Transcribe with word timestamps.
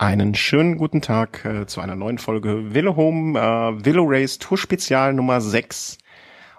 Einen 0.00 0.36
schönen 0.36 0.78
guten 0.78 1.02
Tag 1.02 1.44
äh, 1.44 1.66
zu 1.66 1.80
einer 1.80 1.96
neuen 1.96 2.18
Folge 2.18 2.72
Willow 2.72 2.94
Home, 2.94 3.36
äh, 3.36 3.84
Willow 3.84 4.04
Race 4.06 4.38
Tour 4.38 4.56
Spezial 4.56 5.12
Nummer 5.12 5.40
6. 5.40 5.98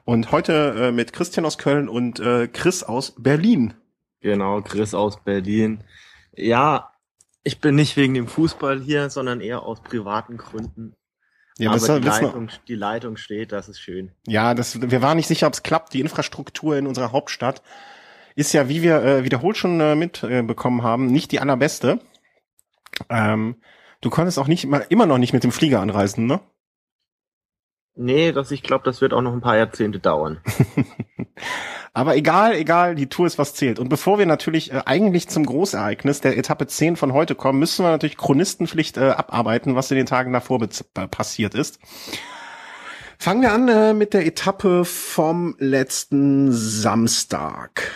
Und 0.04 0.34
heute 0.34 0.76
äh, 0.78 0.92
mit 0.92 1.14
Christian 1.14 1.46
aus 1.46 1.58
Köln 1.58 1.88
und 1.88 2.20
äh, 2.20 2.50
Chris 2.50 2.84
aus 2.84 3.16
Berlin. 3.18 3.76
Genau, 4.20 4.62
Chris 4.62 4.94
aus 4.94 5.24
Berlin. 5.24 5.86
Ja, 6.36 6.92
ich 7.46 7.62
bin 7.62 7.76
nicht 7.76 7.96
wegen 7.96 8.14
dem 8.14 8.28
Fußball 8.28 8.82
hier, 8.82 9.10
sondern 9.10 9.40
eher 9.40 9.64
aus 9.64 9.82
privaten 9.84 10.36
Gründen. 10.36 10.98
Ja, 11.58 11.70
Aber 11.70 11.80
was, 11.80 11.88
die, 11.88 12.08
Leitung, 12.08 12.50
die 12.68 12.76
Leitung 12.76 13.16
steht, 13.16 13.54
das 13.54 13.70
ist 13.70 13.80
schön. 13.80 14.12
ja, 14.28 14.54
das, 14.54 14.82
wir 14.82 15.02
waren 15.02 15.16
nicht 15.16 15.28
sicher, 15.28 15.48
ob 15.48 15.54
es 15.54 15.64
klappt. 15.64 15.94
Die 15.94 16.02
Infrastruktur 16.02 16.76
in 16.76 16.88
unserer 16.88 17.14
Hauptstadt 17.14 17.62
ist 18.36 18.52
ja, 18.52 18.68
wie 18.68 18.82
wir 18.82 19.02
äh, 19.02 19.24
wiederholt 19.24 19.56
schon 19.56 19.80
äh, 19.80 19.96
mitbekommen 19.96 20.84
haben, 20.84 21.06
nicht 21.06 21.32
die 21.32 21.40
allerbeste. 21.40 22.02
Ähm, 23.10 23.56
du 24.02 24.10
konntest 24.10 24.40
auch 24.40 24.48
nicht 24.48 24.64
immer, 24.64 24.90
immer 24.92 25.06
noch 25.06 25.18
nicht 25.18 25.34
mit 25.34 25.44
dem 25.44 25.52
Flieger 25.52 25.80
anreisen, 25.82 26.26
ne? 26.26 26.40
Nee, 27.96 28.32
das, 28.32 28.52
ich 28.52 28.64
glaube, 28.64 28.86
das 28.86 29.02
wird 29.02 29.14
auch 29.14 29.22
noch 29.22 29.34
ein 29.34 29.42
paar 29.42 29.58
Jahrzehnte 29.58 30.00
dauern. 30.00 30.40
Aber 31.94 32.16
egal, 32.16 32.54
egal, 32.56 32.96
die 32.96 33.10
Tour 33.10 33.28
ist 33.28 33.38
was 33.38 33.56
zählt. 33.56 33.78
Und 33.78 33.90
bevor 33.90 34.20
wir 34.20 34.26
natürlich 34.26 34.72
äh, 34.72 34.84
eigentlich 34.86 35.28
zum 35.28 35.46
Großereignis 35.46 36.22
der 36.22 36.38
Etappe 36.38 36.68
10 36.68 36.96
von 36.96 37.14
heute 37.14 37.36
kommen, 37.36 37.60
müssen 37.60 37.84
wir 37.84 37.92
natürlich 37.92 38.16
Chronistenpflicht 38.16 38.96
äh, 38.98 39.10
abarbeiten, 39.10 39.76
was 39.76 39.92
in 39.92 39.98
den 39.98 40.06
Tagen 40.06 40.32
davor 40.32 40.60
passiert 41.12 41.56
ist. 41.56 41.80
Fangen 43.18 43.42
wir 43.42 43.52
an 43.52 43.68
äh, 43.68 43.94
mit 43.94 44.14
der 44.14 44.26
Etappe 44.26 44.86
vom 44.86 45.56
letzten 45.60 46.54
Samstag. 46.54 47.92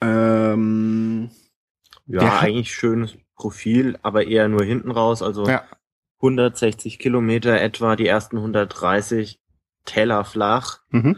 Ähm, 0.00 1.30
Ja, 2.06 2.38
eigentlich 2.38 2.72
schönes 2.72 3.16
Profil, 3.40 3.98
aber 4.02 4.26
eher 4.26 4.48
nur 4.48 4.62
hinten 4.62 4.90
raus. 4.90 5.22
Also 5.22 5.46
ja, 5.46 5.62
160 6.18 6.98
Kilometer 6.98 7.58
etwa, 7.58 7.96
die 7.96 8.06
ersten 8.06 8.36
130 8.36 9.40
Teller 9.86 10.24
flach 10.24 10.80
mhm. 10.90 11.16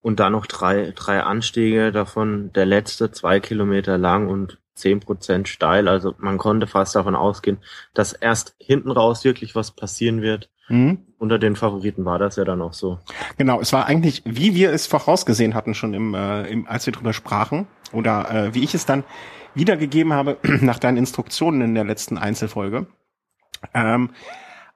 und 0.00 0.20
dann 0.20 0.32
noch 0.32 0.46
drei, 0.46 0.92
drei 0.94 1.20
Anstiege, 1.22 1.90
davon 1.90 2.52
der 2.52 2.64
letzte 2.64 3.10
zwei 3.10 3.40
Kilometer 3.40 3.98
lang 3.98 4.28
und 4.28 4.58
10 4.76 5.00
Prozent 5.00 5.48
steil. 5.48 5.88
Also 5.88 6.14
man 6.18 6.38
konnte 6.38 6.68
fast 6.68 6.94
davon 6.94 7.16
ausgehen, 7.16 7.58
dass 7.92 8.12
erst 8.12 8.54
hinten 8.58 8.92
raus 8.92 9.24
wirklich 9.24 9.56
was 9.56 9.72
passieren 9.72 10.22
wird. 10.22 10.50
Mhm. 10.68 10.98
Unter 11.18 11.40
den 11.40 11.56
Favoriten 11.56 12.04
war 12.04 12.20
das 12.20 12.36
ja 12.36 12.44
dann 12.44 12.62
auch 12.62 12.72
so. 12.72 13.00
Genau, 13.36 13.60
es 13.60 13.72
war 13.72 13.86
eigentlich, 13.86 14.22
wie 14.24 14.54
wir 14.54 14.72
es 14.72 14.86
vorausgesehen 14.86 15.54
hatten 15.54 15.74
schon 15.74 15.92
im, 15.92 16.14
äh, 16.14 16.46
im 16.46 16.66
als 16.68 16.86
wir 16.86 16.92
drüber 16.92 17.12
sprachen, 17.12 17.66
oder 17.92 18.30
äh, 18.30 18.54
wie 18.54 18.64
ich 18.64 18.74
es 18.74 18.86
dann 18.86 19.04
wiedergegeben 19.54 20.12
habe 20.12 20.38
nach 20.60 20.78
deinen 20.78 20.96
Instruktionen 20.96 21.62
in 21.62 21.74
der 21.74 21.84
letzten 21.84 22.18
Einzelfolge. 22.18 22.86
Ähm, 23.72 24.10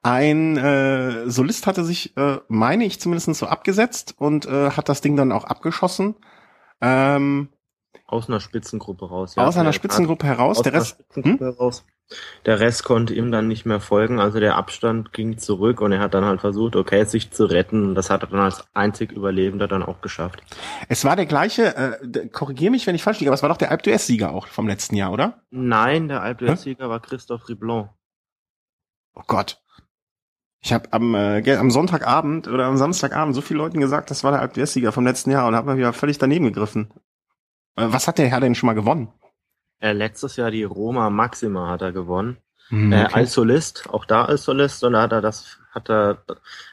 ein 0.01 0.57
äh, 0.57 1.29
Solist 1.29 1.67
hatte 1.67 1.83
sich, 1.83 2.15
äh, 2.15 2.39
meine 2.47 2.85
ich 2.85 2.99
zumindest 2.99 3.33
so 3.35 3.47
abgesetzt 3.47 4.15
und 4.17 4.45
äh, 4.45 4.71
hat 4.71 4.87
das 4.87 5.01
Ding 5.01 5.15
dann 5.17 5.31
auch 5.31 5.43
abgeschossen. 5.43 6.15
Ähm, 6.81 7.49
Aus 8.07 8.29
einer 8.29 8.39
Spitzengruppe 8.39 9.09
raus. 9.09 9.37
aus 9.37 9.57
einer 9.57 9.73
Spitzengruppe 9.73 10.25
heraus. 10.25 10.57
Aus 10.57 10.63
Der 10.63 10.71
einer 10.73 10.81
Rest, 10.81 10.99
hm? 10.99 11.03
Spitzengruppe 11.11 11.45
heraus. 11.45 11.85
Der 12.45 12.59
Rest 12.59 12.83
konnte 12.83 13.13
ihm 13.13 13.31
dann 13.31 13.47
nicht 13.47 13.65
mehr 13.65 13.79
folgen, 13.79 14.19
also 14.19 14.39
der 14.39 14.55
Abstand 14.55 15.13
ging 15.13 15.37
zurück 15.37 15.81
und 15.81 15.91
er 15.91 15.99
hat 15.99 16.13
dann 16.13 16.25
halt 16.25 16.41
versucht, 16.41 16.75
okay, 16.75 17.03
sich 17.05 17.31
zu 17.31 17.45
retten. 17.45 17.89
Und 17.89 17.95
das 17.95 18.09
hat 18.09 18.23
er 18.23 18.27
dann 18.27 18.39
als 18.39 18.65
einzig 18.73 19.11
Überlebender 19.11 19.67
dann 19.67 19.83
auch 19.83 20.01
geschafft. 20.01 20.41
es 20.87 21.05
war 21.05 21.15
der 21.15 21.27
gleiche, 21.27 21.75
äh, 21.75 22.27
korrigiere 22.29 22.71
mich, 22.71 22.87
wenn 22.87 22.95
ich 22.95 23.03
falsch 23.03 23.19
liege, 23.19 23.29
aber 23.29 23.35
es 23.35 23.43
war 23.43 23.49
doch 23.49 23.57
der 23.57 23.71
Alp 23.71 23.83
d'Huez-Sieger 23.83 24.31
auch 24.31 24.47
vom 24.47 24.67
letzten 24.67 24.95
Jahr, 24.95 25.11
oder? 25.11 25.43
Nein, 25.51 26.07
der 26.07 26.21
Alpe-Sieger 26.21 26.89
war 26.89 26.99
Christoph 26.99 27.47
Riblon. 27.47 27.89
Oh 29.13 29.23
Gott. 29.27 29.61
Ich 30.61 30.73
habe 30.73 30.91
am, 30.91 31.15
äh, 31.15 31.55
am 31.55 31.71
Sonntagabend 31.71 32.47
oder 32.47 32.65
am 32.65 32.77
Samstagabend 32.77 33.33
so 33.33 33.41
vielen 33.41 33.59
Leuten 33.59 33.79
gesagt, 33.79 34.11
das 34.11 34.23
war 34.23 34.31
der 34.31 34.41
Alp 34.41 34.55
sieger 34.67 34.91
vom 34.91 35.05
letzten 35.05 35.31
Jahr 35.31 35.47
und 35.47 35.55
habe 35.55 35.67
mal 35.67 35.77
wieder 35.77 35.93
völlig 35.93 36.17
daneben 36.17 36.45
gegriffen. 36.45 36.91
Äh, 37.75 37.85
was 37.87 38.07
hat 38.07 38.17
der 38.17 38.27
Herr 38.27 38.41
denn 38.41 38.55
schon 38.55 38.67
mal 38.67 38.73
gewonnen? 38.73 39.13
Äh, 39.79 39.93
letztes 39.93 40.35
Jahr 40.35 40.51
die 40.51 40.63
Roma 40.63 41.09
Maxima 41.09 41.69
hat 41.69 41.81
er 41.81 41.91
gewonnen. 41.91 42.37
Hm, 42.69 42.91
Äh, 42.91 43.05
okay. 43.05 43.13
als 43.13 43.33
Solist, 43.33 43.89
auch 43.89 44.05
da 44.05 44.25
als 44.25 44.43
Solist, 44.43 44.83
und 44.83 44.93
da 44.93 45.01
hat 45.01 45.11
er 45.11 45.21
das, 45.21 45.57
hat 45.71 45.89
er 45.89 46.23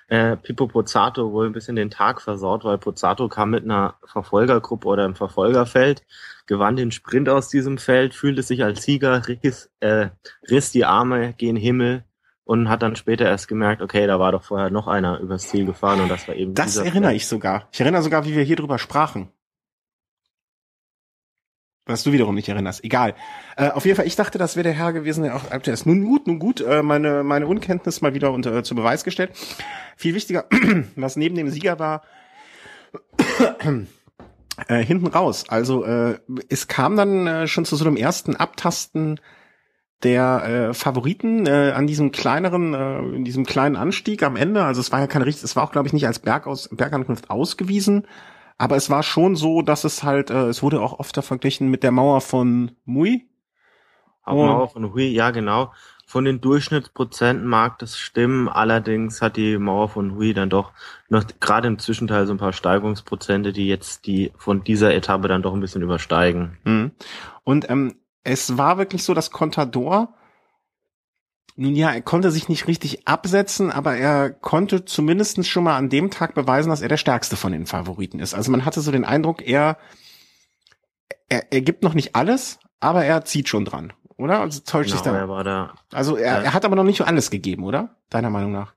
äh, 0.08 0.36
Pippo 0.36 0.66
Pozzato 0.66 1.32
wohl 1.32 1.46
ein 1.46 1.52
bisschen 1.52 1.76
den 1.76 1.90
Tag 1.90 2.20
versaut, 2.20 2.64
weil 2.64 2.78
Pozzato 2.78 3.28
kam 3.28 3.50
mit 3.50 3.64
einer 3.64 3.94
Verfolgergruppe 4.04 4.86
oder 4.88 5.04
im 5.04 5.14
Verfolgerfeld, 5.14 6.02
gewann 6.46 6.76
den 6.76 6.90
Sprint 6.92 7.28
aus 7.28 7.48
diesem 7.48 7.78
Feld, 7.78 8.14
fühlte 8.14 8.42
sich 8.42 8.62
als 8.62 8.82
Sieger, 8.82 9.26
riss, 9.26 9.70
äh, 9.80 10.08
riss 10.50 10.70
die 10.72 10.84
Arme 10.84 11.32
gen 11.34 11.56
Himmel 11.56 12.04
und 12.44 12.68
hat 12.68 12.82
dann 12.82 12.94
später 12.94 13.24
erst 13.24 13.48
gemerkt, 13.48 13.82
okay, 13.82 14.06
da 14.06 14.20
war 14.20 14.32
doch 14.32 14.44
vorher 14.44 14.70
noch 14.70 14.86
einer 14.86 15.18
übers 15.18 15.48
Ziel 15.48 15.64
gefahren 15.64 16.00
und 16.00 16.08
das 16.08 16.28
war 16.28 16.36
eben 16.36 16.54
das 16.54 16.76
erinnere 16.76 17.10
Feld. 17.10 17.22
ich 17.22 17.26
sogar. 17.26 17.68
Ich 17.72 17.80
erinnere 17.80 18.02
sogar, 18.02 18.24
wie 18.24 18.36
wir 18.36 18.44
hier 18.44 18.56
drüber 18.56 18.78
sprachen. 18.78 19.30
Was 21.88 22.02
du 22.02 22.10
wiederum 22.10 22.34
nicht 22.34 22.48
erinnerst. 22.48 22.82
Egal. 22.82 23.14
Äh, 23.56 23.70
auf 23.70 23.84
jeden 23.84 23.96
Fall, 23.96 24.08
ich 24.08 24.16
dachte, 24.16 24.38
das 24.38 24.56
wäre 24.56 24.64
der 24.64 24.72
Herr 24.72 24.92
gewesen, 24.92 25.22
der 25.22 25.36
auch 25.36 25.52
Alp 25.52 25.62
d'Huez. 25.62 25.86
Nun 25.86 26.04
gut, 26.04 26.26
nun 26.26 26.40
gut. 26.40 26.60
Äh, 26.60 26.82
meine, 26.82 27.22
meine 27.22 27.46
Unkenntnis 27.46 28.00
mal 28.00 28.12
wieder 28.12 28.32
unter, 28.32 28.56
äh, 28.56 28.62
zu 28.64 28.74
Beweis 28.74 29.04
gestellt. 29.04 29.30
Viel 29.96 30.14
wichtiger, 30.14 30.46
was 30.96 31.14
neben 31.14 31.36
dem 31.36 31.48
Sieger 31.48 31.78
war, 31.78 32.02
äh, 34.68 34.82
hinten 34.82 35.06
raus. 35.06 35.44
Also 35.48 35.84
äh, 35.84 36.18
es 36.48 36.66
kam 36.66 36.96
dann 36.96 37.26
äh, 37.28 37.46
schon 37.46 37.64
zu 37.64 37.76
so 37.76 37.84
einem 37.84 37.96
ersten 37.96 38.34
Abtasten 38.34 39.20
der 40.02 40.68
äh, 40.70 40.74
Favoriten 40.74 41.46
äh, 41.46 41.72
an 41.74 41.86
diesem 41.86 42.10
kleineren, 42.10 42.74
äh, 42.74 42.98
in 43.16 43.24
diesem 43.24 43.46
kleinen 43.46 43.76
Anstieg 43.76 44.24
am 44.24 44.36
Ende. 44.36 44.64
Also 44.64 44.80
es 44.80 44.90
war 44.90 45.00
ja 45.00 45.06
kein 45.06 45.22
richtig, 45.22 45.44
es 45.44 45.54
war 45.54 45.62
auch 45.62 45.72
glaube 45.72 45.86
ich 45.86 45.92
nicht 45.92 46.06
als 46.06 46.18
Bergaus, 46.18 46.68
Bergankunft 46.70 47.30
ausgewiesen, 47.30 48.06
aber 48.58 48.76
es 48.76 48.90
war 48.90 49.02
schon 49.02 49.36
so, 49.36 49.62
dass 49.62 49.84
es 49.84 50.02
halt, 50.02 50.30
äh, 50.30 50.46
es 50.48 50.62
wurde 50.62 50.80
auch 50.80 50.98
oft 50.98 51.16
verglichen 51.16 51.68
mit 51.68 51.82
der 51.82 51.92
Mauer 51.92 52.20
von 52.20 52.72
Mui. 52.84 53.28
Hauptmauer 54.26 54.68
von 54.68 54.92
Hui, 54.92 55.06
ja 55.06 55.30
genau. 55.30 55.72
Von 56.08 56.24
den 56.24 56.40
Durchschnittsprozenten 56.40 57.46
mag 57.46 57.78
das 57.78 57.98
stimmen, 57.98 58.48
allerdings 58.48 59.22
hat 59.22 59.36
die 59.36 59.58
Mauer 59.58 59.88
von 59.88 60.14
Hui 60.14 60.34
dann 60.34 60.50
doch 60.50 60.72
noch 61.08 61.24
gerade 61.40 61.68
im 61.68 61.78
Zwischenteil 61.78 62.26
so 62.26 62.34
ein 62.34 62.38
paar 62.38 62.52
Steigungsprozente, 62.52 63.52
die 63.52 63.66
jetzt 63.66 64.06
die 64.06 64.32
von 64.36 64.62
dieser 64.62 64.94
Etappe 64.94 65.28
dann 65.28 65.42
doch 65.42 65.52
ein 65.52 65.60
bisschen 65.60 65.82
übersteigen. 65.82 66.58
Mhm. 66.64 66.92
Und 67.42 67.68
ähm, 67.70 67.96
es 68.22 68.56
war 68.56 68.78
wirklich 68.78 69.04
so, 69.04 69.14
dass 69.14 69.30
Contador, 69.30 70.14
nun 71.56 71.74
ja, 71.74 71.90
er 71.90 72.02
konnte 72.02 72.30
sich 72.30 72.48
nicht 72.48 72.66
richtig 72.68 73.08
absetzen, 73.08 73.70
aber 73.70 73.96
er 73.96 74.30
konnte 74.30 74.84
zumindest 74.84 75.46
schon 75.46 75.64
mal 75.64 75.76
an 75.76 75.88
dem 75.88 76.10
Tag 76.10 76.34
beweisen, 76.34 76.68
dass 76.68 76.82
er 76.82 76.88
der 76.88 76.98
stärkste 76.98 77.36
von 77.36 77.52
den 77.52 77.66
Favoriten 77.66 78.20
ist. 78.20 78.34
Also 78.34 78.50
man 78.50 78.64
hatte 78.66 78.80
so 78.82 78.92
den 78.92 79.04
Eindruck, 79.06 79.40
er, 79.42 79.78
er, 81.28 81.50
er 81.52 81.60
gibt 81.62 81.82
noch 81.82 81.94
nicht 81.94 82.14
alles, 82.14 82.58
aber 82.78 83.04
er 83.04 83.24
zieht 83.24 83.48
schon 83.48 83.64
dran, 83.64 83.94
oder? 84.16 84.40
Also 84.40 84.60
täuscht 84.60 84.90
sich 84.90 85.02
Genau, 85.02 85.14
da. 85.14 85.20
er 85.20 85.28
war 85.28 85.44
da. 85.44 85.74
Also 85.92 86.16
er, 86.16 86.44
er 86.44 86.52
hat 86.54 86.64
aber 86.66 86.76
noch 86.76 86.84
nicht 86.84 87.00
alles 87.00 87.30
gegeben, 87.30 87.64
oder? 87.64 87.96
Deiner 88.10 88.30
Meinung 88.30 88.52
nach? 88.52 88.74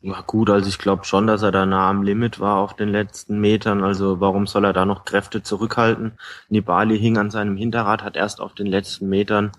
Ja 0.00 0.20
gut, 0.20 0.48
also 0.48 0.68
ich 0.68 0.78
glaube 0.78 1.04
schon, 1.04 1.26
dass 1.26 1.42
er 1.42 1.50
da 1.50 1.66
nah 1.66 1.90
am 1.90 2.02
Limit 2.04 2.38
war 2.38 2.58
auf 2.58 2.76
den 2.76 2.88
letzten 2.88 3.40
Metern. 3.40 3.82
Also 3.82 4.20
warum 4.20 4.46
soll 4.46 4.64
er 4.64 4.72
da 4.72 4.86
noch 4.86 5.04
Kräfte 5.04 5.42
zurückhalten? 5.42 6.12
Nibali 6.48 6.98
hing 6.98 7.18
an 7.18 7.30
seinem 7.30 7.56
Hinterrad, 7.56 8.04
hat 8.04 8.16
erst 8.16 8.40
auf 8.40 8.54
den 8.54 8.68
letzten 8.68 9.08
Metern 9.08 9.50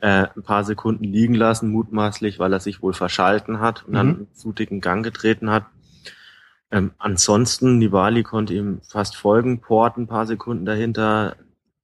äh, 0.00 0.26
ein 0.36 0.42
paar 0.42 0.64
Sekunden 0.64 1.04
liegen 1.04 1.34
lassen, 1.34 1.70
mutmaßlich, 1.70 2.38
weil 2.38 2.52
er 2.52 2.60
sich 2.60 2.82
wohl 2.82 2.92
verschalten 2.94 3.60
hat 3.60 3.84
und 3.84 3.94
dann 3.94 4.06
Mhm. 4.06 4.14
einen 4.14 4.34
zutigen 4.34 4.80
Gang 4.80 5.04
getreten 5.04 5.50
hat. 5.50 5.66
Ähm, 6.70 6.92
ansonsten, 6.98 7.78
Nibali 7.78 8.22
konnte 8.22 8.54
ihm 8.54 8.80
fast 8.82 9.16
folgen, 9.16 9.60
Port 9.60 9.96
ein 9.96 10.06
paar 10.06 10.26
Sekunden 10.26 10.66
dahinter, 10.66 11.36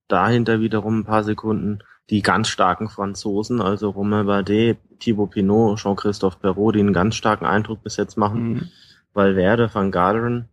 dahinter 0.08 0.60
wiederum 0.60 1.00
ein 1.00 1.04
paar 1.04 1.24
Sekunden. 1.24 1.78
Die 2.10 2.20
ganz 2.20 2.48
starken 2.48 2.90
Franzosen, 2.90 3.62
also 3.62 3.88
Romain 3.90 4.26
Bardet, 4.26 4.78
Thibaut 5.00 5.30
Pinot, 5.30 5.78
Jean-Christophe 5.78 6.38
Perrault, 6.38 6.74
die 6.74 6.80
einen 6.80 6.92
ganz 6.92 7.14
starken 7.16 7.46
Eindruck 7.46 7.82
bis 7.82 7.96
jetzt 7.96 8.18
machen. 8.18 8.52
Mhm. 8.52 8.68
Valverde, 9.14 9.70
Van 9.72 9.90
Garderen, 9.90 10.48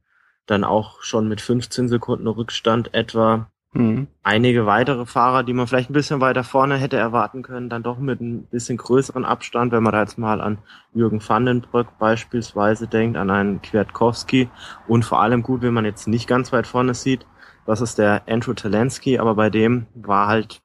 dann 0.46 0.64
auch 0.64 1.02
schon 1.04 1.28
mit 1.28 1.42
15 1.42 1.90
Sekunden 1.90 2.28
Rückstand 2.28 2.94
etwa. 2.94 3.51
Mhm. 3.74 4.08
Einige 4.22 4.66
weitere 4.66 5.06
Fahrer, 5.06 5.44
die 5.44 5.54
man 5.54 5.66
vielleicht 5.66 5.90
ein 5.90 5.94
bisschen 5.94 6.20
weiter 6.20 6.44
vorne 6.44 6.76
hätte 6.76 6.98
erwarten 6.98 7.42
können, 7.42 7.70
dann 7.70 7.84
doch 7.84 8.00
mit 8.00 8.20
ein 8.20 8.44
bisschen 8.48 8.78
größeren 8.78 9.24
Abstand, 9.24 9.72
wenn 9.72 9.82
man 9.84 9.94
da 9.94 10.02
jetzt 10.02 10.18
mal 10.18 10.42
an 10.42 10.58
Jürgen 10.94 11.22
Vandenbrück 11.26 11.98
beispielsweise 11.98 12.88
denkt, 12.88 13.16
an 13.18 13.30
einen 13.30 13.62
Kwiatkowski 13.62 14.50
und 14.88 15.06
vor 15.06 15.22
allem 15.22 15.42
gut, 15.42 15.62
wenn 15.62 15.74
man 15.74 15.86
jetzt 15.86 16.08
nicht 16.08 16.28
ganz 16.28 16.52
weit 16.52 16.68
vorne 16.68 16.94
sieht, 16.94 17.26
das 17.66 17.80
ist 17.80 17.98
der 17.98 18.24
Andrew 18.28 18.54
Talensky, 18.54 19.20
aber 19.20 19.36
bei 19.36 19.50
dem 19.50 19.86
war 19.94 20.28
halt, 20.28 20.62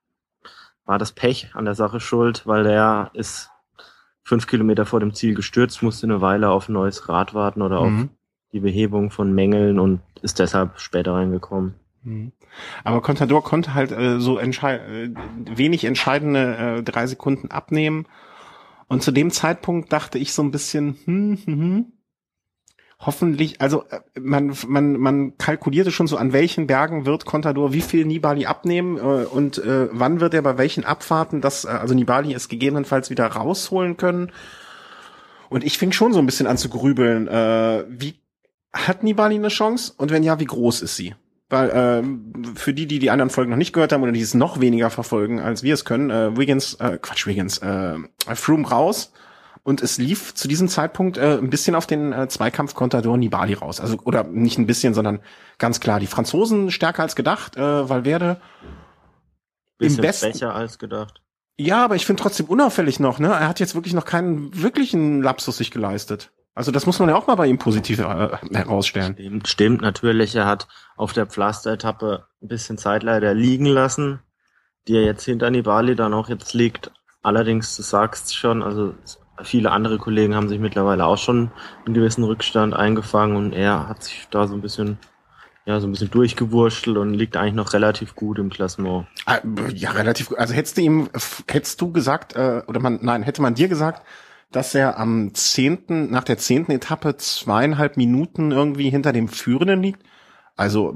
war 0.85 0.99
das 0.99 1.13
Pech 1.13 1.51
an 1.55 1.65
der 1.65 1.75
Sache 1.77 2.01
schuld, 2.01 2.45
weil 2.47 2.65
der 2.65 3.11
ist 3.13 3.51
fünf 4.25 4.49
Kilometer 4.49 4.85
vor 4.85 4.99
dem 4.99 5.15
Ziel 5.15 5.35
gestürzt, 5.35 5.81
musste 5.81 6.07
eine 6.07 6.21
Weile 6.21 6.51
auf 6.51 6.69
ein 6.69 6.73
neues 6.73 7.09
Rad 7.09 7.35
warten 7.35 7.63
oder 7.63 7.79
auf 7.79 7.91
Mhm. 7.91 8.11
die 8.53 8.61
Behebung 8.61 9.13
von 9.13 9.33
Mängeln 9.33 9.79
und 9.79 10.01
ist 10.23 10.41
deshalb 10.41 10.81
später 10.81 11.15
reingekommen. 11.15 11.77
Mhm. 12.07 12.33
Aber 12.85 13.03
Contador 13.03 13.43
konnte 13.43 13.75
halt 13.75 13.91
äh, 13.91 14.21
so 14.21 14.39
entschei 14.39 14.77
äh, 14.77 15.11
wenig 15.37 15.85
entscheidende 15.85 16.79
äh, 16.79 16.83
drei 16.83 17.07
Sekunden 17.07 17.51
abnehmen. 17.51 18.07
Und 18.87 19.03
zu 19.03 19.11
dem 19.11 19.33
Zeitpunkt 19.33 19.93
dachte 19.93 20.17
ich 20.19 20.33
so 20.33 20.43
ein 20.43 20.53
bisschen, 20.53 20.97
hm, 21.05 21.39
hm, 21.45 21.61
hm, 21.61 21.93
hoffentlich, 23.01 23.61
also 23.61 23.83
äh, 23.91 23.99
man, 24.21 24.57
man, 24.69 24.93
man 24.99 25.37
kalkulierte 25.37 25.91
schon 25.91 26.07
so, 26.07 26.17
an 26.17 26.33
welchen 26.33 26.69
Bergen 26.69 27.07
wird 27.07 27.25
Contador 27.25 27.73
wie 27.73 27.81
viel 27.81 28.05
Nibali 28.05 28.47
abnehmen 28.47 28.99
äh, 28.99 29.01
und 29.25 29.59
äh, 29.59 29.89
wann 29.91 30.21
wird 30.21 30.33
er 30.35 30.43
bei 30.43 30.59
welchen 30.59 30.85
Abfahrten 30.85 31.41
das, 31.41 31.65
äh, 31.65 31.69
also 31.69 31.93
Nibali 31.93 32.33
es 32.35 32.49
gegebenenfalls 32.49 33.11
wieder 33.11 33.27
rausholen 33.27 33.97
können. 33.97 34.31
Und 35.49 35.65
ich 35.65 35.77
fing 35.77 35.91
schon 35.91 36.13
so 36.13 36.21
ein 36.21 36.27
bisschen 36.27 36.47
an 36.47 36.57
zu 36.57 36.69
grübeln, 36.69 37.27
äh, 37.27 37.85
wie 37.89 38.15
hat 38.73 39.03
Nibali 39.03 39.35
eine 39.35 39.49
Chance 39.49 39.93
und 39.97 40.13
wenn 40.13 40.23
ja, 40.23 40.39
wie 40.39 40.45
groß 40.45 40.83
ist 40.83 40.95
sie? 40.95 41.17
Weil 41.49 41.71
äh, 41.71 42.03
für 42.57 42.75
die, 42.75 42.87
die 42.87 42.99
die 42.99 43.11
anderen 43.11 43.31
Folgen 43.31 43.51
noch 43.51 43.57
nicht 43.57 43.73
gehört 43.73 43.93
haben 43.93 44.03
oder 44.03 44.13
die 44.13 44.21
es 44.21 44.35
noch 44.35 44.61
weniger 44.61 44.91
verfolgen, 44.91 45.41
als 45.41 45.63
wir 45.63 45.75
es 45.75 45.85
können, 45.85 46.11
äh, 46.11 46.37
Wiggins, 46.37 46.75
äh, 46.75 46.99
Quatsch, 47.01 47.27
Wiggins, 47.27 47.59
äh, 47.59 47.95
Froome 48.35 48.69
raus 48.69 49.13
und 49.67 49.83
es 49.83 49.99
lief 49.99 50.33
zu 50.35 50.47
diesem 50.47 50.69
Zeitpunkt 50.69 51.19
äh, 51.19 51.39
ein 51.39 51.51
bisschen 51.51 51.75
auf 51.75 51.89
den 51.89 52.13
äh, 52.13 52.29
Zweikampf 52.29 52.75
Contador 52.75 53.17
Nibali 53.17 53.55
raus. 53.55 53.81
Also 53.81 53.99
oder 54.05 54.23
nicht 54.23 54.59
ein 54.59 54.67
bisschen, 54.67 54.95
sondern 54.95 55.21
ganz 55.59 55.81
klar 55.81 55.99
die 55.99 56.07
Franzosen 56.07 56.71
stärker 56.71 57.03
als 57.03 57.17
gedacht, 57.17 57.57
äh, 57.57 57.89
Valverde 57.89 58.41
bisschen 59.79 59.99
im 59.99 60.03
besten 60.03 60.33
besser 60.33 60.55
als 60.55 60.79
gedacht. 60.79 61.21
Ja, 61.59 61.85
aber 61.85 61.97
ich 61.97 62.07
finde 62.07 62.23
trotzdem 62.23 62.47
unauffällig 62.47 63.01
noch, 63.01 63.19
ne? 63.19 63.29
Er 63.29 63.49
hat 63.49 63.61
jetzt 63.61 63.75
wirklich 63.75 63.95
noch 63.95 64.05
keinen 64.05 64.51
wirklichen 64.61 65.23
Lapsus 65.23 65.57
sich 65.57 65.71
geleistet. 65.71 66.31
Also 66.57 66.71
das 66.71 66.87
muss 66.87 66.99
man 66.99 67.11
ja 67.11 67.17
auch 67.17 67.27
mal 67.27 67.35
bei 67.35 67.47
ihm 67.47 67.59
positiv 67.59 67.99
äh, 67.99 68.29
herausstellen. 68.55 69.13
Stimmt, 69.13 69.47
stimmt, 69.47 69.83
natürlich. 69.83 70.35
Er 70.35 70.47
hat 70.47 70.67
auf 70.97 71.13
der 71.13 71.27
Pflasteretappe 71.27 72.25
ein 72.43 72.49
bisschen 72.49 72.79
Zeit 72.79 73.03
leider 73.03 73.35
liegen 73.35 73.67
lassen, 73.67 74.21
die 74.89 74.97
er 74.97 75.05
jetzt 75.05 75.25
hinter 75.27 75.51
Nibali 75.51 75.95
dann 75.95 76.15
auch 76.15 76.31
jetzt 76.31 76.55
liegt. 76.55 76.91
Allerdings, 77.23 77.77
du 77.77 77.83
sagst 77.83 78.35
schon, 78.35 78.63
also 78.63 78.95
viele 79.43 79.71
andere 79.71 79.99
Kollegen 79.99 80.35
haben 80.35 80.49
sich 80.49 80.59
mittlerweile 80.59 81.05
auch 81.05 81.19
schon 81.19 81.51
einen 81.85 81.95
gewissen 81.95 82.25
Rückstand 82.25 82.73
eingefangen 82.75 83.37
und 83.37 83.53
er 83.53 83.87
hat 83.87 84.03
sich 84.03 84.27
da 84.31 84.49
so 84.49 84.55
ein 84.55 84.63
bisschen 84.63 84.97
ja, 85.67 85.79
so 85.81 85.87
ein 85.87 85.91
bisschen 85.91 86.11
durchgewurschtelt 86.11 86.97
und 86.97 87.13
liegt 87.13 87.37
eigentlich 87.37 87.53
noch 87.53 87.75
relativ 87.75 88.15
gut 88.15 88.39
im 88.39 88.51
Klassement. 88.51 89.09
Ah, 89.27 89.41
ja, 89.75 89.91
relativ 89.91 90.29
gut. 90.29 90.39
Also 90.39 90.55
hättest 90.55 90.79
du 90.79 90.81
ihm, 90.81 91.11
hättest 91.49 91.81
du 91.81 91.93
gesagt, 91.93 92.35
äh, 92.37 92.63
oder 92.67 92.81
man, 92.81 93.01
nein, 93.03 93.25
hätte 93.25 93.43
man 93.43 93.57
dir 93.57 93.67
gesagt, 93.69 94.07
dass 94.51 94.75
er 94.75 94.99
am 94.99 95.35
zehnten, 95.35 96.11
nach 96.11 96.25
der 96.25 96.39
zehnten 96.39 96.73
Etappe 96.73 97.17
zweieinhalb 97.17 97.97
Minuten 97.97 98.53
irgendwie 98.53 98.91
hinter 98.91 99.13
dem 99.13 99.29
Führenden 99.29 99.83
liegt. 99.83 100.03
Also, 100.57 100.95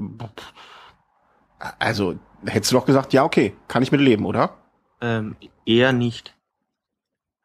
also 1.79 2.17
hättest 2.45 2.71
du 2.71 2.77
doch 2.77 2.85
gesagt, 2.85 3.13
ja, 3.13 3.23
okay, 3.23 3.55
kann 3.67 3.83
ich 3.83 3.91
mit 3.91 4.01
leben, 4.01 4.25
oder? 4.25 4.57
Ähm, 5.01 5.35
eher 5.65 5.93
nicht. 5.93 6.35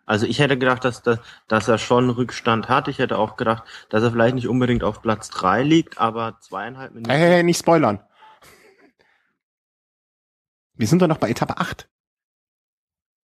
Also 0.06 0.25
ich 0.26 0.38
hätte 0.38 0.56
gedacht, 0.56 0.85
dass, 0.85 1.03
dass, 1.03 1.19
dass 1.49 1.67
er 1.67 1.79
schon 1.79 2.08
Rückstand 2.11 2.69
hat. 2.69 2.87
Ich 2.87 3.00
hätte 3.00 3.19
auch 3.19 3.37
gedacht, 3.37 3.64
dass 3.88 4.05
er 4.05 4.12
vielleicht 4.12 4.37
nicht 4.37 4.47
unbedingt 4.47 4.85
auf 4.85 5.03
Platz 5.03 5.31
drei 5.31 5.64
liegt, 5.64 5.99
aber 5.99 6.38
zweieinhalb 6.41 6.94
Minuten. 6.94 7.11
Hey, 7.11 7.19
hey, 7.19 7.31
hey 7.31 7.43
nicht 7.43 7.58
spoilern. 7.58 8.00
Wir 10.75 10.87
sind 10.87 11.03
doch 11.03 11.08
noch 11.08 11.19
bei 11.19 11.31
Etappe 11.31 11.56
acht 11.58 11.88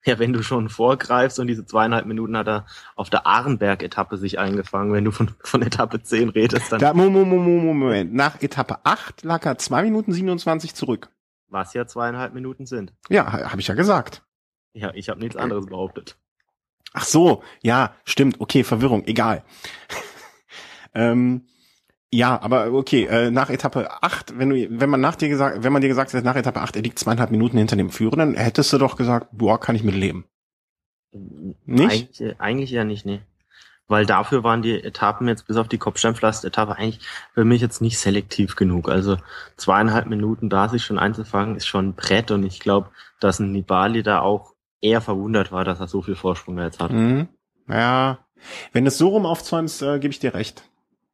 ja, 0.06 0.20
wenn 0.20 0.34
du 0.34 0.44
schon 0.44 0.70
vorgreifst 0.70 1.40
und 1.40 1.48
diese 1.48 1.66
zweieinhalb 1.66 2.06
Minuten 2.06 2.36
hat 2.38 2.48
er 2.48 2.66
auf 2.96 3.10
der 3.10 3.28
Ahrenberg-Etappe 3.28 4.18
sich 4.18 4.40
eingefangen, 4.40 4.94
wenn 4.94 5.06
du 5.06 5.12
von, 5.12 5.32
von 5.44 5.62
Etappe 5.62 6.02
10 6.02 6.30
redest, 6.30 6.72
dann. 6.72 6.80
Da, 6.80 6.94
Moment, 6.94 7.28
Moment, 7.28 7.64
Moment. 7.64 8.14
Nach 8.14 8.42
Etappe 8.42 8.80
8 8.84 9.24
lag 9.24 9.46
er 9.46 9.58
zwei 9.58 9.84
Minuten 9.84 10.12
27 10.12 10.74
zurück. 10.76 11.10
Was 11.48 11.74
ja 11.74 11.86
zweieinhalb 11.86 12.34
Minuten 12.34 12.66
sind. 12.66 12.94
Ja, 13.10 13.32
habe 13.32 13.60
ich 13.60 13.68
ja 13.68 13.76
gesagt. 13.76 14.24
Ja, 14.74 14.92
ich 14.94 15.10
habe 15.10 15.20
nichts 15.20 15.36
anderes 15.36 15.66
behauptet. 15.66 16.18
Ach 16.94 17.06
so, 17.06 17.44
ja, 17.62 17.96
stimmt, 18.06 18.40
okay, 18.40 18.64
Verwirrung, 18.64 19.06
egal. 19.06 19.44
ähm, 20.94 21.48
ja, 22.14 22.42
aber 22.42 22.74
okay, 22.74 23.06
äh, 23.06 23.32
nach 23.32 23.50
Etappe 23.50 24.04
8, 24.04 24.38
wenn 24.38 24.50
du, 24.50 24.68
wenn 24.70 24.90
man 24.90 25.00
nach 25.00 25.16
dir 25.16 25.30
gesagt, 25.30 25.64
wenn 25.64 25.72
man 25.72 25.82
dir 25.82 25.88
gesagt 25.88 26.12
hätte, 26.12 26.26
nach 26.26 26.36
Etappe 26.36 26.60
8, 26.60 26.76
er 26.76 26.82
liegt 26.82 27.00
zweieinhalb 27.00 27.32
Minuten 27.32 27.58
hinter 27.58 27.78
dem 27.78 27.90
Führenden, 27.90 28.36
hättest 28.36 28.74
du 28.74 28.78
doch 28.78 28.98
gesagt, 28.98 29.28
boah, 29.32 29.60
kann 29.60 29.76
ich 29.76 29.84
mit 29.84 29.96
leben. 29.96 30.26
Nicht? 31.66 31.92
Eigentlich, 31.92 32.40
eigentlich 32.40 32.72
ja 32.72 32.84
nicht, 32.84 33.06
nee. 33.06 33.22
Weil 33.88 34.06
dafür 34.06 34.44
waren 34.44 34.62
die 34.62 34.82
Etappen 34.82 35.28
jetzt 35.28 35.48
bis 35.48 35.58
auf 35.58 35.68
die 35.68 35.78
Kopfsteinpflaster-Etappe 35.78 36.78
eigentlich 36.78 37.00
für 37.34 37.46
mich 37.46 37.62
jetzt 37.62 37.82
nicht 37.82 37.98
selektiv 37.98 38.56
genug. 38.56 38.90
Also 38.90 39.18
zweieinhalb 39.58 40.08
Minuten 40.08 40.50
da 40.50 40.70
sich 40.70 40.84
schon 40.84 41.00
einzufangen, 41.00 41.56
ist 41.56 41.68
schon 41.68 41.90
ein 41.90 41.96
Brett 41.96 42.32
und 42.32 42.44
ich 42.44 42.60
glaube, 42.60 42.90
dass 43.20 43.40
ein 43.40 43.52
Nibali 43.52 44.04
da 44.04 44.20
auch 44.20 44.54
eher 44.82 45.02
verwundert 45.02 45.52
war, 45.52 45.64
dass 45.64 45.80
er 45.80 45.88
so 45.88 46.02
viel 46.02 46.16
Vorsprung 46.16 46.58
jetzt 46.60 46.80
hat. 46.80 46.92
Mhm. 46.92 47.30
Ja, 47.68 48.20
wenn 48.74 48.86
es 48.86 48.98
so 48.98 49.10
rum 49.10 49.26
aufzäumst, 49.26 49.82
äh, 49.82 50.00
gebe 50.00 50.12
ich 50.12 50.20
dir 50.20 50.34
recht. 50.34 50.64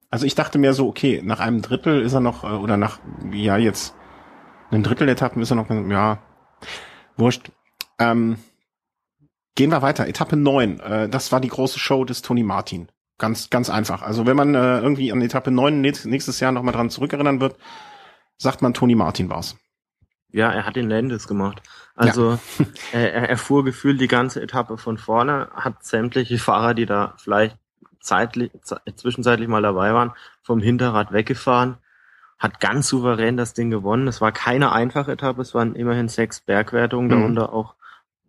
Also 0.09 0.25
ich 0.25 0.35
dachte 0.35 0.57
mir 0.57 0.73
so, 0.73 0.87
okay, 0.87 1.21
nach 1.23 1.39
einem 1.39 1.61
Drittel 1.61 2.01
ist 2.01 2.13
er 2.13 2.21
noch, 2.21 2.43
äh, 2.43 2.47
oder 2.47 2.77
nach, 2.77 2.99
ja, 3.31 3.57
jetzt, 3.57 3.95
ein 4.71 4.83
Drittel 4.83 5.09
Etappen 5.09 5.41
ist 5.41 5.51
er 5.51 5.55
noch, 5.55 5.69
ja, 5.69 6.19
wurscht. 7.17 7.51
Ähm, 7.99 8.37
gehen 9.55 9.71
wir 9.71 9.81
weiter. 9.81 10.07
Etappe 10.07 10.37
9, 10.37 10.79
äh, 10.79 11.09
das 11.09 11.31
war 11.31 11.41
die 11.41 11.49
große 11.49 11.79
Show 11.79 12.05
des 12.05 12.21
Tony 12.21 12.43
Martin. 12.43 12.89
Ganz, 13.17 13.49
ganz 13.49 13.69
einfach. 13.69 14.03
Also 14.03 14.25
wenn 14.25 14.37
man 14.37 14.53
äh, 14.53 14.79
irgendwie 14.79 15.11
an 15.11 15.21
Etappe 15.21 15.49
9 15.49 15.81
nächstes 15.81 16.39
Jahr 16.39 16.51
nochmal 16.51 16.73
dran 16.73 16.91
zurückerinnern 16.91 17.41
wird, 17.41 17.57
sagt 18.37 18.61
man, 18.61 18.73
Tony 18.73 18.95
Martin 18.95 19.29
war's. 19.29 19.57
Ja, 20.29 20.51
er 20.51 20.65
hat 20.65 20.75
den 20.75 20.89
Landes 20.89 21.27
gemacht. 21.27 21.63
Also 21.95 22.33
ja. 22.33 22.65
er, 22.91 23.29
er 23.29 23.37
fuhr 23.37 23.63
gefühlt 23.63 23.99
die 23.99 24.07
ganze 24.07 24.41
Etappe 24.41 24.77
von 24.77 24.97
vorne, 24.97 25.49
hat 25.55 25.83
sämtliche 25.83 26.37
Fahrer, 26.37 26.75
die 26.75 26.85
da 26.85 27.15
vielleicht 27.17 27.57
zeitlich, 28.07 28.51
zwischenzeitlich 28.95 29.47
mal 29.47 29.61
dabei 29.61 29.93
waren, 29.93 30.13
vom 30.41 30.59
Hinterrad 30.59 31.11
weggefahren, 31.11 31.77
hat 32.39 32.59
ganz 32.59 32.87
souverän 32.87 33.37
das 33.37 33.53
Ding 33.53 33.69
gewonnen. 33.69 34.07
Es 34.07 34.21
war 34.21 34.31
keine 34.31 34.71
einfache 34.71 35.11
Etappe, 35.11 35.41
es 35.41 35.53
waren 35.53 35.75
immerhin 35.75 36.07
sechs 36.07 36.39
Bergwertungen, 36.41 37.07
mhm. 37.07 37.11
darunter 37.11 37.53
auch 37.53 37.75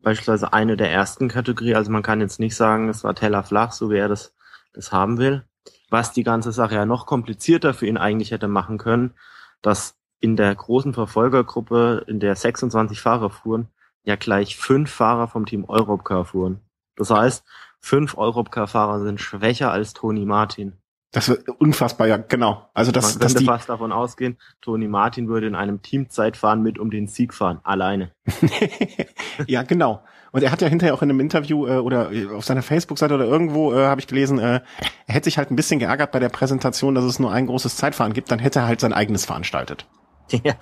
beispielsweise 0.02 0.52
eine 0.52 0.76
der 0.76 0.90
ersten 0.90 1.28
Kategorie. 1.28 1.74
Also 1.74 1.90
man 1.90 2.02
kann 2.02 2.20
jetzt 2.20 2.40
nicht 2.40 2.56
sagen, 2.56 2.88
es 2.88 3.04
war 3.04 3.14
Teller 3.14 3.42
flach, 3.42 3.72
so 3.72 3.90
wie 3.90 3.98
er 3.98 4.08
das, 4.08 4.34
das 4.72 4.92
haben 4.92 5.18
will. 5.18 5.44
Was 5.90 6.12
die 6.12 6.22
ganze 6.22 6.52
Sache 6.52 6.74
ja 6.74 6.86
noch 6.86 7.06
komplizierter 7.06 7.74
für 7.74 7.86
ihn 7.86 7.96
eigentlich 7.96 8.30
hätte 8.30 8.48
machen 8.48 8.78
können, 8.78 9.14
dass 9.62 9.96
in 10.20 10.36
der 10.36 10.54
großen 10.54 10.94
Verfolgergruppe, 10.94 12.04
in 12.06 12.20
der 12.20 12.34
26 12.34 13.00
Fahrer 13.00 13.30
fuhren, 13.30 13.68
ja 14.04 14.16
gleich 14.16 14.56
fünf 14.56 14.90
Fahrer 14.90 15.28
vom 15.28 15.46
Team 15.46 15.64
Europcar 15.64 16.24
fuhren. 16.24 16.60
Das 16.96 17.10
heißt, 17.10 17.44
fünf 17.80 18.16
Europcar-Fahrer 18.16 19.00
sind 19.00 19.20
schwächer 19.20 19.70
als 19.70 19.94
Toni 19.94 20.24
Martin. 20.24 20.74
Das 21.10 21.28
wird 21.30 21.48
unfassbar, 21.48 22.06
ja, 22.06 22.18
genau. 22.18 22.68
Also 22.74 22.92
das, 22.92 23.14
Man 23.14 23.26
könnte 23.26 23.44
fast 23.44 23.70
davon 23.70 23.92
ausgehen, 23.92 24.36
Toni 24.60 24.88
Martin 24.88 25.28
würde 25.28 25.46
in 25.46 25.54
einem 25.54 25.80
Teamzeitfahren 25.80 26.62
mit 26.62 26.78
um 26.78 26.90
den 26.90 27.06
Sieg 27.06 27.32
fahren, 27.32 27.60
alleine. 27.64 28.12
ja, 29.46 29.62
genau. 29.62 30.04
Und 30.32 30.42
er 30.42 30.52
hat 30.52 30.60
ja 30.60 30.68
hinterher 30.68 30.92
auch 30.92 31.00
in 31.00 31.08
einem 31.08 31.20
Interview 31.20 31.66
äh, 31.66 31.78
oder 31.78 32.12
äh, 32.12 32.26
auf 32.26 32.44
seiner 32.44 32.60
Facebook-Seite 32.60 33.14
oder 33.14 33.24
irgendwo 33.24 33.72
äh, 33.72 33.86
habe 33.86 34.02
ich 34.02 34.06
gelesen, 34.06 34.38
äh, 34.38 34.60
er 35.06 35.14
hätte 35.14 35.24
sich 35.24 35.38
halt 35.38 35.50
ein 35.50 35.56
bisschen 35.56 35.78
geärgert 35.78 36.12
bei 36.12 36.18
der 36.18 36.28
Präsentation, 36.28 36.94
dass 36.94 37.04
es 37.04 37.18
nur 37.18 37.32
ein 37.32 37.46
großes 37.46 37.76
Zeitfahren 37.76 38.12
gibt, 38.12 38.30
dann 38.30 38.38
hätte 38.38 38.58
er 38.58 38.66
halt 38.66 38.80
sein 38.80 38.92
eigenes 38.92 39.24
veranstaltet. 39.24 39.86
Ja, 40.44 40.56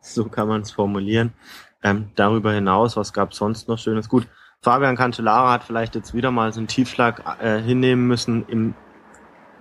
so 0.00 0.24
kann 0.24 0.48
man 0.48 0.62
es 0.62 0.72
formulieren. 0.72 1.32
Ähm, 1.84 2.10
darüber 2.16 2.52
hinaus, 2.52 2.96
was 2.96 3.12
gab 3.12 3.34
sonst 3.34 3.68
noch 3.68 3.78
Schönes? 3.78 4.08
Gut, 4.08 4.26
Fabian 4.62 4.96
Cancellara 4.96 5.52
hat 5.52 5.64
vielleicht 5.64 5.94
jetzt 5.94 6.12
wieder 6.12 6.30
mal 6.30 6.52
so 6.52 6.60
einen 6.60 6.68
Tiefschlag 6.68 7.40
äh, 7.40 7.62
hinnehmen 7.62 8.06
müssen 8.06 8.46
im 8.46 8.74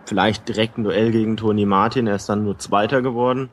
vielleicht 0.06 0.48
direkten 0.50 0.84
Duell 0.84 1.12
gegen 1.12 1.38
Toni 1.38 1.66
Martin. 1.66 2.08
Er 2.08 2.16
ist 2.16 2.28
dann 2.28 2.44
nur 2.44 2.58
Zweiter 2.58 3.02
geworden. 3.02 3.50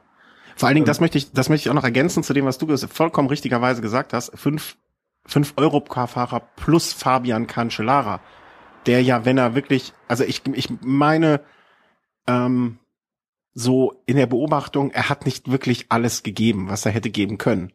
Vor 0.57 0.69
allen 0.69 0.75
Dingen, 0.75 0.87
das 0.87 1.01
möchte 1.01 1.19
ich, 1.19 1.33
das 1.33 1.49
möchte 1.49 1.67
ich 1.67 1.71
auch 1.71 1.75
noch 1.75 1.85
ergänzen 1.85 2.23
zu 2.23 2.33
dem, 2.33 2.47
was 2.47 2.59
du 2.59 2.77
vollkommen 2.77 3.29
richtigerweise 3.29 3.81
gesagt 3.81 4.13
hast. 4.13 4.37
Fünf, 4.37 4.77
fünf 5.25 5.53
Europcar-Fahrer 5.57 6.41
plus 6.57 6.93
Fabian 6.93 7.47
Cancellara, 7.47 8.21
der 8.87 9.03
ja, 9.03 9.25
wenn 9.25 9.39
er 9.39 9.55
wirklich, 9.55 9.93
also 10.09 10.25
ich, 10.25 10.43
ich 10.53 10.71
meine, 10.81 11.43
ähm, 12.27 12.79
so 13.53 14.03
in 14.07 14.17
der 14.17 14.27
Beobachtung, 14.27 14.91
er 14.91 15.09
hat 15.09 15.27
nicht 15.27 15.51
wirklich 15.51 15.87
alles 15.91 16.23
gegeben, 16.23 16.69
was 16.69 16.87
er 16.87 16.93
hätte 16.93 17.11
geben 17.11 17.39
können 17.39 17.73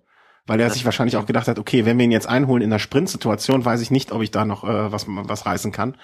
weil 0.48 0.60
er 0.60 0.70
sich 0.70 0.86
wahrscheinlich 0.86 1.18
auch 1.18 1.26
gedacht 1.26 1.48
hat, 1.48 1.60
okay, 1.60 1.86
wenn 1.86 1.98
wir 1.98 2.06
ihn 2.06 2.12
jetzt 2.12 2.28
einholen 2.28 2.64
in 2.64 2.70
der 2.70 2.80
Sprintsituation, 2.80 3.64
weiß 3.66 3.82
ich 3.82 3.92
nicht, 3.92 4.12
ob 4.12 4.22
ich 4.22 4.32
da 4.32 4.46
noch 4.46 4.64
äh, 4.64 4.92
was 4.92 5.06
was 5.08 5.46
reißen 5.46 5.72
kann. 5.72 5.96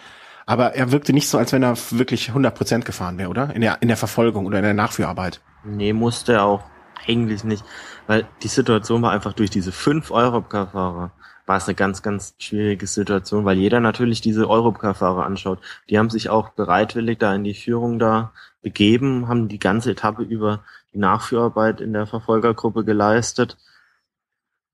Aber 0.45 0.75
er 0.75 0.91
wirkte 0.91 1.11
nicht 1.11 1.27
so, 1.27 1.37
als 1.37 1.51
wenn 1.51 1.63
er 1.63 1.75
wirklich 1.91 2.29
100% 2.29 2.83
gefahren 2.83 3.17
wäre, 3.17 3.29
oder? 3.29 3.53
In 3.53 3.61
der 3.61 3.81
in 3.81 3.87
der 3.89 3.97
Verfolgung 3.97 4.45
oder 4.45 4.59
in 4.59 4.63
der 4.63 4.73
Nachführarbeit. 4.73 5.41
Nee, 5.65 5.93
musste 5.93 6.33
er 6.33 6.43
auch 6.43 6.63
eigentlich 7.07 7.43
nicht, 7.43 7.63
weil 8.07 8.27
die 8.43 8.47
Situation 8.47 9.01
war 9.01 9.11
einfach 9.11 9.33
durch 9.33 9.49
diese 9.49 9.71
fünf 9.71 10.11
Europcar-Fahrer 10.11 11.11
war 11.47 11.57
es 11.57 11.67
eine 11.67 11.75
ganz, 11.75 12.03
ganz 12.03 12.35
schwierige 12.37 12.85
Situation, 12.85 13.45
weil 13.45 13.57
jeder 13.57 13.79
natürlich 13.79 14.19
diese 14.19 14.49
Europcar-Fahrer 14.49 15.25
anschaut. 15.25 15.59
Die 15.89 15.97
haben 15.97 16.09
sich 16.09 16.29
auch 16.29 16.49
bereitwillig 16.49 17.19
da 17.19 17.33
in 17.33 17.45
die 17.45 17.53
Führung 17.53 17.99
da 17.99 18.33
begeben, 18.61 19.29
haben 19.29 19.47
die 19.47 19.57
ganze 19.57 19.91
Etappe 19.91 20.23
über 20.23 20.65
die 20.93 20.99
Nachführarbeit 20.99 21.79
in 21.79 21.93
der 21.93 22.05
Verfolgergruppe 22.05 22.83
geleistet. 22.83 23.57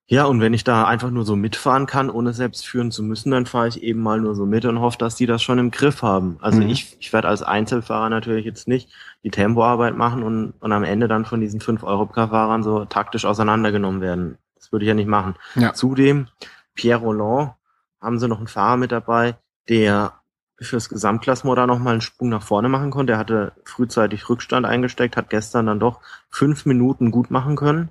Ja, 0.08 0.26
und 0.26 0.42
wenn 0.42 0.54
ich 0.54 0.66
da 0.66 0.86
einfach 0.86 1.12
nur 1.12 1.24
so 1.24 1.36
mitfahren 1.36 1.86
kann, 1.86 2.10
ohne 2.10 2.34
selbst 2.34 2.68
führen 2.68 2.92
zu 2.92 3.04
müssen, 3.04 3.32
dann 3.32 3.46
fahre 3.46 3.70
ich 3.70 3.82
eben 3.82 4.02
mal 4.02 4.20
nur 4.20 4.36
so 4.36 4.46
mit 4.46 4.66
und 4.66 4.82
hoffe, 4.82 4.98
dass 4.98 5.16
die 5.16 5.26
das 5.26 5.42
schon 5.42 5.60
im 5.60 5.72
Griff 5.72 6.02
haben. 6.02 6.38
Also 6.42 6.62
mhm. 6.62 6.70
ich, 6.70 6.98
ich 7.00 7.14
werde 7.14 7.30
als 7.30 7.42
Einzelfahrer 7.42 8.10
natürlich 8.10 8.46
jetzt 8.46 8.68
nicht 8.68 8.90
die 9.24 9.32
Tempoarbeit 9.32 9.96
machen 9.96 10.24
und, 10.24 10.54
und 10.60 10.72
am 10.74 10.84
Ende 10.84 11.08
dann 11.08 11.26
von 11.26 11.40
diesen 11.40 11.62
fünf 11.62 11.84
Europcar-Fahrern 11.84 12.64
so 12.64 12.84
taktisch 12.86 13.24
auseinandergenommen 13.24 14.02
werden. 14.02 14.38
Das 14.56 14.74
würde 14.74 14.84
ich 14.84 14.90
ja 14.90 14.94
nicht 14.94 15.08
machen. 15.08 15.36
Ja. 15.56 15.74
Zudem, 15.74 16.28
Pierre 16.76 17.00
Roland 17.00 17.54
haben 18.02 18.20
sie 18.20 18.28
noch 18.28 18.40
einen 18.40 18.48
Fahrer 18.48 18.78
mit 18.78 18.92
dabei, 18.92 19.38
der 19.70 20.14
fürs 20.60 20.90
Gesamtklassement 20.90 21.58
da 21.58 21.66
nochmal 21.66 21.94
einen 21.94 22.02
Sprung 22.02 22.30
nach 22.30 22.44
vorne 22.44 22.70
machen 22.70 22.92
konnte. 22.92 23.14
Er 23.14 23.20
hatte 23.20 23.54
frühzeitig 23.64 24.30
Rückstand 24.30 24.66
eingesteckt, 24.66 25.16
hat 25.16 25.30
gestern 25.30 25.66
dann 25.66 25.80
doch 25.80 26.02
fünf 26.30 26.66
Minuten 26.66 27.12
gut 27.12 27.32
machen 27.32 27.56
können. 27.56 27.90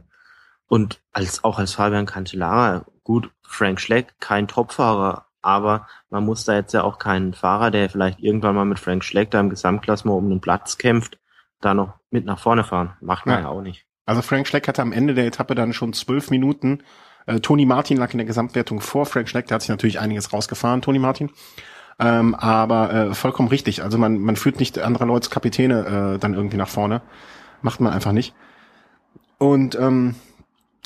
Und 0.73 1.03
als, 1.13 1.45
auch 1.45 1.59
als 1.59 1.75
Fabian 1.75 2.07
Cancellara, 2.07 2.87
gut, 3.05 3.31
Frank 3.43 3.79
Schleck, 3.79 4.15
kein 4.21 4.49
Topfahrer, 4.49 5.27
aber 5.43 5.87
man 6.09 6.25
muss 6.25 6.47
da 6.47 6.55
jetzt 6.55 6.73
ja 6.73 6.83
auch 6.83 6.99
keinen 6.99 7.35
Fahrer, 7.35 7.71
der 7.71 7.91
vielleicht 7.91 8.21
irgendwann 8.21 8.55
mal 8.55 8.65
mit 8.65 8.79
Frank 8.79 9.05
Schleck 9.05 9.31
da 9.31 9.41
im 9.41 9.51
Gesamtklassement 9.51 10.17
um 10.17 10.31
den 10.31 10.41
Platz 10.41 10.79
kämpft, 10.79 11.19
da 11.61 11.75
noch 11.75 11.99
mit 12.11 12.25
nach 12.25 12.39
vorne 12.39 12.65
fahren. 12.65 12.95
Macht 13.03 13.27
man 13.27 13.35
ja, 13.35 13.41
ja 13.43 13.49
auch 13.49 13.61
nicht. 13.61 13.85
Also 14.07 14.23
Frank 14.23 14.47
Schleck 14.47 14.67
hatte 14.67 14.81
am 14.81 14.93
Ende 14.93 15.13
der 15.13 15.27
Etappe 15.27 15.55
dann 15.55 15.75
schon 15.75 15.93
zwölf 15.93 16.31
Minuten. 16.31 16.83
Äh, 17.27 17.41
Toni 17.41 17.67
Martin 17.67 17.99
lag 17.99 18.11
in 18.13 18.19
der 18.19 18.27
Gesamtwertung 18.27 18.81
vor 18.81 19.05
Frank 19.05 19.29
Schleck, 19.29 19.49
der 19.49 19.57
hat 19.57 19.61
sich 19.61 19.69
natürlich 19.69 20.01
einiges 20.01 20.33
rausgefahren, 20.33 20.81
Toni 20.81 21.01
Martin. 21.01 21.33
Ähm, 21.99 22.35
aber 22.35 22.95
äh, 22.95 23.15
vollkommen 23.15 23.51
richtig. 23.51 23.83
Also 23.83 23.99
man, 23.99 24.17
man 24.21 24.37
führt 24.37 24.59
nicht 24.59 24.79
andere 24.79 25.05
Leute 25.05 25.29
Kapitäne 25.29 26.15
äh, 26.15 26.19
dann 26.19 26.33
irgendwie 26.33 26.57
nach 26.57 26.71
vorne. 26.71 27.03
Macht 27.61 27.81
man 27.83 27.93
einfach 27.93 28.13
nicht. 28.13 28.35
Und 29.37 29.75
ähm, 29.75 30.15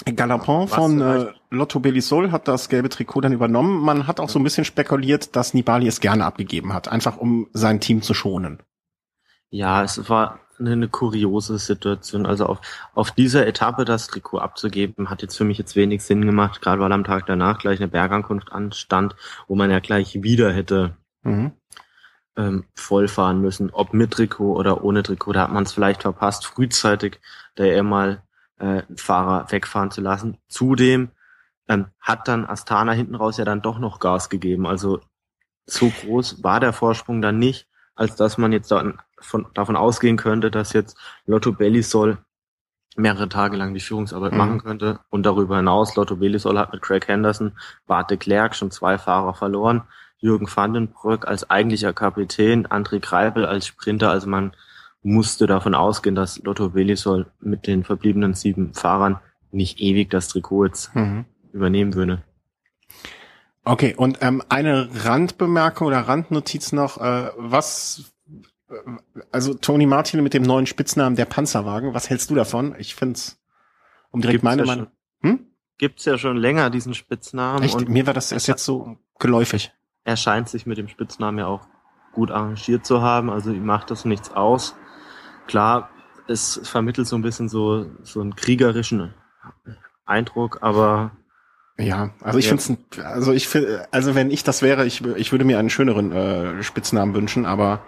Galopin 0.05 0.69
von 0.69 1.01
äh, 1.01 1.33
Lotto 1.51 1.81
Belisol 1.81 2.31
hat 2.31 2.49
das 2.49 2.69
gelbe 2.69 2.91
Trikot 2.91 3.23
dann 3.23 3.33
übernommen. 3.33 3.81
Man 3.81 4.07
hat 4.07 4.21
auch 4.21 4.29
so 4.29 4.39
ein 4.39 4.45
bisschen 4.45 4.65
spekuliert, 4.65 5.35
dass 5.35 5.55
Nibali 5.55 5.89
es 5.89 6.01
gerne 6.01 6.25
abgegeben 6.27 6.75
hat, 6.75 6.89
einfach 6.89 7.17
um 7.17 7.49
sein 7.53 7.81
Team 7.81 8.03
zu 8.03 8.13
schonen. 8.13 8.63
Ja, 9.49 9.83
es 9.83 10.09
war 10.11 10.41
eine, 10.59 10.73
eine 10.73 10.89
kuriose 10.89 11.59
Situation. 11.59 12.27
Also 12.27 12.47
auf, 12.47 12.61
auf 12.95 13.11
dieser 13.11 13.47
Etappe 13.47 13.85
das 13.85 14.09
Trikot 14.09 14.39
abzugeben, 14.39 15.09
hat 15.09 15.23
jetzt 15.23 15.37
für 15.37 15.45
mich 15.45 15.59
jetzt 15.59 15.77
wenig 15.77 16.03
Sinn 16.03 16.27
gemacht, 16.27 16.61
gerade 16.61 16.83
weil 16.83 16.93
am 16.93 17.05
Tag 17.05 17.27
danach 17.27 17.59
gleich 17.59 17.81
eine 17.81 17.89
Bergankunft 17.89 18.53
anstand, 18.53 19.17
wo 19.49 19.55
man 19.55 19.71
ja 19.71 19.79
gleich 19.79 20.23
wieder 20.23 20.53
hätte 20.53 20.97
mhm. 21.23 21.53
ähm, 22.37 22.65
vollfahren 22.75 23.41
müssen, 23.41 23.71
ob 23.71 23.95
mit 23.95 24.13
Trikot 24.13 24.57
oder 24.57 24.85
ohne 24.85 25.03
Trikot. 25.03 25.33
Da 25.33 25.43
hat 25.43 25.53
man 25.53 25.65
es 25.65 25.73
vielleicht 25.73 26.03
verpasst, 26.03 26.45
frühzeitig 26.45 27.21
da 27.55 27.65
eher 27.65 27.83
mal 27.83 28.23
äh, 28.59 28.83
Fahrer 28.97 29.51
wegfahren 29.51 29.91
zu 29.91 30.01
lassen. 30.01 30.39
Zudem 30.49 31.11
ähm, 31.69 31.87
hat 32.01 32.29
dann 32.29 32.47
Astana 32.47 32.93
hinten 32.93 33.15
raus 33.15 33.37
ja 33.37 33.45
dann 33.45 33.63
doch 33.63 33.79
noch 33.79 33.99
Gas 33.99 34.29
gegeben. 34.29 34.67
Also 34.67 35.01
so 35.67 35.91
groß 35.91 36.43
war 36.43 36.61
der 36.61 36.73
Vorsprung 36.73 37.21
dann 37.23 37.39
nicht, 37.39 37.67
als 37.95 38.17
dass 38.17 38.39
man 38.39 38.53
jetzt 38.53 38.71
da 38.71 38.93
von, 39.19 39.47
davon 39.55 39.77
ausgehen 39.77 40.17
könnte, 40.17 40.51
dass 40.51 40.73
jetzt 40.73 40.97
Lotto 41.27 41.53
Bellisol 41.53 42.19
mehrere 42.97 43.29
Tage 43.29 43.57
lang 43.57 43.75
die 43.75 43.81
Führungsarbeit 43.81 44.33
mhm. 44.33 44.39
machen 44.39 44.63
könnte. 44.63 45.01
Und 45.11 45.25
darüber 45.25 45.57
hinaus, 45.57 45.97
Lotto 45.97 46.17
Bellisol 46.17 46.59
hat 46.59 46.73
mit 46.73 46.83
Craig 46.83 47.07
Henderson, 47.09 47.53
Bart 47.87 48.11
de 48.11 48.17
Klerk 48.17 48.55
schon 48.55 48.71
zwei 48.71 48.99
Fahrer 48.99 49.35
verloren. 49.35 49.83
Jürgen 50.19 50.49
Vandenbrück 50.49 51.27
als 51.27 51.51
eigentlicher 51.51 51.93
Kapitän, 51.93 52.67
André 52.67 53.01
Kreibel 53.01 53.45
als 53.45 53.67
Sprinter. 53.67 54.11
Also 54.11 54.29
man 54.29 54.57
musste 55.07 55.47
davon 55.47 55.77
ausgehen, 55.77 56.17
dass 56.17 56.43
Lotto 56.43 56.71
Belisol 56.71 57.27
mit 57.41 57.69
den 57.69 57.85
verbliebenen 57.85 58.35
sieben 58.35 58.75
Fahrern 58.75 59.21
nicht 59.53 59.81
ewig 59.81 60.11
das 60.11 60.27
Trikot 60.27 60.67
jetzt 60.67 60.95
mhm. 60.97 61.25
übernehmen 61.53 61.95
würde. 61.95 62.25
Okay, 63.63 63.95
und 63.97 64.19
ähm, 64.21 64.43
eine 64.49 64.89
Randbemerkung 65.05 65.87
oder 65.87 66.01
Randnotiz 66.01 66.73
noch, 66.73 66.99
äh, 67.01 67.31
was, 67.37 68.13
äh, 68.69 68.75
also 69.31 69.55
Tony 69.55 69.87
Martin 69.87 70.25
mit 70.25 70.35
dem 70.35 70.43
neuen 70.43 70.67
Spitznamen 70.67 71.15
der 71.15 71.25
Panzerwagen, 71.25 71.95
was 71.95 72.11
hältst 72.11 72.31
du 72.31 72.35
davon? 72.35 72.75
Ich 72.77 72.97
find's, 72.97 73.41
um 74.11 74.21
direkt 74.21 74.43
Gibt's 74.43 74.45
meine 74.45 74.63
ja 74.63 74.67
Meinung. 74.67 74.87
Hm? 75.21 75.47
Gibt's 75.79 76.05
ja 76.05 76.19
schon 76.19 76.37
länger 76.37 76.69
diesen 76.71 76.95
Spitznamen. 76.95 77.63
Echt? 77.63 77.77
Und 77.77 77.89
Mir 77.89 78.09
war 78.09 78.15
das 78.15 78.33
erst 78.33 78.49
jetzt 78.49 78.65
so 78.65 78.99
geläufig. 79.21 79.73
Er 80.03 80.17
scheint 80.17 80.49
sich 80.49 80.67
mit 80.67 80.79
dem 80.79 80.89
Spitznamen 80.89 81.39
ja 81.39 81.47
auch 81.47 81.69
gut 82.13 82.33
arrangiert 82.33 82.85
zu 82.85 83.03
haben, 83.03 83.31
also 83.31 83.53
ihm 83.53 83.67
macht 83.67 83.93
das 83.93 84.05
nichts 84.05 84.33
aus 84.33 84.75
klar, 85.47 85.91
es 86.29 86.61
vermittelt 86.65 87.07
so 87.07 87.17
ein 87.17 87.23
bisschen 87.23 87.49
so, 87.49 87.87
so 88.03 88.21
einen 88.21 88.37
kriegerischen 88.37 89.15
Eindruck, 90.05 90.59
aber 90.63 91.13
ja, 91.79 92.11
also 92.23 92.39
ich 92.39 92.51
ja. 92.51 92.57
finde 92.57 93.05
also 93.05 93.33
ich 93.33 93.49
finde, 93.49 93.87
also 93.91 94.15
wenn 94.15 94.31
ich 94.31 94.45
das 94.45 94.63
wäre, 94.63 94.87
ich, 94.87 95.05
ich 95.05 95.33
würde 95.33 95.45
mir 95.45 95.59
einen 95.59 95.71
schöneren 95.71 96.11
äh, 96.13 96.63
Spitznamen 96.63 97.15
wünschen, 97.15 97.45
aber 97.45 97.83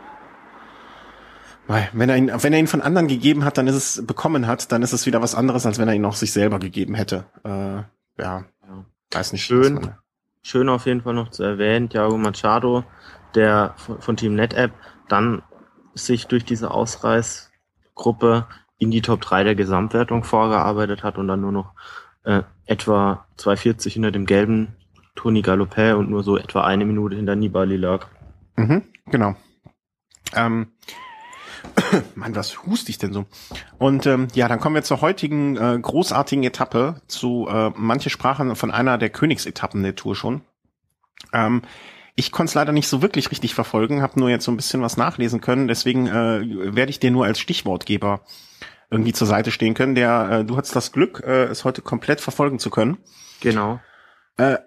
wenn 1.93 2.09
er 2.09 2.17
ihn, 2.17 2.31
wenn 2.35 2.53
er 2.53 2.59
ihn 2.59 2.67
von 2.67 2.81
anderen 2.81 3.09
gegeben 3.09 3.45
hat, 3.45 3.59
dann 3.59 3.67
ist 3.67 3.75
es 3.75 4.07
bekommen 4.07 4.47
hat, 4.47 4.73
dann 4.73 4.83
ist 4.83 4.95
es 4.95 5.05
wieder 5.05 5.21
was 5.21 5.35
anderes, 5.35 5.67
als 5.67 5.79
wenn 5.79 5.87
er 5.87 5.95
ihn 5.95 6.05
auch 6.05 6.15
sich 6.15 6.33
selber 6.33 6.59
gegeben 6.59 6.95
hätte. 6.95 7.27
Äh, 7.45 7.51
ja, 7.51 7.87
ja, 8.17 8.45
weiß 9.13 9.33
nicht. 9.33 9.45
Schön, 9.45 9.93
schön 10.43 10.71
auf 10.71 10.87
jeden 10.87 11.03
Fall 11.03 11.13
noch 11.13 11.31
zu 11.31 11.43
erwähnen, 11.43 11.91
Thiago 11.91 12.17
Machado, 12.17 12.85
der 13.35 13.75
von, 13.77 14.01
von 14.01 14.17
Team 14.17 14.35
NetApp 14.35 14.73
dann 15.09 15.43
sich 15.95 16.27
durch 16.27 16.45
diese 16.45 16.71
Ausreiß 16.71 17.48
Gruppe 17.99 18.47
in 18.79 18.91
die 18.91 19.03
Top 19.03 19.21
3 19.21 19.45
der 19.45 19.55
Gesamtwertung 19.55 20.25
vorgearbeitet 20.25 21.03
hat 21.03 21.19
und 21.19 21.29
dann 21.29 21.43
nur 21.43 21.53
noch 21.53 21.75
äh, 22.25 22.43
etwa 22.65 23.27
2,40 23.39 23.93
hinter 23.93 24.11
dem 24.11 24.25
gelben 24.25 24.77
Toni 25.15 25.43
Galopet 25.43 25.95
und 25.95 26.09
nur 26.09 26.23
so 26.23 26.39
etwa 26.39 26.65
eine 26.65 26.87
Minute 26.87 27.17
hinter 27.17 27.37
Nibali 27.37 27.77
lag. 27.77 28.07
Mhm, 28.57 28.85
genau. 29.07 29.35
Ähm, 30.35 30.69
Mann, 32.15 32.37
was 32.37 32.65
hust 32.65 32.89
ich 32.89 32.99
denn 32.99 33.13
so? 33.13 33.27
Und 33.79 34.07
ähm, 34.07 34.29
ja, 34.35 34.49
dann 34.49 34.61
kommen 34.61 34.77
wir 34.77 34.83
zur 34.83 35.01
heutigen 35.01 35.57
äh, 35.57 35.79
großartigen 35.81 36.45
Etappe. 36.45 37.01
Zu 37.09 37.49
äh, 37.51 37.71
manche 37.75 38.11
sprachen 38.11 38.55
von 38.57 38.71
einer 38.71 38.99
der 38.99 39.11
Königsetappen 39.11 39.83
der 39.83 39.97
Tour 39.97 40.15
schon. 40.15 40.43
Ähm, 41.33 41.63
ich 42.19 42.33
konnte 42.33 42.51
es 42.51 42.55
leider 42.55 42.73
nicht 42.73 42.89
so 42.89 43.01
wirklich 43.01 43.31
richtig 43.31 43.55
verfolgen, 43.55 44.03
habe 44.03 44.19
nur 44.19 44.29
jetzt 44.29 44.45
so 44.45 44.51
ein 44.51 44.57
bisschen 44.57 44.83
was 44.83 44.97
nachlesen 44.97 45.41
können. 45.41 45.69
Deswegen 45.69 46.09
äh, 46.09 46.75
werde 46.75 46.91
ich 46.91 46.99
dir 46.99 47.13
nur 47.13 47.25
als 47.25 47.39
Stichwortgeber 47.39 48.23
irgendwie 48.91 49.13
zur 49.13 49.29
Seite 49.29 49.53
stehen 49.53 49.75
können. 49.75 49.95
Der, 49.95 50.29
äh, 50.31 50.45
du 50.45 50.57
hattest 50.57 50.75
das 50.75 50.91
Glück, 50.91 51.23
äh, 51.25 51.45
es 51.45 51.65
heute 51.65 51.81
komplett 51.81 52.21
verfolgen 52.21 52.59
zu 52.59 52.71
können. 52.71 52.99
Genau. 53.39 53.79
Äh, 54.37 54.59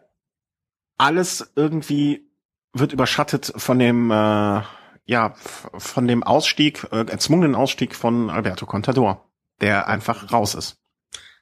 alles 0.98 1.52
irgendwie 1.58 2.32
wird 2.72 2.94
überschattet 2.94 3.52
von 3.58 3.80
dem, 3.80 4.12
äh, 4.12 4.62
ja, 5.04 5.34
von 5.78 6.08
dem 6.08 6.24
Ausstieg, 6.24 6.88
äh, 6.94 7.06
erzwungenen 7.06 7.56
Ausstieg 7.56 7.96
von 7.96 8.30
Alberto 8.30 8.66
Contador, 8.66 9.30
der 9.60 9.90
einfach 9.90 10.32
raus 10.32 10.56
ist. 10.56 10.78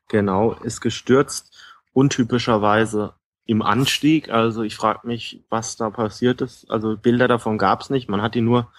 Genau, 0.07 0.53
ist 0.53 0.81
gestürzt, 0.81 1.55
untypischerweise 1.93 3.18
im 3.49 3.63
Anstieg. 3.63 4.29
Also 4.29 4.61
ich 4.61 4.75
frage 4.75 5.07
mich, 5.07 5.43
was 5.49 5.75
da 5.75 5.89
passiert 5.89 6.41
ist. 6.41 6.69
Also 6.69 6.95
Bilder 6.97 7.27
davon 7.27 7.57
gab 7.57 7.81
es 7.81 7.89
nicht. 7.89 8.07
Man 8.07 8.21
hat 8.21 8.35
ihn 8.35 8.45
nur 8.45 8.71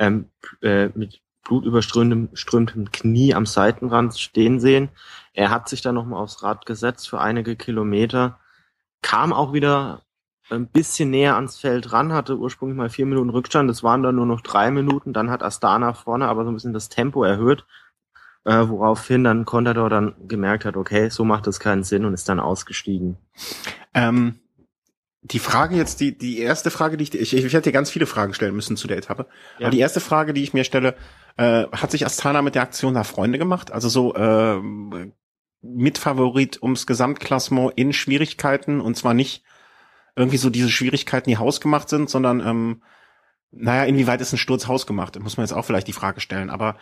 ähm, 0.00 0.30
äh, 0.62 0.88
mit 0.94 1.20
blutüberströmtem 1.44 2.90
Knie 2.90 3.34
am 3.34 3.46
Seitenrand 3.46 4.18
stehen 4.18 4.58
sehen. 4.58 4.88
Er 5.32 5.50
hat 5.50 5.68
sich 5.68 5.80
dann 5.80 5.94
nochmal 5.94 6.20
aufs 6.20 6.42
Rad 6.42 6.66
gesetzt 6.66 7.08
für 7.08 7.20
einige 7.20 7.54
Kilometer, 7.54 8.40
kam 9.00 9.32
auch 9.32 9.52
wieder 9.52 10.02
ein 10.50 10.66
bisschen 10.66 11.10
näher 11.10 11.36
ans 11.36 11.58
Feld 11.58 11.92
ran, 11.92 12.12
hatte 12.12 12.36
ursprünglich 12.36 12.76
mal 12.76 12.90
vier 12.90 13.06
Minuten 13.06 13.30
Rückstand, 13.30 13.70
das 13.70 13.84
waren 13.84 14.02
dann 14.02 14.16
nur 14.16 14.26
noch 14.26 14.40
drei 14.40 14.72
Minuten, 14.72 15.12
dann 15.12 15.30
hat 15.30 15.44
Astana 15.44 15.92
vorne 15.92 16.26
aber 16.26 16.42
so 16.42 16.50
ein 16.50 16.54
bisschen 16.54 16.72
das 16.72 16.88
Tempo 16.88 17.22
erhöht, 17.22 17.64
äh, 18.46 18.68
woraufhin 18.68 19.24
dann 19.24 19.44
Contador 19.44 19.90
dann 19.90 20.14
gemerkt 20.28 20.64
hat, 20.64 20.76
okay, 20.76 21.10
so 21.10 21.24
macht 21.24 21.46
das 21.46 21.58
keinen 21.58 21.82
Sinn 21.82 22.04
und 22.04 22.14
ist 22.14 22.28
dann 22.28 22.38
ausgestiegen. 22.38 23.16
Ähm, 23.92 24.38
die 25.22 25.40
Frage 25.40 25.74
jetzt, 25.74 25.98
die, 25.98 26.16
die 26.16 26.38
erste 26.38 26.70
Frage, 26.70 26.96
die 26.96 27.02
ich, 27.02 27.14
ich, 27.14 27.34
ich 27.34 27.52
hätte 27.52 27.70
dir 27.70 27.72
ganz 27.72 27.90
viele 27.90 28.06
Fragen 28.06 28.34
stellen 28.34 28.54
müssen 28.54 28.76
zu 28.76 28.86
der 28.86 28.98
Etappe. 28.98 29.26
Ja. 29.58 29.66
Aber 29.66 29.72
die 29.72 29.80
erste 29.80 29.98
Frage, 29.98 30.32
die 30.32 30.44
ich 30.44 30.54
mir 30.54 30.62
stelle, 30.62 30.94
äh, 31.36 31.66
hat 31.72 31.90
sich 31.90 32.06
Astana 32.06 32.40
mit 32.40 32.54
der 32.54 32.62
Aktion 32.62 32.94
da 32.94 33.02
Freunde 33.02 33.38
gemacht? 33.38 33.72
Also 33.72 33.88
so 33.88 34.14
äh, 34.14 34.60
Mitfavorit 35.62 36.62
ums 36.62 36.86
Gesamtklassement 36.86 37.72
in 37.74 37.92
Schwierigkeiten 37.92 38.80
und 38.80 38.96
zwar 38.96 39.14
nicht 39.14 39.42
irgendwie 40.14 40.38
so 40.38 40.50
diese 40.50 40.70
Schwierigkeiten, 40.70 41.28
die 41.28 41.38
hausgemacht 41.38 41.88
sind, 41.88 42.08
sondern 42.08 42.38
ähm, 42.38 42.82
naja, 43.50 43.84
inwieweit 43.84 44.20
ist 44.20 44.32
ein 44.32 44.38
Sturz 44.38 44.68
hausgemacht? 44.68 45.18
Muss 45.18 45.36
man 45.36 45.44
jetzt 45.44 45.52
auch 45.52 45.64
vielleicht 45.64 45.88
die 45.88 45.92
Frage 45.92 46.20
stellen. 46.20 46.50
Aber 46.50 46.76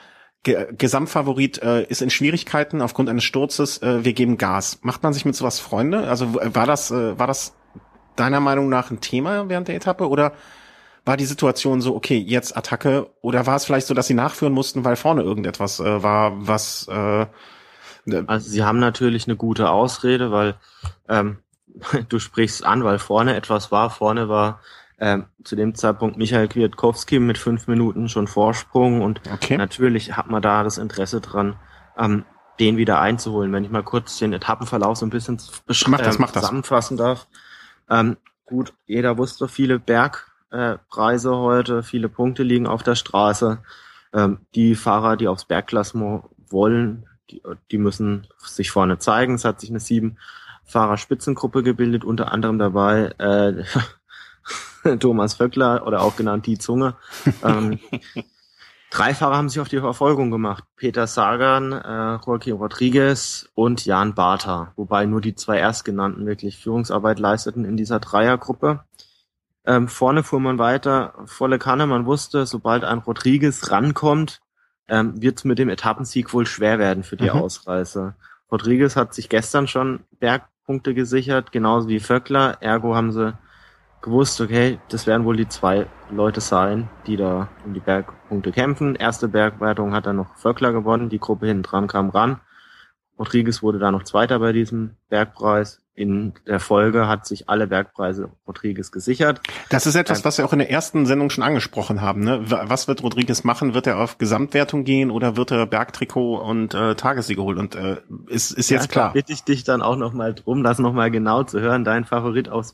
Ge 0.45 0.69
Gesamtfavorit 0.77 1.63
äh, 1.63 1.85
ist 1.85 2.03
in 2.03 2.11
Schwierigkeiten 2.11 2.81
aufgrund 2.83 3.09
eines 3.09 3.25
Sturzes, 3.25 3.83
äh, 3.83 4.05
wir 4.05 4.13
geben 4.13 4.39
Gas. 4.39 4.79
Macht 4.83 5.03
man 5.03 5.13
sich 5.13 5.25
mit 5.25 5.35
sowas 5.35 5.59
Freunde? 5.59 6.07
Also 6.07 6.35
war 6.35 6.67
das, 6.67 6.91
äh, 6.91 7.19
war 7.19 7.27
das 7.27 7.55
deiner 8.15 8.41
Meinung 8.41 8.69
nach 8.69 8.91
ein 8.91 9.01
Thema 9.01 9.49
während 9.49 9.69
der 9.69 9.75
Etappe 9.75 10.09
oder 10.09 10.33
war 11.05 11.17
die 11.17 11.25
Situation 11.25 11.81
so, 11.81 11.95
okay, 11.95 12.17
jetzt 12.17 12.57
Attacke, 12.57 13.11
oder 13.21 13.47
war 13.47 13.57
es 13.57 13.65
vielleicht 13.65 13.87
so, 13.87 13.95
dass 13.95 14.07
sie 14.07 14.15
nachführen 14.15 14.53
mussten, 14.53 14.85
weil 14.85 14.97
vorne 14.97 15.23
irgendetwas 15.23 15.81
äh, 15.81 16.03
war, 16.03 16.33
was 16.47 16.89
äh, 16.89 17.27
ne 18.05 18.25
also 18.27 18.49
sie 18.49 18.65
haben 18.65 18.79
natürlich 18.79 19.27
eine 19.27 19.37
gute 19.37 19.71
Ausrede, 19.71 20.31
weil 20.31 20.57
ähm, 21.09 21.39
du 22.09 22.19
sprichst 22.19 22.65
an, 22.65 22.85
weil 22.85 22.99
vorne 22.99 23.35
etwas 23.35 23.73
war. 23.73 23.91
Vorne 23.91 24.29
war 24.29 24.61
ähm, 25.05 25.27
zu 25.45 25.55
dem 25.55 25.75
Zeitpunkt 25.75 26.17
Michael 26.17 26.49
Kwiatkowski 26.49 27.19
mit 27.19 27.37
fünf 27.37 27.67
Minuten 27.67 28.09
schon 28.09 28.27
Vorsprung 28.27 29.03
und 29.03 29.21
okay. 29.31 29.59
natürlich 29.59 30.17
hat 30.17 30.31
man 30.31 30.41
da 30.41 30.65
das 30.65 30.79
Interesse 30.79 31.21
dran, 31.21 31.57
ähm, 31.99 32.25
den 32.59 32.79
wieder 32.79 33.01
einzuholen. 33.01 33.53
Wenn 33.53 33.65
ich 33.65 33.71
mal 33.71 33.83
kurz 33.83 34.19
den 34.19 34.33
Etappenverlauf 34.33 34.97
so 34.97 35.05
ein 35.05 35.11
bisschen 35.11 35.39
mach 35.89 36.01
das, 36.01 36.19
mach 36.19 36.33
zusammenfassen 36.33 36.97
darf. 36.97 37.27
Ähm, 37.91 38.17
gut, 38.47 38.73
jeder 38.87 39.19
wusste, 39.19 39.47
viele 39.47 39.79
Bergpreise 39.79 41.29
äh, 41.29 41.35
heute, 41.35 41.83
viele 41.83 42.09
Punkte 42.09 42.43
liegen 42.43 42.67
auf 42.67 42.83
der 42.83 42.95
Straße. 42.95 43.59
Ähm, 44.15 44.39
die 44.55 44.75
Fahrer, 44.75 45.19
die 45.19 45.29
aufs 45.29 45.45
Bergklassement 45.45 46.25
wollen, 46.49 47.05
die, 47.31 47.43
die 47.71 47.79
müssen 47.79 48.27
sich 48.39 48.71
vorne 48.71 48.97
zeigen. 48.97 49.35
Es 49.35 49.45
hat 49.45 49.61
sich 49.61 49.69
eine 49.69 49.81
sieben 49.81 50.17
Fahrerspitzengruppe 50.65 51.63
gebildet, 51.63 52.07
unter 52.07 52.33
anderem 52.33 52.59
dabei 52.59 53.13
äh, 53.19 53.65
Thomas 55.01 55.35
Vöckler 55.35 55.87
oder 55.87 56.03
auch 56.03 56.17
genannt 56.17 56.47
die 56.47 56.59
Zunge. 56.59 56.95
ähm, 57.43 57.79
drei 58.91 59.15
Fahrer 59.15 59.37
haben 59.37 59.49
sich 59.49 59.61
auf 59.61 59.69
die 59.69 59.81
Verfolgung 59.81 60.31
gemacht. 60.31 60.65
Peter 60.77 61.07
Sagan, 61.07 61.73
äh, 61.73 62.19
Joaquin 62.25 62.55
Rodriguez 62.55 63.49
und 63.55 63.85
Jan 63.85 64.15
Bartha, 64.15 64.73
wobei 64.77 65.07
nur 65.07 65.21
die 65.21 65.35
zwei 65.35 65.59
Erstgenannten 65.59 66.27
wirklich 66.27 66.59
Führungsarbeit 66.59 67.19
leisteten 67.19 67.65
in 67.65 67.77
dieser 67.77 68.01
Dreiergruppe. 68.01 68.85
Ähm, 69.67 69.89
vorne 69.89 70.23
fuhr 70.23 70.41
man 70.41 70.59
weiter, 70.59 71.15
volle 71.25 71.59
Kanne. 71.59 71.87
Man 71.87 72.05
wusste, 72.05 72.45
sobald 72.45 72.85
ein 72.85 72.99
Rodriguez 72.99 73.71
rankommt, 73.71 74.41
ähm, 74.89 75.21
wird 75.23 75.39
es 75.39 75.45
mit 75.45 75.59
dem 75.59 75.71
Etappensieg 75.71 76.35
wohl 76.35 76.47
schwer 76.47 76.79
werden 76.79 77.03
für 77.03 77.17
die 77.17 77.31
mhm. 77.31 77.41
Ausreise. 77.41 78.15
Rodriguez 78.53 78.97
hat 78.97 79.15
sich 79.15 79.31
gestern 79.31 79.67
schon 79.67 80.01
Bergpunkte 80.21 80.93
gesichert, 80.93 81.51
genauso 81.51 81.89
wie 81.89 81.99
Vöckler. 81.99 82.59
Ergo 82.61 82.95
haben 82.95 83.11
sie 83.11 83.33
gewusst, 84.05 84.41
okay, 84.41 84.79
das 84.91 85.07
werden 85.07 85.25
wohl 85.25 85.37
die 85.37 85.49
zwei 85.49 85.87
Leute 86.11 86.41
sein, 86.41 86.89
die 87.07 87.17
da 87.17 87.49
um 87.65 87.75
die 87.75 87.81
Bergpunkte 87.81 88.53
kämpfen. 88.53 88.95
Erste 88.95 89.29
Bergwertung 89.29 89.93
hat 89.95 90.07
dann 90.07 90.17
noch 90.17 90.37
Vöckler 90.37 90.73
gewonnen, 90.73 91.09
die 91.09 91.19
Gruppe 91.19 91.47
hinten 91.47 91.65
dran 91.65 91.89
kam 91.89 92.11
ran. 92.11 92.41
Rodriguez 93.19 93.63
wurde 93.63 93.79
da 93.79 93.91
noch 93.91 94.03
Zweiter 94.03 94.39
bei 94.39 94.53
diesem 94.53 94.97
Bergpreis. 95.09 95.81
In 95.97 96.35
der 96.49 96.59
Folge 96.59 97.07
hat 97.07 97.25
sich 97.25 97.49
alle 97.49 97.69
Bergpreise 97.69 98.33
Rodriguez 98.49 98.91
gesichert. 98.91 99.41
Das 99.71 99.87
ist 99.87 99.95
etwas, 99.95 100.25
was 100.25 100.39
wir 100.39 100.45
auch 100.45 100.53
in 100.53 100.59
der 100.59 100.71
ersten 100.71 101.07
Sendung 101.07 101.31
schon 101.31 101.45
angesprochen 101.45 102.01
haben. 102.01 102.25
Ne? 102.25 102.41
Was 102.47 102.89
wird 102.89 103.05
Rodriguez 103.05 103.45
machen? 103.45 103.75
Wird 103.75 103.87
er 103.87 104.01
auf 104.01 104.19
Gesamtwertung 104.19 104.83
gehen 104.83 105.13
oder 105.13 105.37
wird 105.37 105.53
er 105.53 105.67
Bergtrikot 105.67 106.39
und 106.39 106.75
äh, 106.75 106.97
Tagessiege 106.97 107.41
holen? 107.43 107.59
Und 107.59 107.77
äh, 107.77 107.99
ist, 108.27 108.51
ist 108.51 108.71
jetzt 108.71 108.87
ja, 108.87 108.89
klar. 108.89 109.13
bitte 109.13 109.33
ich 109.33 109.45
dich 109.45 109.63
dann 109.63 109.83
auch 109.83 109.95
nochmal 109.95 110.35
drum, 110.35 110.65
das 110.65 110.81
nochmal 110.81 111.13
genau 111.13 111.45
zu 111.45 111.61
hören. 111.61 111.85
Dein 111.85 112.05
Favorit 112.05 112.49
aufs 112.49 112.73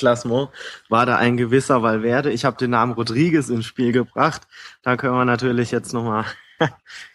Bergklassement 0.00 0.50
war 0.88 1.06
da 1.06 1.16
ein 1.16 1.36
gewisser 1.36 1.82
Valverde. 1.82 2.30
Ich 2.30 2.44
habe 2.44 2.56
den 2.56 2.70
Namen 2.70 2.92
Rodriguez 2.92 3.48
ins 3.48 3.66
Spiel 3.66 3.92
gebracht. 3.92 4.42
Da 4.82 4.96
können 4.96 5.14
wir 5.14 5.24
natürlich 5.24 5.70
jetzt 5.70 5.92
nochmal 5.92 6.24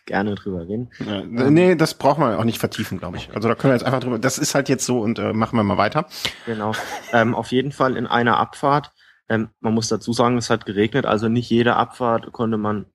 gerne 0.05 0.35
drüber 0.35 0.67
reden. 0.67 0.91
Ja, 1.05 1.23
nee, 1.23 1.75
das 1.75 1.95
brauchen 1.95 2.23
wir 2.23 2.39
auch 2.39 2.43
nicht 2.43 2.59
vertiefen, 2.59 2.99
glaube 2.99 3.17
ich. 3.17 3.29
Also 3.33 3.47
da 3.47 3.55
können 3.55 3.71
wir 3.71 3.75
jetzt 3.75 3.85
einfach 3.85 3.99
drüber. 3.99 4.19
Das 4.19 4.37
ist 4.37 4.55
halt 4.55 4.69
jetzt 4.69 4.85
so 4.85 4.99
und 4.99 5.19
äh, 5.19 5.33
machen 5.33 5.57
wir 5.57 5.63
mal 5.63 5.77
weiter. 5.77 6.07
Genau. 6.45 6.73
Ähm, 7.11 7.35
auf 7.35 7.51
jeden 7.51 7.71
Fall 7.71 7.97
in 7.97 8.07
einer 8.07 8.37
Abfahrt. 8.37 8.91
Ähm, 9.27 9.49
man 9.59 9.73
muss 9.73 9.87
dazu 9.87 10.13
sagen, 10.13 10.37
es 10.37 10.49
hat 10.49 10.65
geregnet, 10.65 11.05
also 11.05 11.29
nicht 11.29 11.49
jede 11.49 11.75
Abfahrt 11.75 12.31
konnte 12.31 12.57
man 12.57 12.85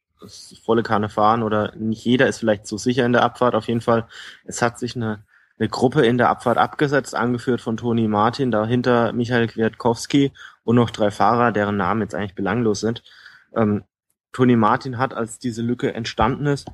volle 0.62 0.82
Kanne 0.82 1.08
fahren 1.08 1.42
oder 1.42 1.74
nicht 1.76 2.04
jeder 2.04 2.26
ist 2.26 2.38
vielleicht 2.38 2.66
so 2.66 2.76
sicher 2.76 3.06
in 3.06 3.12
der 3.12 3.22
Abfahrt. 3.22 3.54
Auf 3.54 3.68
jeden 3.68 3.80
Fall, 3.80 4.06
es 4.44 4.60
hat 4.60 4.78
sich 4.78 4.94
eine, 4.94 5.24
eine 5.60 5.68
Gruppe 5.68 6.06
in 6.06 6.16
der 6.16 6.30
Abfahrt 6.30 6.56
abgesetzt, 6.56 7.14
angeführt 7.14 7.60
von 7.60 7.76
Toni 7.76 8.08
Martin, 8.08 8.50
dahinter 8.50 9.12
Michael 9.12 9.46
Kwiatkowski 9.46 10.32
und 10.64 10.76
noch 10.76 10.90
drei 10.90 11.10
Fahrer, 11.10 11.52
deren 11.52 11.76
Namen 11.76 12.00
jetzt 12.00 12.14
eigentlich 12.14 12.34
belanglos 12.34 12.80
sind. 12.80 13.02
Ähm, 13.54 13.84
Tony 14.32 14.56
Martin 14.56 14.96
hat, 14.96 15.12
als 15.12 15.38
diese 15.38 15.60
Lücke 15.60 15.92
entstanden 15.92 16.46
ist, 16.46 16.66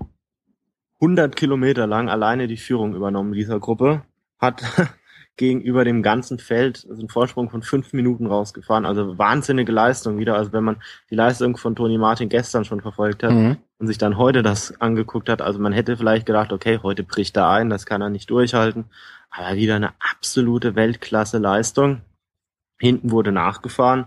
100 1.01 1.35
Kilometer 1.35 1.87
lang 1.87 2.09
alleine 2.09 2.47
die 2.47 2.57
Führung 2.57 2.95
übernommen 2.95 3.33
dieser 3.33 3.59
Gruppe, 3.59 4.03
hat 4.39 4.63
gegenüber 5.37 5.85
dem 5.85 6.03
ganzen 6.03 6.39
Feld 6.39 6.87
also 6.89 7.01
einen 7.01 7.09
Vorsprung 7.09 7.51
von 7.51 7.63
fünf 7.63 7.93
Minuten 7.93 8.27
rausgefahren. 8.27 8.87
Also 8.87 9.19
wahnsinnige 9.19 9.73
Leistung 9.73 10.19
wieder. 10.19 10.37
Also 10.37 10.53
wenn 10.53 10.65
man 10.65 10.77
die 11.11 11.15
Leistung 11.15 11.57
von 11.57 11.75
Tony 11.75 11.99
Martin 11.99 12.29
gestern 12.29 12.65
schon 12.65 12.81
verfolgt 12.81 13.23
hat 13.23 13.33
mhm. 13.33 13.57
Und 13.79 13.87
sich 13.87 13.99
dann 13.99 14.17
heute 14.17 14.43
das 14.43 14.81
angeguckt 14.81 15.29
hat, 15.29 15.43
also 15.43 15.59
man 15.59 15.73
hätte 15.73 15.97
vielleicht 15.97 16.27
gedacht, 16.27 16.53
okay, 16.53 16.81
heute 16.83 17.03
bricht 17.03 17.37
er 17.37 17.49
ein, 17.49 17.71
das 17.71 17.87
kann 17.87 18.01
er 18.01 18.11
nicht 18.11 18.31
durchhalten. 18.31 18.87
Aber 19.31 19.57
wieder 19.57 19.77
eine 19.77 19.93
absolute 20.01 20.75
Weltklasse-Leistung. 20.75 22.01
Hinten 22.79 23.11
wurde 23.11 23.33
nachgefahren. 23.33 24.07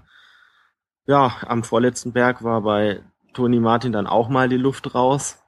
Ja, 1.05 1.38
am 1.47 1.63
vorletzten 1.63 2.13
Berg 2.13 2.43
war 2.43 2.62
bei 2.62 3.01
Toni 3.34 3.60
Martin 3.60 3.91
dann 3.91 4.08
auch 4.08 4.29
mal 4.29 4.49
die 4.49 4.58
Luft 4.58 4.95
raus. 4.95 5.43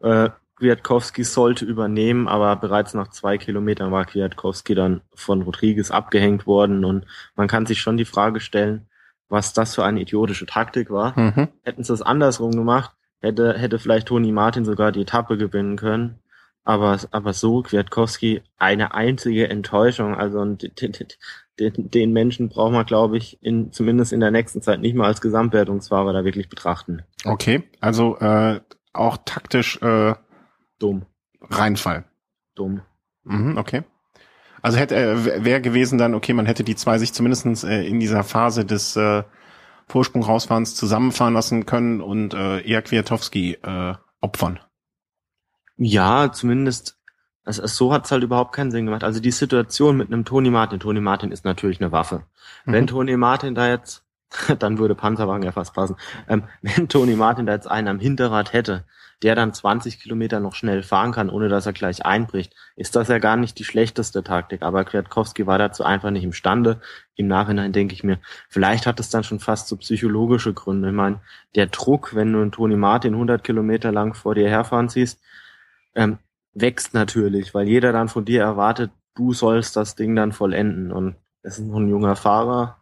Äh, 0.00 0.30
Kwiatkowski 0.56 1.24
sollte 1.24 1.64
übernehmen, 1.64 2.26
aber 2.26 2.56
bereits 2.56 2.92
nach 2.92 3.08
zwei 3.08 3.38
Kilometern 3.38 3.92
war 3.92 4.04
Kwiatkowski 4.04 4.74
dann 4.74 5.02
von 5.14 5.42
Rodriguez 5.42 5.90
abgehängt 5.90 6.46
worden 6.46 6.84
und 6.84 7.06
man 7.36 7.46
kann 7.46 7.64
sich 7.64 7.80
schon 7.80 7.96
die 7.96 8.04
Frage 8.04 8.40
stellen, 8.40 8.88
was 9.28 9.52
das 9.52 9.76
für 9.76 9.84
eine 9.84 10.00
idiotische 10.00 10.46
Taktik 10.46 10.90
war. 10.90 11.18
Mhm. 11.18 11.48
Hätten 11.62 11.84
sie 11.84 11.92
es 11.92 12.02
andersrum 12.02 12.50
gemacht, 12.50 12.90
hätte, 13.20 13.54
hätte 13.58 13.78
vielleicht 13.78 14.08
Toni 14.08 14.32
Martin 14.32 14.64
sogar 14.64 14.92
die 14.92 15.02
Etappe 15.02 15.36
gewinnen 15.36 15.76
können. 15.76 16.20
Aber, 16.64 16.98
aber 17.12 17.32
so, 17.32 17.62
Kwiatkowski, 17.62 18.42
eine 18.58 18.92
einzige 18.92 19.48
Enttäuschung. 19.48 20.14
Also 20.14 20.44
den, 20.44 21.90
den 21.90 22.12
Menschen 22.12 22.50
braucht 22.50 22.72
man, 22.72 22.84
glaube 22.84 23.16
ich, 23.16 23.42
in, 23.42 23.72
zumindest 23.72 24.12
in 24.12 24.20
der 24.20 24.30
nächsten 24.30 24.60
Zeit 24.60 24.80
nicht 24.80 24.94
mal 24.94 25.06
als 25.06 25.20
Gesamtwertungsfahrer 25.20 26.12
da 26.12 26.24
wirklich 26.24 26.50
betrachten. 26.50 27.02
Okay, 27.24 27.62
also 27.80 28.18
äh, 28.18 28.60
auch 28.92 29.16
taktisch 29.24 29.80
äh, 29.80 30.14
dumm. 30.78 31.06
Reinfall. 31.40 32.04
Dumm. 32.54 32.82
Mhm, 33.24 33.56
okay. 33.56 33.82
Also 34.60 34.78
hätte 34.78 34.96
äh, 34.96 35.44
wäre 35.44 35.60
gewesen 35.60 35.98
dann, 35.98 36.14
okay, 36.14 36.32
man 36.32 36.46
hätte 36.46 36.64
die 36.64 36.76
zwei 36.76 36.98
sich 36.98 37.12
zumindestens 37.12 37.64
äh, 37.64 37.82
in 37.82 38.00
dieser 38.00 38.24
Phase 38.24 38.64
des 38.64 38.96
äh, 38.96 39.22
Vorsprung 39.88 40.22
rausfahrens 40.22 40.74
zusammenfahren 40.74 41.34
lassen 41.34 41.66
können 41.66 42.00
und 42.00 42.34
äh, 42.34 42.60
eher 42.60 42.82
Kwiatowski 42.82 43.58
äh, 43.62 43.94
opfern. 44.20 44.60
Ja, 45.76 46.32
zumindest 46.32 46.98
also 47.48 47.66
so 47.66 47.92
hat's 47.94 48.12
halt 48.12 48.22
überhaupt 48.22 48.54
keinen 48.54 48.70
Sinn 48.70 48.84
gemacht. 48.84 49.02
Also 49.02 49.20
die 49.20 49.30
Situation 49.30 49.96
mit 49.96 50.08
einem 50.08 50.26
Tony 50.26 50.50
Martin, 50.50 50.80
Tony 50.80 51.00
Martin 51.00 51.32
ist 51.32 51.46
natürlich 51.46 51.80
eine 51.80 51.92
Waffe. 51.92 52.24
Mhm. 52.66 52.72
Wenn 52.72 52.86
Tony 52.86 53.16
Martin 53.16 53.54
da 53.54 53.68
jetzt, 53.70 54.04
dann 54.58 54.78
würde 54.78 54.94
Panzerwagen 54.94 55.42
ja 55.42 55.52
fast 55.52 55.72
passen, 55.72 55.96
ähm, 56.28 56.44
wenn 56.62 56.88
Tony 56.88 57.16
Martin 57.16 57.46
da 57.46 57.54
jetzt 57.54 57.66
einen 57.66 57.88
am 57.88 57.98
Hinterrad 58.00 58.52
hätte, 58.52 58.84
der 59.22 59.34
dann 59.34 59.52
20 59.52 60.00
Kilometer 60.00 60.38
noch 60.38 60.54
schnell 60.54 60.82
fahren 60.82 61.12
kann, 61.12 61.30
ohne 61.30 61.48
dass 61.48 61.66
er 61.66 61.72
gleich 61.72 62.06
einbricht, 62.06 62.54
ist 62.76 62.94
das 62.94 63.08
ja 63.08 63.18
gar 63.18 63.36
nicht 63.36 63.58
die 63.58 63.64
schlechteste 63.64 64.22
Taktik. 64.22 64.62
Aber 64.62 64.84
Kwiatkowski 64.84 65.46
war 65.46 65.58
dazu 65.58 65.84
einfach 65.84 66.10
nicht 66.10 66.22
imstande. 66.22 66.80
Im 67.16 67.26
Nachhinein 67.26 67.72
denke 67.72 67.94
ich 67.94 68.04
mir, 68.04 68.18
vielleicht 68.48 68.86
hat 68.86 69.00
es 69.00 69.10
dann 69.10 69.24
schon 69.24 69.40
fast 69.40 69.68
so 69.68 69.76
psychologische 69.76 70.54
Gründe. 70.54 70.88
Ich 70.88 70.94
meine, 70.94 71.20
der 71.56 71.66
Druck, 71.66 72.14
wenn 72.14 72.32
du 72.32 72.40
einen 72.40 72.52
Tony 72.52 72.76
Martin 72.76 73.14
100 73.14 73.42
Kilometer 73.42 73.90
lang 73.90 74.14
vor 74.14 74.34
dir 74.36 74.48
herfahren 74.48 74.88
siehst, 74.88 75.20
ähm, 75.94 76.18
wächst 76.54 76.94
natürlich, 76.94 77.54
weil 77.54 77.68
jeder 77.68 77.92
dann 77.92 78.08
von 78.08 78.24
dir 78.24 78.42
erwartet, 78.42 78.92
du 79.14 79.32
sollst 79.32 79.74
das 79.76 79.96
Ding 79.96 80.14
dann 80.14 80.32
vollenden. 80.32 80.92
Und 80.92 81.16
es 81.42 81.58
ist 81.58 81.66
noch 81.66 81.78
ein 81.78 81.88
junger 81.88 82.14
Fahrer, 82.14 82.78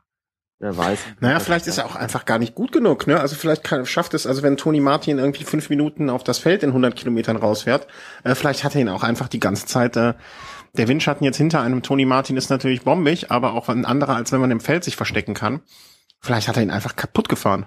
Wer 0.59 0.75
weiß. 0.75 0.99
Naja, 1.21 1.39
vielleicht 1.39 1.67
ist 1.67 1.77
er 1.77 1.85
auch 1.85 1.97
einfach 1.97 2.25
gar 2.25 2.39
nicht 2.39 2.55
gut 2.55 2.73
genug, 2.73 3.07
ne? 3.07 3.21
Also 3.21 3.37
vielleicht 3.37 3.63
kann, 3.63 3.85
schafft 3.85 4.15
es, 4.15 4.27
also 4.27 4.43
wenn 4.43 4.57
Toni 4.57 4.81
Martin 4.81 5.19
irgendwie 5.19 5.45
fünf 5.45 5.69
Minuten 5.69 6.09
auf 6.09 6.25
das 6.25 6.39
Feld 6.39 6.63
in 6.63 6.71
100 6.71 6.97
Kilometern 6.97 7.37
rausfährt, 7.37 7.87
äh, 8.25 8.35
vielleicht 8.35 8.65
hat 8.65 8.75
er 8.75 8.81
ihn 8.81 8.89
auch 8.89 9.03
einfach 9.03 9.29
die 9.29 9.41
ganze 9.41 9.67
Zeit, 9.67 9.97
äh, 9.97 10.15
der 10.73 10.89
Windschatten 10.89 11.25
jetzt 11.25 11.37
hinter 11.37 11.61
einem 11.61 11.83
Toni 11.83 12.07
Martin 12.07 12.39
ist 12.39 12.49
natürlich 12.49 12.83
bombig, 12.83 13.31
aber 13.31 13.53
auch 13.53 13.69
ein 13.69 13.85
anderer, 13.85 14.17
als 14.17 14.33
wenn 14.33 14.41
man 14.41 14.51
im 14.51 14.61
Feld 14.61 14.85
sich 14.85 14.97
verstecken 14.97 15.35
kann. 15.35 15.61
Vielleicht 16.21 16.49
hat 16.49 16.57
er 16.57 16.63
ihn 16.63 16.71
einfach 16.71 16.97
kaputt 16.97 17.29
gefahren. 17.29 17.67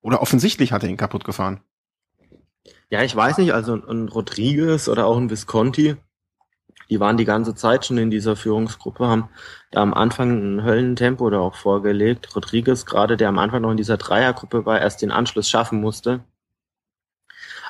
Oder 0.00 0.22
offensichtlich 0.22 0.72
hat 0.72 0.82
er 0.82 0.88
ihn 0.88 0.96
kaputt 0.96 1.24
gefahren. 1.24 1.60
Ja, 2.90 3.02
ich 3.02 3.14
weiß 3.14 3.38
nicht, 3.38 3.54
also 3.54 3.74
ein 3.74 4.08
Rodriguez 4.08 4.88
oder 4.88 5.06
auch 5.06 5.16
ein 5.16 5.30
Visconti, 5.30 5.96
die 6.90 6.98
waren 6.98 7.16
die 7.16 7.24
ganze 7.24 7.54
Zeit 7.54 7.86
schon 7.86 7.98
in 7.98 8.10
dieser 8.10 8.34
Führungsgruppe, 8.34 9.06
haben 9.06 9.28
da 9.70 9.80
am 9.80 9.94
Anfang 9.94 10.56
ein 10.56 10.64
Höllentempo 10.64 11.30
da 11.30 11.38
auch 11.38 11.54
vorgelegt. 11.54 12.34
Rodriguez, 12.34 12.84
gerade 12.84 13.16
der 13.16 13.28
am 13.28 13.38
Anfang 13.38 13.62
noch 13.62 13.70
in 13.70 13.76
dieser 13.76 13.96
Dreiergruppe 13.96 14.66
war, 14.66 14.80
erst 14.80 15.00
den 15.00 15.12
Anschluss 15.12 15.48
schaffen 15.48 15.80
musste. 15.80 16.20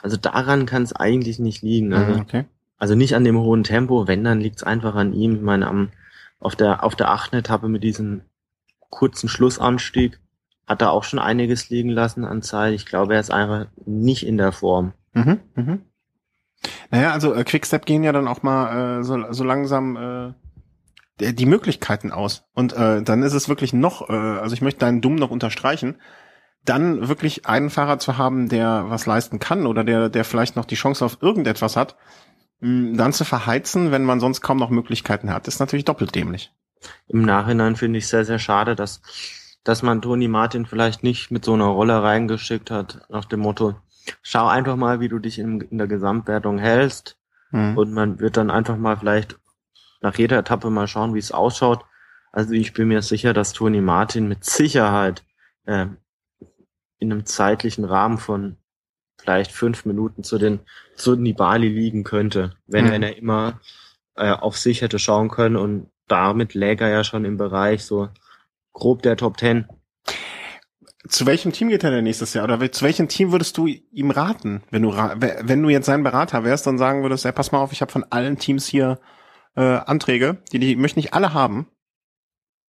Also 0.02 0.16
daran 0.16 0.64
kann 0.64 0.83
es 0.83 0.94
eigentlich 0.94 1.38
nicht 1.38 1.62
liegen. 1.62 1.92
Also, 1.92 2.18
okay. 2.18 2.46
also 2.78 2.94
nicht 2.94 3.14
an 3.14 3.24
dem 3.24 3.38
hohen 3.38 3.62
Tempo, 3.62 4.09
wenn, 4.09 4.24
dann 4.24 4.40
liegt 4.40 4.56
es 4.56 4.62
einfach 4.62 4.94
an 4.94 5.12
ihm. 5.12 5.37
Ich 5.37 5.42
meine, 5.42 5.66
am, 5.66 5.90
auf 6.38 6.56
der, 6.56 6.83
auf 6.83 6.96
der 6.96 7.11
achten 7.11 7.37
Etappe 7.37 7.68
mit 7.68 7.85
diesem 7.85 8.22
kurzen 8.88 9.28
Schlussanstieg 9.28 10.18
hat 10.66 10.80
da 10.80 10.88
auch 10.88 11.04
schon 11.04 11.18
einiges 11.18 11.68
liegen 11.68 11.90
lassen 11.90 12.24
an 12.24 12.40
Zeit. 12.40 12.72
Ich 12.72 12.87
glaube, 12.87 13.14
er 13.14 13.20
ist 13.20 13.30
einfach 13.30 13.66
nicht 13.85 14.26
in 14.26 14.38
der 14.38 14.52
Form. 14.52 14.94
Mhm, 15.12 15.40
mhm. 15.54 15.83
Naja, 16.90 17.12
also 17.12 17.35
äh, 17.35 17.44
Quickstep 17.44 17.87
gehen 17.87 18.03
ja 18.03 18.12
dann 18.12 18.29
auch 18.29 18.42
mal 18.42 19.01
äh, 19.01 19.05
so, 19.05 19.33
so 19.33 19.44
langsam 19.44 20.35
äh, 21.20 21.33
die 21.33 21.46
Möglichkeiten 21.46 22.12
aus. 22.12 22.44
Und 22.55 22.73
äh, 22.73 23.03
dann 23.03 23.23
ist 23.23 23.35
es 23.35 23.49
wirklich 23.49 23.73
noch, 23.73 24.09
äh, 24.09 24.12
also 24.12 24.55
ich 24.55 24.62
möchte 24.62 24.81
deinen 24.81 25.01
Dumm 25.01 25.14
noch 25.14 25.31
unterstreichen, 25.31 25.96
dann 26.64 27.09
wirklich 27.09 27.46
einen 27.46 27.70
Fahrer 27.70 27.99
zu 27.99 28.18
haben, 28.18 28.49
der 28.49 28.85
was 28.88 29.07
leisten 29.07 29.38
kann 29.38 29.66
oder 29.66 29.85
der, 29.85 30.09
der 30.09 30.25
vielleicht 30.25 30.57
noch 30.57 30.64
die 30.66 30.75
Chance 30.75 31.05
auf 31.05 31.18
irgendetwas 31.20 31.77
hat, 31.77 31.96
mh, 32.61 32.96
dann 32.96 33.12
zu 33.12 33.25
verheizen, 33.25 33.90
wenn 33.90 34.05
man 34.05 34.20
sonst 34.20 34.40
kaum 34.40 34.59
noch 34.59 34.70
Möglichkeiten 34.70 35.33
hat, 35.33 35.49
ist 35.49 35.61
natürlich 35.61 35.85
doppelt 35.85 36.14
dämlich. 36.14 36.53
Im 37.09 37.23
Nachhinein 37.23 37.77
finde 37.77 37.99
ich 37.99 38.09
sehr, 38.09 38.25
sehr 38.25 38.38
schade, 38.38 38.75
dass, 38.75 39.03
dass 39.64 39.83
man 39.83 40.03
Toni 40.03 40.29
Martin 40.29 40.66
vielleicht 40.66 41.03
nicht 41.03 41.31
mit 41.31 41.44
so 41.44 41.55
einer 41.55 41.66
Rolle 41.66 42.03
reingeschickt 42.03 42.70
hat, 42.70 43.03
nach 43.09 43.27
dem 43.27 43.40
Motto, 43.40 43.77
schau 44.23 44.46
einfach 44.46 44.77
mal, 44.77 45.01
wie 45.01 45.09
du 45.09 45.18
dich 45.18 45.38
in, 45.38 45.61
in 45.61 45.79
der 45.79 45.87
Gesamtwertung 45.87 46.59
hältst. 46.59 47.18
Mhm. 47.51 47.77
Und 47.77 47.92
man 47.92 48.20
wird 48.20 48.37
dann 48.37 48.51
einfach 48.51 48.77
mal 48.77 48.96
vielleicht 48.96 49.38
nach 50.01 50.16
jeder 50.16 50.38
Etappe 50.38 50.70
mal 50.70 50.88
schauen, 50.88 51.14
wie 51.14 51.18
es 51.18 51.33
ausschaut. 51.33 51.85
Also 52.33 52.53
ich 52.53 52.73
bin 52.73 52.88
mir 52.88 53.03
sicher, 53.03 53.33
dass 53.33 53.53
Toni 53.53 53.81
Martin 53.81 54.29
mit 54.29 54.44
Sicherheit 54.44 55.25
äh, 55.66 55.87
in 56.99 57.12
einem 57.12 57.27
zeitlichen 57.27 57.85
Rahmen 57.85 58.18
von 58.18 58.57
vielleicht 59.20 59.53
fünf 59.53 59.85
Minuten 59.85 60.23
zu 60.23 60.38
den 60.38 60.61
zu 60.96 61.16
Nibali 61.16 61.68
liegen 61.68 62.05
könnte, 62.05 62.57
wenn, 62.66 62.87
mhm. 62.87 62.90
wenn 62.90 63.03
er 63.03 63.16
immer 63.16 63.61
äh, 64.16 64.33
auf 64.33 64.57
sich 64.57 64.83
hätte 64.83 64.99
schauen 64.99 65.29
können 65.29 65.57
und 65.57 65.90
damit 66.07 66.55
läge 66.55 66.85
er 66.85 66.90
ja 66.90 67.05
schon 67.05 67.25
im 67.25 67.37
Bereich 67.37 67.85
so 67.85 68.09
grob 68.73 69.03
der 69.03 69.16
Top 69.16 69.37
Ten. 69.37 69.66
Zu 71.09 71.25
welchem 71.25 71.53
Team 71.53 71.71
geht 71.71 71.83
er 71.83 71.91
denn 71.91 72.05
nächstes 72.05 72.35
Jahr? 72.35 72.45
Oder 72.45 72.73
zu 72.73 72.85
welchem 72.85 73.09
Team 73.09 73.33
würdest 73.33 73.57
du 73.57 73.67
ihm 73.67 74.11
raten, 74.11 74.63
wenn 74.71 74.83
du 74.83 74.93
wenn 74.93 75.63
du 75.63 75.71
jetzt 75.71 75.87
sein 75.87 76.03
Berater 76.03 76.45
wärst 76.45 76.67
und 76.67 76.77
sagen 76.77 77.03
würdest, 77.03 77.25
ja, 77.25 77.33
pass 77.33 77.53
mal 77.53 77.61
auf, 77.61 77.73
ich 77.73 77.81
habe 77.81 77.91
von 77.91 78.05
allen 78.11 78.39
Teams 78.39 78.67
hier 78.67 79.01
äh, 79.57 79.63
Anträge, 79.63 80.43
die 80.53 80.59
die 80.59 80.77
möchten 80.77 80.99
nicht 80.99 81.15
alle 81.15 81.33
haben. 81.33 81.69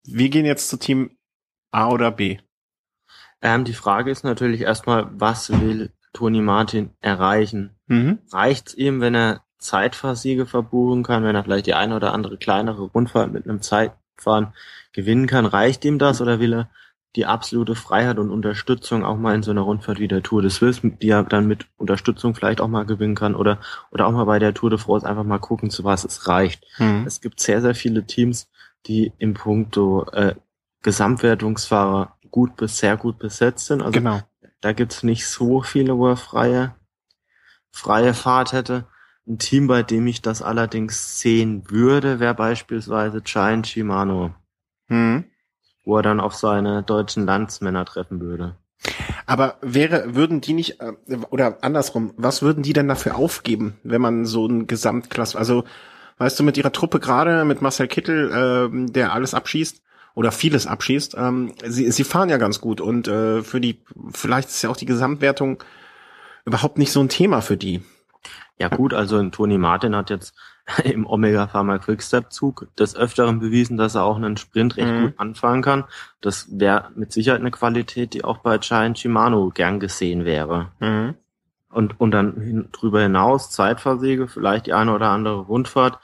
Wir 0.04 0.28
gehen 0.28 0.46
jetzt 0.46 0.68
zu 0.68 0.78
Team 0.78 1.16
A 1.72 1.88
oder 1.88 2.10
B. 2.12 2.38
Ähm, 3.42 3.64
die 3.64 3.74
Frage 3.74 4.10
ist 4.10 4.22
natürlich 4.22 4.62
erstmal, 4.62 5.08
was 5.12 5.50
will 5.50 5.92
Toni 6.12 6.40
Martin 6.40 6.90
erreichen? 7.00 7.76
Mhm. 7.86 8.20
Reicht's 8.30 8.74
ihm, 8.74 9.00
wenn 9.00 9.14
er 9.14 9.44
Zeitfahrsiege 9.58 10.46
verbuchen 10.46 11.02
kann, 11.02 11.24
wenn 11.24 11.36
er 11.36 11.44
vielleicht 11.44 11.66
die 11.66 11.74
eine 11.74 11.96
oder 11.96 12.12
andere 12.12 12.38
kleinere 12.38 12.82
Rundfahrt 12.82 13.32
mit 13.32 13.44
einem 13.44 13.62
Zeitfahren 13.62 14.54
gewinnen 14.92 15.26
kann? 15.26 15.46
Reicht 15.46 15.84
ihm 15.84 15.98
das 15.98 16.20
oder 16.20 16.40
will 16.40 16.54
er 16.54 16.70
die 17.16 17.26
absolute 17.26 17.74
Freiheit 17.74 18.18
und 18.18 18.30
Unterstützung 18.30 19.04
auch 19.04 19.16
mal 19.16 19.34
in 19.34 19.42
so 19.42 19.50
einer 19.50 19.62
Rundfahrt 19.62 19.98
wie 19.98 20.06
der 20.06 20.22
Tour 20.22 20.42
de 20.42 20.50
Suisse, 20.50 20.80
die 20.82 21.08
er 21.08 21.24
dann 21.24 21.48
mit 21.48 21.66
Unterstützung 21.76 22.34
vielleicht 22.34 22.60
auch 22.60 22.68
mal 22.68 22.86
gewinnen 22.86 23.16
kann 23.16 23.34
oder, 23.34 23.58
oder 23.90 24.06
auch 24.06 24.12
mal 24.12 24.24
bei 24.24 24.38
der 24.38 24.54
Tour 24.54 24.70
de 24.70 24.78
France 24.78 25.08
einfach 25.08 25.24
mal 25.24 25.38
gucken, 25.38 25.70
zu 25.70 25.82
was 25.82 26.04
es 26.04 26.28
reicht. 26.28 26.64
Mhm. 26.78 27.04
Es 27.06 27.20
gibt 27.20 27.40
sehr, 27.40 27.60
sehr 27.60 27.74
viele 27.74 28.06
Teams, 28.06 28.48
die 28.86 29.12
im 29.18 29.34
Punkto 29.34 30.06
äh, 30.12 30.36
Gesamtwertungsfahrer 30.82 32.16
gut 32.30 32.56
bis 32.56 32.78
sehr 32.78 32.96
gut 32.96 33.18
besetzt 33.18 33.66
sind. 33.66 33.82
Also 33.82 33.92
genau. 33.92 34.20
da 34.60 34.72
gibt's 34.72 35.02
nicht 35.02 35.26
so 35.26 35.62
viele, 35.62 35.98
wo 35.98 36.08
er 36.08 36.16
freie, 36.16 36.76
freie 37.72 38.14
Fahrt 38.14 38.52
hätte. 38.52 38.86
Ein 39.26 39.38
Team, 39.38 39.66
bei 39.66 39.82
dem 39.82 40.06
ich 40.06 40.22
das 40.22 40.42
allerdings 40.42 41.20
sehen 41.20 41.70
würde, 41.70 42.20
wäre 42.20 42.34
beispielsweise 42.34 43.20
Giant 43.20 43.66
Shimano. 43.66 44.32
Mhm. 44.88 45.24
Wo 45.84 45.96
er 45.96 46.02
dann 46.02 46.20
auf 46.20 46.34
seine 46.34 46.82
deutschen 46.82 47.26
Landsmänner 47.26 47.84
treffen 47.84 48.20
würde. 48.20 48.56
Aber 49.26 49.56
wäre, 49.60 50.14
würden 50.14 50.40
die 50.40 50.54
nicht, 50.54 50.80
äh, 50.80 50.92
oder 51.30 51.58
andersrum, 51.62 52.12
was 52.16 52.42
würden 52.42 52.62
die 52.62 52.72
denn 52.72 52.88
dafür 52.88 53.16
aufgeben, 53.16 53.78
wenn 53.82 54.00
man 54.00 54.24
so 54.24 54.46
ein 54.46 54.66
Gesamtklasse, 54.66 55.38
also 55.38 55.64
weißt 56.18 56.38
du, 56.38 56.44
mit 56.44 56.56
ihrer 56.56 56.72
Truppe 56.72 57.00
gerade, 57.00 57.44
mit 57.44 57.62
Marcel 57.62 57.88
Kittel, 57.88 58.30
äh, 58.30 58.90
der 58.90 59.12
alles 59.12 59.34
abschießt, 59.34 59.82
oder 60.14 60.32
vieles 60.32 60.66
abschießt. 60.66 61.16
Ähm, 61.16 61.54
sie, 61.64 61.90
sie 61.90 62.04
fahren 62.04 62.28
ja 62.28 62.36
ganz 62.36 62.60
gut 62.60 62.80
und 62.80 63.08
äh, 63.08 63.42
für 63.42 63.60
die, 63.60 63.82
vielleicht 64.12 64.48
ist 64.48 64.62
ja 64.62 64.70
auch 64.70 64.76
die 64.76 64.86
Gesamtwertung 64.86 65.62
überhaupt 66.44 66.78
nicht 66.78 66.92
so 66.92 67.00
ein 67.00 67.08
Thema 67.08 67.40
für 67.40 67.56
die. 67.56 67.82
Ja 68.58 68.68
gut, 68.68 68.92
also 68.92 69.22
Toni 69.30 69.56
Martin 69.56 69.96
hat 69.96 70.10
jetzt 70.10 70.34
im 70.84 71.06
Omega 71.06 71.46
Pharma 71.46 71.78
Quickstep 71.78 72.32
Zug 72.32 72.68
des 72.78 72.96
Öfteren 72.96 73.40
bewiesen, 73.40 73.76
dass 73.76 73.94
er 73.94 74.04
auch 74.04 74.16
einen 74.16 74.36
Sprint 74.36 74.76
recht 74.76 74.88
mhm. 74.88 75.02
gut 75.02 75.14
anfangen 75.18 75.62
kann. 75.62 75.84
Das 76.20 76.48
wäre 76.50 76.90
mit 76.94 77.12
Sicherheit 77.12 77.40
eine 77.40 77.50
Qualität, 77.50 78.14
die 78.14 78.24
auch 78.24 78.38
bei 78.38 78.58
Giant 78.58 78.98
Shimano 78.98 79.50
gern 79.50 79.80
gesehen 79.80 80.24
wäre. 80.24 80.72
Mhm. 80.80 81.14
Und, 81.70 82.00
und 82.00 82.10
dann 82.10 82.40
hin, 82.40 82.68
drüber 82.72 83.02
hinaus 83.02 83.50
Zeitversäge, 83.50 84.26
vielleicht 84.26 84.66
die 84.66 84.72
eine 84.72 84.92
oder 84.92 85.10
andere 85.10 85.40
Rundfahrt. 85.40 85.98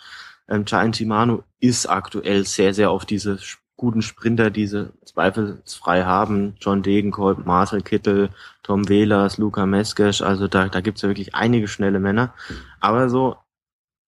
Ähm, 0.49 0.65
Giant 0.65 0.97
Shimano 0.97 1.43
ist 1.59 1.87
aktuell 1.87 2.45
sehr, 2.45 2.73
sehr 2.73 2.91
auf 2.91 3.05
diese 3.05 3.39
guten 3.77 4.01
Sprinter, 4.01 4.51
die 4.51 4.67
sie 4.67 4.93
zweifelsfrei 5.05 6.05
haben. 6.05 6.55
John 6.61 6.83
Degenkolb, 6.83 7.45
Marcel 7.45 7.83
Kittel, 7.83 8.31
Tom 8.63 8.89
Wehlers, 8.89 9.39
Luca 9.39 9.67
Meskes, 9.67 10.23
also 10.23 10.49
da, 10.49 10.69
da 10.69 10.81
gibt's 10.81 11.03
ja 11.03 11.09
wirklich 11.09 11.35
einige 11.35 11.69
schnelle 11.69 12.01
Männer. 12.01 12.33
Aber 12.81 13.09
so 13.09 13.37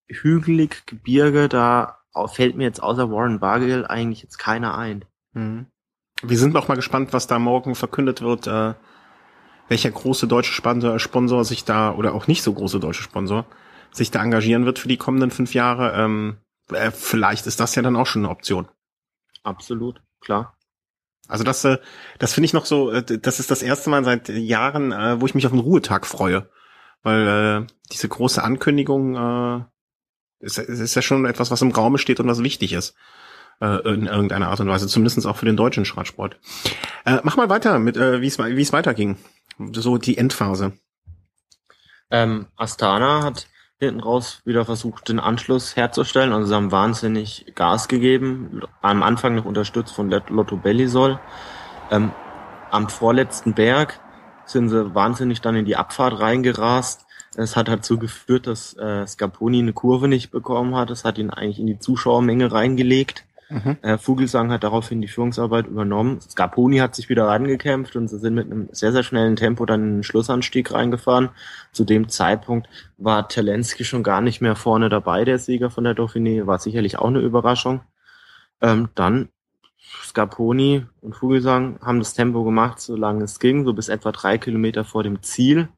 hügelig, 0.09 0.87
Gebirge, 0.87 1.49
da 1.49 1.99
fällt 2.27 2.57
mir 2.57 2.65
jetzt 2.65 2.83
außer 2.83 3.11
Warren 3.11 3.41
Bargill 3.41 3.87
eigentlich 3.87 4.23
jetzt 4.23 4.39
keiner 4.39 4.77
ein. 4.77 5.05
Mhm. 5.33 5.67
Wir 6.23 6.39
sind 6.39 6.57
auch 6.57 6.69
mal 6.69 6.75
gespannt, 6.75 7.13
was 7.13 7.27
da 7.27 7.39
morgen 7.39 7.75
verkündet 7.75 8.23
wird, 8.23 8.47
äh, 8.47 8.75
welcher 9.69 9.91
große 9.91 10.27
deutsche 10.27 10.53
Sponsor, 10.53 10.99
Sponsor 10.99 11.45
sich 11.45 11.65
da, 11.65 11.93
oder 11.93 12.15
auch 12.15 12.27
nicht 12.27 12.43
so 12.43 12.53
große 12.53 12.81
deutsche 12.81 13.03
Sponsor, 13.03 13.47
sich 13.93 14.11
da 14.11 14.23
engagieren 14.23 14.65
wird 14.65 14.79
für 14.79 14.89
die 14.89 14.97
kommenden 14.97 15.31
fünf 15.31 15.55
Jahre. 15.55 15.93
Ähm, 15.93 16.39
äh, 16.73 16.91
vielleicht 16.91 17.47
ist 17.47 17.61
das 17.61 17.75
ja 17.75 17.83
dann 17.83 17.97
auch 17.97 18.07
schon 18.07 18.25
eine 18.25 18.31
Option. 18.31 18.69
Absolut, 19.45 20.03
klar. 20.21 20.57
Also 21.29 21.45
das, 21.45 21.65
äh, 21.65 21.79
das 22.19 22.33
finde 22.33 22.47
ich 22.47 22.55
noch 22.55 22.67
so, 22.67 22.91
äh, 22.91 23.05
das 23.05 23.39
ist 23.39 23.51
das 23.51 23.63
erste 23.63 23.91
Mal 23.91 24.03
seit 24.05 24.29
Jahren, 24.29 24.93
äh, 24.93 25.21
wo 25.21 25.27
ich 25.27 25.35
mich 25.35 25.47
auf 25.47 25.53
einen 25.53 25.61
Ruhetag 25.61 26.07
freue. 26.07 26.49
Weil 27.05 27.69
diese 27.93 28.09
große 28.09 28.43
Ankündigung 28.43 29.15
ist, 30.41 30.59
ist 30.59 30.95
ja 30.95 31.03
schon 31.03 31.27
etwas, 31.27 31.51
was 31.51 31.63
im 31.63 31.71
Raume 31.71 31.99
steht 31.99 32.21
und 32.21 32.29
was 32.29 32.43
wichtig 32.43 32.73
ist. 32.73 32.95
In 33.61 34.07
irgendeiner 34.07 34.51
Art 34.51 34.61
und 34.61 34.69
Weise, 34.69 34.87
zumindest 34.87 35.27
auch 35.27 35.37
für 35.37 35.47
den 35.47 35.57
deutschen 35.57 35.85
Radsport. 35.85 36.39
Mach 37.25 37.37
mal 37.37 37.49
weiter 37.49 37.81
mit, 37.81 37.97
wie 37.97 38.27
es 38.27 38.39
wie 38.39 38.63
es 38.63 38.73
weiterging. 38.73 39.17
So 39.73 39.99
die 39.99 40.17
Endphase. 40.17 40.75
Ähm, 42.11 42.47
Astana 42.57 43.25
hat 43.25 43.49
hinten 43.81 44.01
raus 44.01 44.43
wieder 44.45 44.65
versucht, 44.65 45.09
den 45.09 45.21
Anschluss 45.21 45.77
herzustellen. 45.77 46.33
Also 46.33 46.47
sie 46.47 46.55
haben 46.55 46.73
wahnsinnig 46.73 47.53
Gas 47.55 47.89
gegeben, 47.89 48.63
am 48.81 49.03
Anfang 49.03 49.35
noch 49.35 49.45
unterstützt 49.45 49.95
von 49.95 50.11
Lotto 50.11 50.57
Bellisol. 50.57 51.19
Ähm, 51.91 52.13
am 52.71 52.89
vorletzten 52.89 53.55
Berg 53.55 54.01
sind 54.45 54.69
sie 54.69 54.95
wahnsinnig 54.95 55.41
dann 55.41 55.57
in 55.57 55.65
die 55.65 55.77
Abfahrt 55.77 56.21
reingerast. 56.21 57.07
Es 57.39 57.55
hat 57.55 57.69
dazu 57.69 57.99
geführt, 57.99 58.49
dass 58.49 58.77
äh, 58.77 59.07
Scaponi 59.07 59.61
eine 59.61 59.73
Kurve 59.73 60.09
nicht 60.09 60.33
bekommen 60.33 60.75
hat. 60.75 60.91
Das 60.91 61.05
hat 61.05 61.19
ihn 61.19 61.31
eigentlich 61.31 61.61
in 61.61 61.69
die 61.69 61.79
Zuschauermenge 61.79 62.51
reingelegt. 62.51 63.25
Mhm. 63.49 63.77
Äh, 63.81 63.97
Vogelsang 63.97 64.51
hat 64.51 64.65
daraufhin 64.65 65.01
die 65.01 65.07
Führungsarbeit 65.07 65.69
übernommen. 65.69 66.21
Scarponi 66.21 66.79
hat 66.79 66.97
sich 66.97 67.09
wieder 67.09 67.29
rangekämpft 67.29 67.95
und 67.95 68.09
sie 68.09 68.19
sind 68.19 68.35
mit 68.35 68.51
einem 68.51 68.69
sehr, 68.73 68.91
sehr 68.91 69.05
schnellen 69.05 69.37
Tempo 69.37 69.67
dann 69.67 69.83
in 69.85 69.95
den 69.99 70.03
Schlussanstieg 70.03 70.73
reingefahren. 70.73 71.31
Zu 71.71 71.85
dem 71.85 72.09
Zeitpunkt 72.09 72.69
war 72.97 73.29
Telensky 73.29 73.85
schon 73.85 74.03
gar 74.03 74.21
nicht 74.21 74.41
mehr 74.41 74.57
vorne 74.57 74.89
dabei, 74.89 75.25
der 75.25 75.39
Sieger 75.39 75.71
von 75.71 75.85
der 75.85 75.95
Dauphiné. 75.95 76.47
War 76.47 76.59
sicherlich 76.59 76.99
auch 76.99 77.07
eine 77.07 77.21
Überraschung. 77.21 77.83
Ähm, 78.61 78.89
dann 78.97 79.29
Scarponi 80.03 80.87
und 81.01 81.15
Vogelsang 81.15 81.79
haben 81.83 82.01
das 82.01 82.15
Tempo 82.15 82.43
gemacht, 82.43 82.81
solange 82.81 83.23
es 83.23 83.39
ging, 83.39 83.65
so 83.65 83.73
bis 83.73 83.89
etwa 83.89 84.11
drei 84.11 84.39
Kilometer 84.39 84.85
vor 84.85 85.05
dem 85.05 85.23
Ziel. 85.23 85.69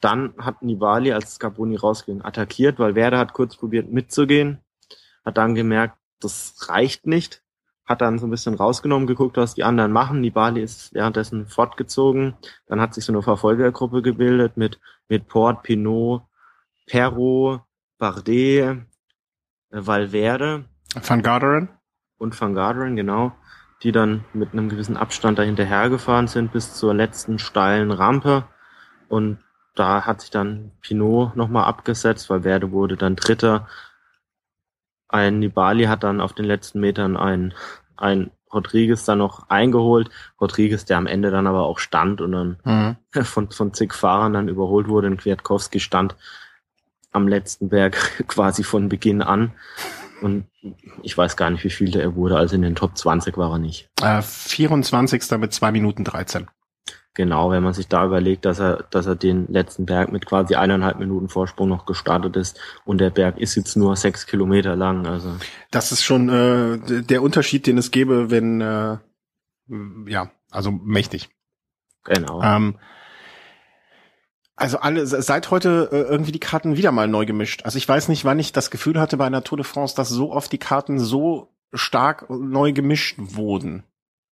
Dann 0.00 0.34
hat 0.38 0.62
Nibali, 0.62 1.12
als 1.12 1.34
Scarponi 1.34 1.76
rausging, 1.76 2.22
attackiert, 2.22 2.78
weil 2.78 2.94
Werder 2.94 3.18
hat 3.18 3.32
kurz 3.32 3.56
probiert 3.56 3.90
mitzugehen, 3.90 4.60
hat 5.24 5.36
dann 5.36 5.54
gemerkt, 5.54 5.96
das 6.20 6.54
reicht 6.68 7.06
nicht. 7.06 7.42
Hat 7.84 8.02
dann 8.02 8.18
so 8.18 8.26
ein 8.26 8.30
bisschen 8.30 8.54
rausgenommen, 8.54 9.06
geguckt, 9.06 9.38
was 9.38 9.54
die 9.54 9.64
anderen 9.64 9.92
machen. 9.92 10.20
Nibali 10.20 10.62
ist 10.62 10.92
währenddessen 10.92 11.46
fortgezogen. 11.46 12.36
Dann 12.66 12.82
hat 12.82 12.92
sich 12.92 13.04
so 13.04 13.12
eine 13.12 13.22
Verfolgergruppe 13.22 14.02
gebildet 14.02 14.58
mit, 14.58 14.78
mit 15.08 15.26
Port, 15.26 15.62
Pinot, 15.62 16.22
Perro, 16.86 17.60
Bardet, 17.96 18.28
äh, 18.30 18.76
Valverde. 19.70 20.66
Van 20.94 21.22
Garderen. 21.22 21.70
Und 22.18 22.38
Van 22.38 22.54
Garderen, 22.54 22.94
genau. 22.94 23.32
Die 23.82 23.92
dann 23.92 24.24
mit 24.34 24.52
einem 24.52 24.68
gewissen 24.68 24.96
Abstand 24.96 25.38
dahinter 25.38 25.64
hergefahren 25.64 26.26
sind 26.26 26.52
bis 26.52 26.74
zur 26.74 26.92
letzten 26.92 27.38
steilen 27.38 27.90
Rampe. 27.90 28.44
Und 29.08 29.38
da 29.78 30.06
hat 30.06 30.20
sich 30.20 30.30
dann 30.30 30.72
Pinot 30.80 31.36
nochmal 31.36 31.64
abgesetzt, 31.64 32.30
weil 32.30 32.44
Werde 32.44 32.72
wurde 32.72 32.96
dann 32.96 33.16
Dritter 33.16 33.66
ein 35.08 35.38
Nibali 35.38 35.84
hat 35.84 36.04
dann 36.04 36.20
auf 36.20 36.34
den 36.34 36.44
letzten 36.44 36.80
Metern 36.80 37.16
ein, 37.16 37.54
ein 37.96 38.30
Rodriguez 38.52 39.04
dann 39.04 39.18
noch 39.18 39.48
eingeholt. 39.48 40.10
Rodriguez, 40.40 40.84
der 40.84 40.98
am 40.98 41.06
Ende 41.06 41.30
dann 41.30 41.46
aber 41.46 41.64
auch 41.64 41.78
stand 41.78 42.20
und 42.20 42.32
dann 42.32 42.56
mhm. 42.64 42.96
von, 43.24 43.50
von 43.50 43.74
zig 43.74 43.94
Fahrern 43.94 44.34
dann 44.34 44.48
überholt 44.48 44.88
wurde. 44.88 45.08
Und 45.08 45.18
Kwiatkowski 45.18 45.80
stand 45.80 46.14
am 47.12 47.26
letzten 47.26 47.70
Berg 47.70 47.96
quasi 48.28 48.62
von 48.62 48.88
Beginn 48.88 49.22
an. 49.22 49.52
Und 50.20 50.46
ich 51.02 51.16
weiß 51.16 51.36
gar 51.36 51.50
nicht, 51.50 51.62
wie 51.64 51.70
viel 51.70 51.90
der 51.90 52.02
er 52.02 52.16
wurde. 52.16 52.36
Also 52.36 52.56
in 52.56 52.62
den 52.62 52.74
Top 52.74 52.98
20 52.98 53.36
war 53.38 53.52
er 53.52 53.58
nicht. 53.58 53.88
Äh, 54.02 54.20
24. 54.20 55.38
mit 55.38 55.54
zwei 55.54 55.70
Minuten 55.70 56.04
13. 56.04 56.48
Genau, 57.18 57.50
wenn 57.50 57.64
man 57.64 57.74
sich 57.74 57.88
da 57.88 58.06
überlegt, 58.06 58.44
dass 58.44 58.60
er, 58.60 58.84
dass 58.90 59.06
er 59.06 59.16
den 59.16 59.48
letzten 59.48 59.86
Berg 59.86 60.12
mit 60.12 60.24
quasi 60.24 60.54
eineinhalb 60.54 61.00
Minuten 61.00 61.28
Vorsprung 61.28 61.68
noch 61.68 61.84
gestartet 61.84 62.36
ist 62.36 62.60
und 62.84 62.98
der 63.00 63.10
Berg 63.10 63.38
ist 63.38 63.56
jetzt 63.56 63.76
nur 63.76 63.96
sechs 63.96 64.24
Kilometer 64.28 64.76
lang. 64.76 65.04
Also 65.04 65.34
das 65.72 65.90
ist 65.90 66.04
schon 66.04 66.28
äh, 66.28 67.02
der 67.02 67.22
Unterschied, 67.22 67.66
den 67.66 67.76
es 67.76 67.90
gäbe, 67.90 68.30
wenn 68.30 68.60
äh, 68.60 68.98
ja, 70.06 70.30
also 70.52 70.70
mächtig. 70.70 71.28
Genau. 72.04 72.40
Ähm, 72.40 72.78
also 74.54 74.78
alle 74.78 75.04
seit 75.04 75.50
heute 75.50 75.88
äh, 75.90 76.02
irgendwie 76.02 76.30
die 76.30 76.38
Karten 76.38 76.76
wieder 76.76 76.92
mal 76.92 77.08
neu 77.08 77.26
gemischt. 77.26 77.64
Also 77.64 77.78
ich 77.78 77.88
weiß 77.88 78.06
nicht, 78.10 78.24
wann 78.24 78.38
ich 78.38 78.52
das 78.52 78.70
Gefühl 78.70 79.00
hatte 79.00 79.16
bei 79.16 79.26
einer 79.26 79.42
Tour 79.42 79.58
de 79.58 79.64
France, 79.64 79.96
dass 79.96 80.08
so 80.08 80.30
oft 80.30 80.52
die 80.52 80.58
Karten 80.58 81.00
so 81.00 81.52
stark 81.72 82.30
neu 82.30 82.72
gemischt 82.72 83.16
wurden. 83.18 83.82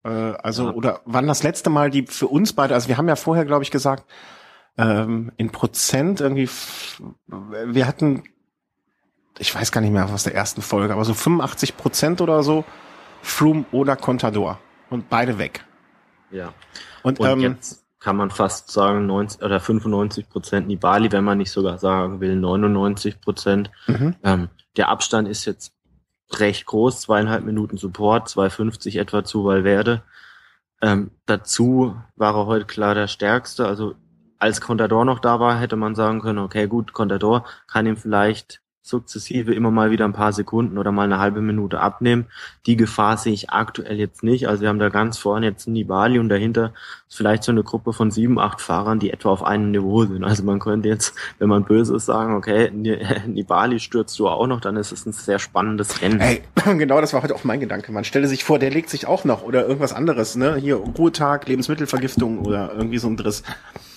Äh, 0.06 0.36
also, 0.42 0.66
ja. 0.66 0.72
oder 0.72 1.00
wann 1.04 1.26
das 1.26 1.42
letzte 1.42 1.68
Mal 1.68 1.90
die 1.90 2.06
für 2.06 2.28
uns 2.28 2.52
beide, 2.52 2.74
also 2.74 2.88
wir 2.88 2.96
haben 2.96 3.08
ja 3.08 3.16
vorher, 3.16 3.44
glaube 3.44 3.64
ich, 3.64 3.70
gesagt, 3.70 4.04
ähm, 4.78 5.32
in 5.36 5.50
Prozent 5.50 6.20
irgendwie, 6.20 6.48
wir 7.26 7.86
hatten, 7.86 8.22
ich 9.38 9.54
weiß 9.54 9.72
gar 9.72 9.80
nicht 9.80 9.90
mehr 9.90 10.08
aus 10.08 10.24
der 10.24 10.34
ersten 10.34 10.62
Folge, 10.62 10.92
aber 10.92 11.04
so 11.04 11.14
85 11.14 11.76
Prozent 11.76 12.20
oder 12.20 12.42
so, 12.42 12.64
Froome 13.22 13.64
oder 13.72 13.96
Contador. 13.96 14.60
Und 14.88 15.08
beide 15.08 15.38
weg. 15.38 15.64
Ja. 16.30 16.52
Und, 17.02 17.18
und 17.18 17.28
ähm, 17.28 17.40
jetzt 17.40 17.84
kann 17.98 18.16
man 18.16 18.30
fast 18.30 18.70
sagen 18.70 19.06
90 19.06 19.42
oder 19.42 19.58
95 19.58 20.28
Prozent 20.28 20.68
Nibali, 20.68 21.10
wenn 21.10 21.24
man 21.24 21.38
nicht 21.38 21.50
sogar 21.50 21.78
sagen 21.78 22.20
will 22.20 22.36
99 22.36 23.20
Prozent. 23.20 23.70
Mhm. 23.88 24.14
Ähm, 24.22 24.48
der 24.76 24.90
Abstand 24.90 25.26
ist 25.26 25.44
jetzt 25.44 25.72
recht 26.32 26.66
groß, 26.66 27.00
zweieinhalb 27.02 27.44
Minuten 27.44 27.76
Support, 27.76 28.28
2,50 28.28 29.00
etwa 29.00 29.24
zu 29.24 29.44
Valverde. 29.44 30.02
Ähm, 30.82 31.10
dazu 31.26 31.96
war 32.16 32.34
er 32.34 32.46
heute 32.46 32.66
klar 32.66 32.94
der 32.94 33.08
Stärkste. 33.08 33.66
Also 33.66 33.94
als 34.38 34.60
Contador 34.60 35.04
noch 35.04 35.20
da 35.20 35.40
war, 35.40 35.58
hätte 35.58 35.76
man 35.76 35.94
sagen 35.94 36.20
können, 36.20 36.38
okay, 36.38 36.66
gut, 36.66 36.92
Contador 36.92 37.44
kann 37.66 37.86
ihm 37.86 37.96
vielleicht 37.96 38.60
sukzessive 38.82 39.52
immer 39.52 39.70
mal 39.70 39.90
wieder 39.90 40.04
ein 40.04 40.12
paar 40.12 40.32
Sekunden 40.32 40.78
oder 40.78 40.92
mal 40.92 41.04
eine 41.04 41.18
halbe 41.18 41.40
Minute 41.40 41.80
abnehmen. 41.80 42.26
Die 42.66 42.76
Gefahr 42.76 43.16
sehe 43.16 43.32
ich 43.32 43.50
aktuell 43.50 43.98
jetzt 43.98 44.22
nicht. 44.22 44.48
Also 44.48 44.62
wir 44.62 44.68
haben 44.68 44.78
da 44.78 44.90
ganz 44.90 45.18
vorne 45.18 45.46
jetzt 45.46 45.66
Nibali 45.66 46.18
und 46.18 46.28
dahinter 46.28 46.72
ist 47.08 47.16
vielleicht 47.16 47.44
so 47.44 47.52
eine 47.52 47.62
Gruppe 47.62 47.92
von 47.92 48.10
sieben, 48.10 48.38
acht 48.38 48.60
Fahrern, 48.60 48.98
die 48.98 49.12
etwa 49.12 49.30
auf 49.30 49.44
einem 49.44 49.70
Niveau 49.70 50.04
sind. 50.04 50.24
Also 50.24 50.42
man 50.42 50.58
könnte 50.58 50.88
jetzt, 50.88 51.14
wenn 51.38 51.48
man 51.48 51.64
böse 51.64 51.94
ist, 51.94 52.06
sagen, 52.06 52.34
okay, 52.34 52.70
Nibali 53.26 53.78
stürzt 53.80 54.18
du 54.18 54.28
auch 54.28 54.46
noch, 54.46 54.60
dann 54.60 54.76
ist 54.76 54.92
es 54.92 55.06
ein 55.06 55.12
sehr 55.12 55.38
spannendes 55.38 56.02
Rennen. 56.02 56.20
Hey, 56.20 56.42
genau, 56.64 57.00
das 57.00 57.12
war 57.12 57.22
heute 57.22 57.34
auch 57.34 57.44
mein 57.44 57.60
Gedanke. 57.60 57.92
Man 57.92 58.04
stelle 58.04 58.26
sich 58.26 58.42
vor, 58.42 58.58
der 58.58 58.70
legt 58.70 58.90
sich 58.90 59.06
auch 59.06 59.24
noch 59.24 59.42
oder 59.42 59.66
irgendwas 59.66 59.92
anderes, 59.92 60.34
ne? 60.34 60.56
Hier 60.56 60.76
Ruhetag, 60.76 61.46
Lebensmittelvergiftung 61.46 62.40
oder 62.40 62.72
irgendwie 62.74 62.98
so 62.98 63.06
ein 63.06 63.16
Driss 63.16 63.44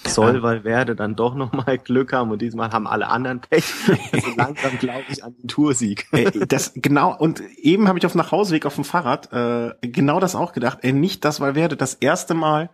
soll 0.08 0.42
Valverde 0.42 0.96
dann 0.96 1.16
doch 1.16 1.36
nochmal 1.36 1.78
Glück 1.84 2.14
haben 2.14 2.32
und 2.32 2.42
diesmal 2.42 2.72
haben 2.72 2.88
alle 2.88 3.08
anderen 3.08 3.42
Pech. 3.42 3.66
Also 4.12 4.30
langsam 4.36 4.78
glaube 4.80 5.04
ich 5.10 5.24
an 5.24 5.36
den 5.38 5.48
Toursieg. 5.48 6.08
das 6.48 6.72
genau 6.76 7.16
und 7.16 7.42
eben 7.58 7.88
habe 7.88 8.00
ich 8.00 8.06
auf 8.06 8.14
dem 8.14 8.20
Nachhauseweg 8.20 8.66
auf 8.66 8.76
dem 8.76 8.84
Fahrrad 8.84 9.32
äh, 9.34 9.76
genau 9.82 10.20
das 10.20 10.36
auch 10.36 10.54
gedacht. 10.54 10.80
Ey, 10.82 10.94
nicht, 10.94 11.26
dass 11.26 11.40
Valverde 11.40 11.76
das 11.76 11.96
erste 11.96 12.34
Mal 12.34 12.70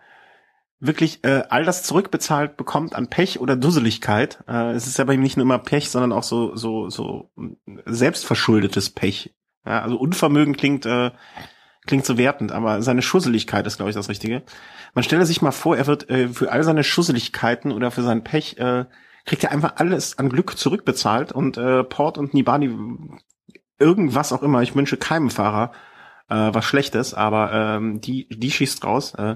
wirklich 0.80 1.24
äh, 1.24 1.44
all 1.50 1.64
das 1.64 1.84
zurückbezahlt 1.84 2.58
bekommt 2.58 2.96
an 2.96 3.08
Pech 3.08 3.40
oder 3.40 3.56
Dusseligkeit. 3.56 4.44
Äh, 4.48 4.72
es 4.72 4.88
ist 4.88 4.98
ja 4.98 5.06
bei 5.06 5.14
ihm 5.14 5.22
nicht 5.22 5.38
nur 5.38 5.46
immer 5.46 5.60
Pech, 5.60 5.90
sondern 5.90 6.12
auch 6.12 6.24
so 6.24 6.56
so 6.56 6.90
so 6.90 7.32
selbstverschuldetes 7.86 8.90
Pech. 8.90 9.34
Ja, 9.66 9.82
also 9.82 9.98
Unvermögen 9.98 10.56
klingt 10.56 10.86
äh, 10.86 11.12
klingt 11.86 12.06
so 12.06 12.18
wertend, 12.18 12.52
aber 12.52 12.82
seine 12.82 13.02
Schusseligkeit 13.02 13.66
ist, 13.68 13.78
glaube 13.78 13.90
ich, 13.90 13.96
das 13.96 14.10
Richtige. 14.10 14.44
Man 14.94 15.04
stelle 15.04 15.26
sich 15.26 15.42
mal 15.42 15.52
vor, 15.52 15.78
er 15.78 15.88
wird 15.88 16.10
äh, 16.10 16.28
für 16.28 16.52
all 16.52 16.64
seine 16.64 16.84
Schusseligkeiten 16.84 17.72
oder 17.72 17.92
für 17.92 18.04
sein 18.04 18.24
Pech, 18.24 18.58
äh, 18.58 18.86
kriegt 19.26 19.44
er 19.44 19.52
einfach 19.52 19.76
alles 19.78 20.18
an 20.18 20.30
Glück 20.30 20.58
zurückbezahlt 20.58 21.32
und 21.32 21.58
äh, 21.58 21.84
Port 21.84 22.18
und 22.18 22.34
Nibali 22.34 22.76
irgendwas 23.80 24.34
auch 24.34 24.44
immer. 24.44 24.62
Ich 24.62 24.76
wünsche 24.76 24.98
keinem 24.98 25.30
Fahrer 25.30 25.72
äh, 26.30 26.36
was 26.54 26.66
Schlechtes, 26.66 27.14
aber 27.14 27.52
ähm, 27.54 28.02
die, 28.02 28.28
die 28.30 28.52
schießt 28.52 28.84
raus. 28.84 29.14
Äh, 29.16 29.36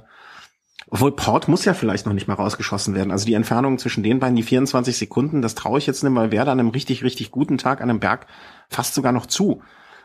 obwohl 0.89 1.11
Port 1.11 1.47
muss 1.47 1.65
ja 1.65 1.73
vielleicht 1.73 2.05
noch 2.05 2.13
nicht 2.13 2.27
mal 2.27 2.33
rausgeschossen 2.33 2.95
werden. 2.95 3.11
Also 3.11 3.25
die 3.25 3.33
Entfernung 3.33 3.77
zwischen 3.77 4.03
den 4.03 4.19
beiden, 4.19 4.35
die 4.35 4.43
24 4.43 4.97
Sekunden, 4.97 5.41
das 5.41 5.55
traue 5.55 5.79
ich 5.79 5.87
jetzt 5.87 6.03
nicht, 6.03 6.15
weil 6.15 6.31
wer 6.31 6.45
da 6.45 6.51
an 6.51 6.59
einem 6.59 6.69
richtig, 6.69 7.03
richtig 7.03 7.31
guten 7.31 7.57
Tag 7.57 7.81
an 7.81 7.89
einem 7.89 7.99
Berg 7.99 8.27
fast 8.69 8.93
sogar 8.93 9.11
noch 9.11 9.25
zu 9.25 9.61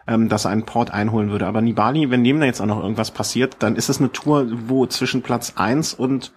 ähm, 0.07 0.29
dass 0.29 0.45
er 0.45 0.51
einen 0.51 0.67
Port 0.67 0.91
einholen 0.91 1.31
würde. 1.31 1.47
Aber 1.47 1.61
Nibali, 1.61 2.11
wenn 2.11 2.25
dem 2.25 2.41
da 2.41 2.47
jetzt 2.47 2.61
auch 2.61 2.67
noch 2.67 2.83
irgendwas 2.83 3.11
passiert, 3.11 3.57
dann 3.61 3.77
ist 3.77 3.89
es 3.89 4.01
eine 4.01 4.13
Tour, 4.13 4.47
wo 4.69 4.87
zwischen 4.87 5.23
Platz 5.23 5.55
eins 5.57 5.95
und 5.95 6.33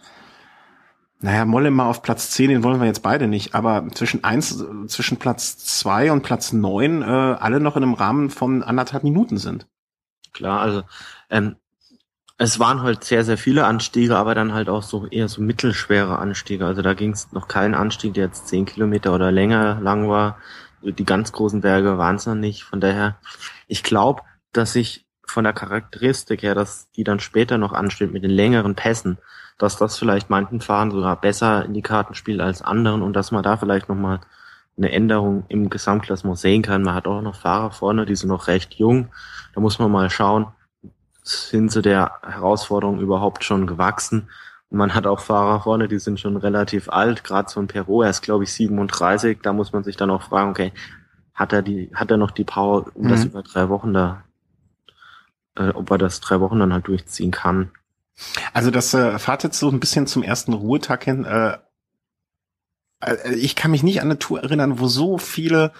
naja, 1.19 1.45
Molle 1.45 1.71
mal 1.71 1.89
auf 1.89 2.03
Platz 2.03 2.29
10, 2.29 2.49
den 2.49 2.63
wollen 2.63 2.79
wir 2.79 2.86
jetzt 2.86 3.01
beide 3.01 3.27
nicht, 3.27 3.55
aber 3.55 3.88
zwischen 3.91 4.23
eins, 4.23 4.63
zwischen 4.86 5.17
Platz 5.17 5.57
zwei 5.57 6.12
und 6.12 6.21
Platz 6.21 6.53
neun 6.53 7.01
äh, 7.01 7.05
alle 7.05 7.60
noch 7.60 7.75
in 7.75 7.81
einem 7.81 7.95
Rahmen 7.95 8.29
von 8.29 8.62
anderthalb 8.62 9.03
Minuten 9.03 9.38
sind. 9.38 9.67
Klar, 10.31 10.62
also 10.62 10.83
ähm, 11.31 11.55
es 12.38 12.60
waren 12.60 12.84
halt 12.84 13.04
sehr, 13.04 13.23
sehr 13.23 13.38
viele 13.38 13.65
Anstiege, 13.65 14.15
aber 14.15 14.36
dann 14.36 14.54
halt 14.54 14.69
auch 14.69 14.84
so 14.84 15.08
eher 15.08 15.28
so 15.28 15.41
mittelschwere 15.41 16.19
Anstiege. 16.19 16.65
Also 16.65 16.82
da 16.82 16.93
ging 16.93 17.12
es 17.12 17.32
noch 17.32 17.47
keinen 17.47 17.73
Anstieg, 17.73 18.13
der 18.13 18.26
jetzt 18.26 18.47
zehn 18.47 18.65
Kilometer 18.65 19.13
oder 19.13 19.32
länger 19.32 19.80
lang 19.82 20.08
war. 20.08 20.38
Die 20.84 21.06
ganz 21.06 21.32
großen 21.32 21.62
Berge 21.62 21.97
waren 21.97 22.17
es 22.17 22.28
noch 22.28 22.36
nicht. 22.36 22.63
Von 22.63 22.80
daher 22.80 23.17
ich 23.67 23.84
glaube, 23.84 24.21
dass 24.54 24.76
ich 24.76 25.06
von 25.26 25.43
der 25.43 25.54
Charakteristik 25.54 26.43
her, 26.43 26.56
dass 26.56 26.89
die 26.91 27.04
dann 27.04 27.19
später 27.19 27.58
noch 27.58 27.73
ansteht 27.73 28.13
mit 28.13 28.23
den 28.23 28.32
längeren 28.32 28.76
Pässen, 28.76 29.17
dass 29.58 29.78
das 29.78 29.97
vielleicht 29.97 30.30
manchen 30.30 30.62
Fahrern 30.62 30.91
sogar 30.91 31.19
besser 31.19 31.65
in 31.65 31.73
die 31.73 31.82
Karten 31.82 32.13
spielt 32.13 32.39
als 32.39 32.62
anderen 32.62 33.02
und 33.02 33.13
dass 33.13 33.32
man 33.32 33.43
da 33.43 33.58
vielleicht 33.58 33.89
nochmal 33.89 34.21
eine 34.78 34.91
Änderung 34.91 35.43
im 35.50 35.71
Gesamtklassement 35.71 36.38
sehen 36.38 36.62
kann. 36.62 36.84
Man 36.84 36.93
hat 36.93 37.08
auch 37.08 37.21
noch 37.21 37.36
Fahrer 37.36 37.71
vorne, 37.71 38.06
die 38.06 38.15
sind 38.15 38.30
noch 38.30 38.47
recht 38.47 38.76
jung. 38.76 39.10
Da 39.56 39.60
muss 39.60 39.80
man 39.80 39.91
mal 39.91 40.10
schauen, 40.12 40.47
sind 41.27 41.71
sie 41.71 41.81
der 41.81 42.11
Herausforderung 42.23 42.99
überhaupt 42.99 43.43
schon 43.43 43.67
gewachsen. 43.67 44.29
Und 44.69 44.77
man 44.77 44.93
hat 44.93 45.07
auch 45.07 45.19
Fahrer 45.19 45.61
vorne, 45.61 45.87
die 45.87 45.99
sind 45.99 46.19
schon 46.19 46.37
relativ 46.37 46.89
alt, 46.89 47.23
gerade 47.23 47.49
so 47.49 47.59
ein 47.59 47.67
Perot, 47.67 48.05
er 48.05 48.09
ist 48.09 48.21
glaube 48.21 48.43
ich 48.43 48.53
37, 48.53 49.39
da 49.41 49.53
muss 49.53 49.71
man 49.71 49.83
sich 49.83 49.95
dann 49.95 50.09
auch 50.09 50.23
fragen, 50.23 50.49
okay, 50.49 50.73
hat 51.33 51.53
er 51.53 51.61
die, 51.61 51.89
hat 51.93 52.11
er 52.11 52.17
noch 52.17 52.31
die 52.31 52.43
Power, 52.43 52.87
um 52.95 53.05
mhm. 53.05 53.09
das 53.09 53.25
über 53.25 53.43
drei 53.43 53.69
Wochen 53.69 53.93
da, 53.93 54.23
äh, 55.55 55.69
ob 55.69 55.89
er 55.91 55.97
das 55.97 56.19
drei 56.19 56.39
Wochen 56.41 56.59
dann 56.59 56.73
halt 56.73 56.87
durchziehen 56.87 57.31
kann. 57.31 57.71
Also 58.53 58.71
das 58.71 58.93
äh, 58.93 59.19
fahrt 59.19 59.43
jetzt 59.43 59.59
so 59.59 59.69
ein 59.69 59.79
bisschen 59.79 60.07
zum 60.07 60.23
ersten 60.23 60.53
Ruhetag 60.53 61.03
hin. 61.03 61.23
Äh, 61.23 61.57
äh, 62.99 63.33
ich 63.35 63.55
kann 63.55 63.71
mich 63.71 63.83
nicht 63.83 64.01
an 64.01 64.07
eine 64.07 64.19
Tour 64.19 64.41
erinnern, 64.41 64.79
wo 64.79 64.87
so 64.87 65.17
viele 65.17 65.71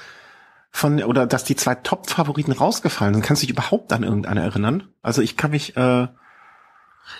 von 0.72 1.04
oder 1.04 1.26
dass 1.26 1.44
die 1.44 1.56
zwei 1.56 1.76
Top-Favoriten 1.76 2.52
rausgefallen 2.52 3.16
sind. 3.16 3.24
Kannst 3.24 3.42
du 3.42 3.48
dich 3.48 3.56
überhaupt 3.56 3.92
an 3.94 4.04
irgendeine 4.04 4.42
erinnern? 4.42 4.84
Also 5.02 5.22
ich 5.22 5.38
kann 5.38 5.52
mich 5.52 5.76
äh, 5.78 6.08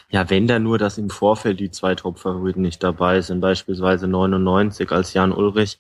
ja, 0.10 0.30
wenn 0.30 0.48
da 0.48 0.60
nur, 0.60 0.78
dass 0.78 0.98
im 0.98 1.10
Vorfeld 1.10 1.60
die 1.60 1.72
zwei 1.72 1.96
Top-Favoriten 1.96 2.62
nicht 2.62 2.84
dabei 2.84 3.22
sind, 3.22 3.42
beispielsweise 3.42 4.08
99 4.08 4.92
als 4.92 5.14
Jan 5.14 5.32
Ulrich 5.32 5.80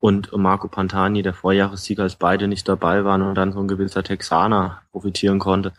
und 0.00 0.32
Marco 0.36 0.68
Pantani, 0.68 1.22
der 1.22 1.34
Vorjahressieger, 1.34 2.04
als 2.04 2.16
beide 2.16 2.48
nicht 2.48 2.68
dabei 2.68 3.04
waren 3.04 3.22
und 3.22 3.34
dann 3.34 3.52
so 3.52 3.60
ein 3.60 3.68
gewisser 3.68 4.02
Texaner 4.02 4.82
profitieren 4.92 5.38
konnte. 5.38 5.72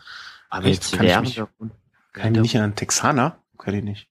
Aber 0.48 0.66
Echt? 0.66 0.82
jetzt 0.82 0.96
kann 0.96 1.06
während 1.06 1.28
ich 1.28 1.38
mich, 1.38 1.48
kann 2.12 2.34
ich 2.34 2.40
nicht 2.40 2.56
an 2.56 2.62
einen 2.62 2.74
Texaner? 2.74 3.38
Kann 3.56 3.74
ich 3.74 3.84
nicht. 3.84 4.08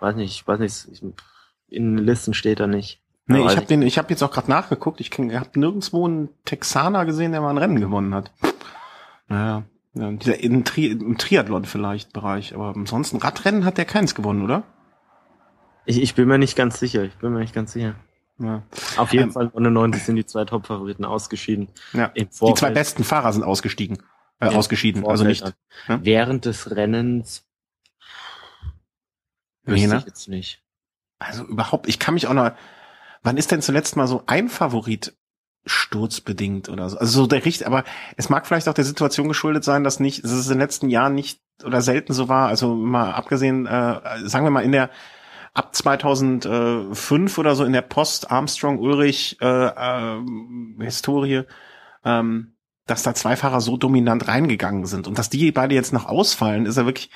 Weiß 0.00 0.16
nicht, 0.16 0.32
ich 0.32 0.46
weiß 0.46 0.60
nicht, 0.60 0.88
ich, 0.90 1.02
in 1.68 1.96
den 1.96 2.04
Listen 2.04 2.34
steht 2.34 2.60
er 2.60 2.66
nicht. 2.66 3.00
Nee, 3.28 3.44
ich 3.44 3.56
habe 3.56 3.66
den, 3.66 3.82
ich 3.82 3.98
habe 3.98 4.10
jetzt 4.10 4.22
auch 4.22 4.30
gerade 4.30 4.50
nachgeguckt. 4.50 5.00
Ich 5.00 5.10
habe 5.10 5.58
nirgendwo 5.58 6.06
einen 6.06 6.28
Texaner 6.44 7.04
gesehen, 7.04 7.32
der 7.32 7.40
mal 7.40 7.50
ein 7.50 7.58
Rennen 7.58 7.80
gewonnen 7.80 8.14
hat. 8.14 8.30
Naja, 9.28 9.64
ja, 9.94 10.12
dieser 10.12 10.40
im, 10.40 10.64
Tri 10.64 10.86
im 10.86 11.18
Triathlon 11.18 11.64
vielleicht 11.64 12.12
Bereich, 12.12 12.54
aber 12.54 12.72
ansonsten 12.76 13.16
Radrennen 13.16 13.64
hat 13.64 13.78
der 13.78 13.84
keins 13.84 14.14
gewonnen, 14.14 14.42
oder? 14.42 14.62
Ich, 15.86 16.00
ich 16.00 16.14
bin 16.14 16.28
mir 16.28 16.38
nicht 16.38 16.56
ganz 16.56 16.78
sicher. 16.78 17.02
Ich 17.02 17.14
bin 17.14 17.32
mir 17.32 17.40
nicht 17.40 17.54
ganz 17.54 17.72
sicher. 17.72 17.96
Ja. 18.38 18.62
Auf 18.96 19.12
jeden 19.12 19.26
ähm, 19.26 19.32
Fall 19.32 19.50
99 19.54 20.02
sind 20.02 20.16
die 20.16 20.26
zwei 20.26 20.44
Top-Favoriten 20.44 21.04
ausgeschieden. 21.04 21.68
Ja. 21.92 22.08
die 22.08 22.28
zwei 22.28 22.70
besten 22.70 23.02
Fahrer 23.02 23.32
sind 23.32 23.42
ausgestiegen. 23.42 23.98
Äh, 24.38 24.50
ja, 24.50 24.52
ausgeschieden, 24.52 25.06
also 25.06 25.24
nicht. 25.24 25.54
Ja? 25.88 26.00
Während 26.02 26.44
des 26.44 26.70
Rennens 26.70 27.46
wüsste 29.64 29.88
nee, 29.88 29.96
ich 29.96 30.04
jetzt 30.04 30.28
nicht. 30.28 30.62
Also 31.18 31.44
überhaupt, 31.44 31.88
ich 31.88 31.98
kann 31.98 32.14
mich 32.14 32.26
auch 32.26 32.34
noch. 32.34 32.52
Wann 33.26 33.36
ist 33.36 33.50
denn 33.50 33.60
zuletzt 33.60 33.96
mal 33.96 34.06
so 34.06 34.22
ein 34.26 34.48
Favorit 34.48 35.16
sturzbedingt 35.66 36.68
oder 36.68 36.88
so. 36.88 36.96
Also 36.96 37.22
so 37.22 37.26
der 37.26 37.44
Richt, 37.44 37.66
aber 37.66 37.82
es 38.16 38.28
mag 38.28 38.46
vielleicht 38.46 38.68
auch 38.68 38.74
der 38.74 38.84
Situation 38.84 39.26
geschuldet 39.26 39.64
sein, 39.64 39.82
dass 39.82 39.98
nicht, 39.98 40.22
dass 40.22 40.30
es 40.30 40.46
in 40.46 40.52
den 40.52 40.60
letzten 40.60 40.88
Jahren 40.88 41.16
nicht 41.16 41.40
oder 41.64 41.82
selten 41.82 42.12
so 42.12 42.28
war. 42.28 42.46
Also 42.46 42.76
mal 42.76 43.10
abgesehen, 43.10 43.66
äh, 43.66 44.00
sagen 44.28 44.46
wir 44.46 44.50
mal 44.50 44.62
in 44.62 44.70
der 44.70 44.90
ab 45.54 45.74
2005 45.74 47.38
oder 47.38 47.56
so 47.56 47.64
in 47.64 47.72
der 47.72 47.82
Post 47.82 48.30
Armstrong 48.30 48.78
Ulrich 48.78 49.38
äh, 49.40 49.66
äh, 49.66 50.20
Historie, 50.78 51.42
ähm, 52.04 52.54
dass 52.86 53.02
da 53.02 53.12
zwei 53.14 53.34
Fahrer 53.34 53.60
so 53.60 53.76
dominant 53.76 54.28
reingegangen 54.28 54.86
sind 54.86 55.08
und 55.08 55.18
dass 55.18 55.30
die 55.30 55.50
beide 55.50 55.74
jetzt 55.74 55.92
noch 55.92 56.06
ausfallen, 56.06 56.66
ist 56.66 56.76
ja 56.76 56.86
wirklich 56.86 57.10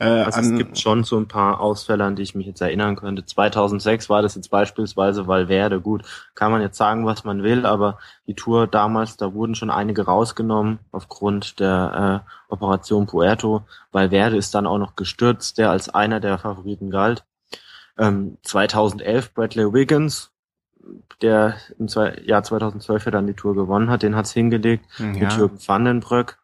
äh, 0.00 0.22
also 0.22 0.40
es 0.40 0.56
gibt 0.56 0.78
schon 0.78 1.04
so 1.04 1.18
ein 1.18 1.28
paar 1.28 1.60
Ausfälle, 1.60 2.04
an 2.04 2.16
die 2.16 2.22
ich 2.22 2.34
mich 2.34 2.46
jetzt 2.46 2.62
erinnern 2.62 2.96
könnte. 2.96 3.24
2006 3.24 4.08
war 4.08 4.22
das 4.22 4.34
jetzt 4.34 4.50
beispielsweise 4.50 5.26
Valverde. 5.26 5.80
Gut, 5.80 6.04
kann 6.34 6.50
man 6.50 6.62
jetzt 6.62 6.78
sagen, 6.78 7.04
was 7.04 7.24
man 7.24 7.42
will, 7.42 7.66
aber 7.66 7.98
die 8.26 8.34
Tour 8.34 8.66
damals, 8.66 9.18
da 9.18 9.34
wurden 9.34 9.54
schon 9.54 9.70
einige 9.70 10.06
rausgenommen 10.06 10.78
aufgrund 10.90 11.60
der 11.60 12.24
äh, 12.26 12.52
Operation 12.52 13.06
Puerto. 13.06 13.62
Valverde 13.92 14.38
ist 14.38 14.54
dann 14.54 14.66
auch 14.66 14.78
noch 14.78 14.96
gestürzt, 14.96 15.58
der 15.58 15.70
als 15.70 15.90
einer 15.90 16.18
der 16.18 16.38
Favoriten 16.38 16.90
galt. 16.90 17.24
Ähm, 17.98 18.38
2011 18.42 19.34
Bradley 19.34 19.70
Wiggins, 19.74 20.30
der 21.20 21.56
im 21.78 21.88
Jahr 22.24 22.42
2012 22.42 23.04
ja 23.04 23.10
dann 23.10 23.26
die 23.26 23.34
Tour 23.34 23.54
gewonnen 23.54 23.90
hat, 23.90 24.02
den 24.02 24.16
hat's 24.16 24.32
hingelegt. 24.32 24.86
Ja. 24.98 25.04
Mit 25.04 25.32
Jürgen 25.34 25.58
Vandenbrück 25.58 26.39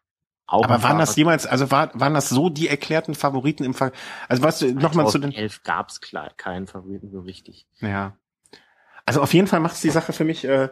auch 0.47 0.63
Aber 0.63 0.81
waren 0.81 0.97
das 0.97 1.15
jemals, 1.15 1.45
also 1.45 1.71
war, 1.71 1.91
waren 1.93 2.13
das 2.13 2.29
so 2.29 2.49
die 2.49 2.69
erklärten 2.69 3.15
Favoriten 3.15 3.63
im 3.63 3.73
Fall? 3.73 3.91
Also 4.29 4.43
was 4.43 4.61
nochmal 4.61 5.07
zu 5.07 5.19
den. 5.19 5.31
2011 5.31 5.63
gab's 5.63 6.01
klar 6.01 6.31
keinen 6.37 6.67
Favoriten 6.67 7.11
so 7.11 7.19
richtig. 7.19 7.67
Ja. 7.79 8.17
Also 9.05 9.21
auf 9.21 9.33
jeden 9.33 9.47
Fall 9.47 9.59
macht 9.59 9.75
es 9.75 9.81
die 9.81 9.89
Sache 9.89 10.13
für 10.13 10.23
mich 10.23 10.45
äh, 10.45 10.69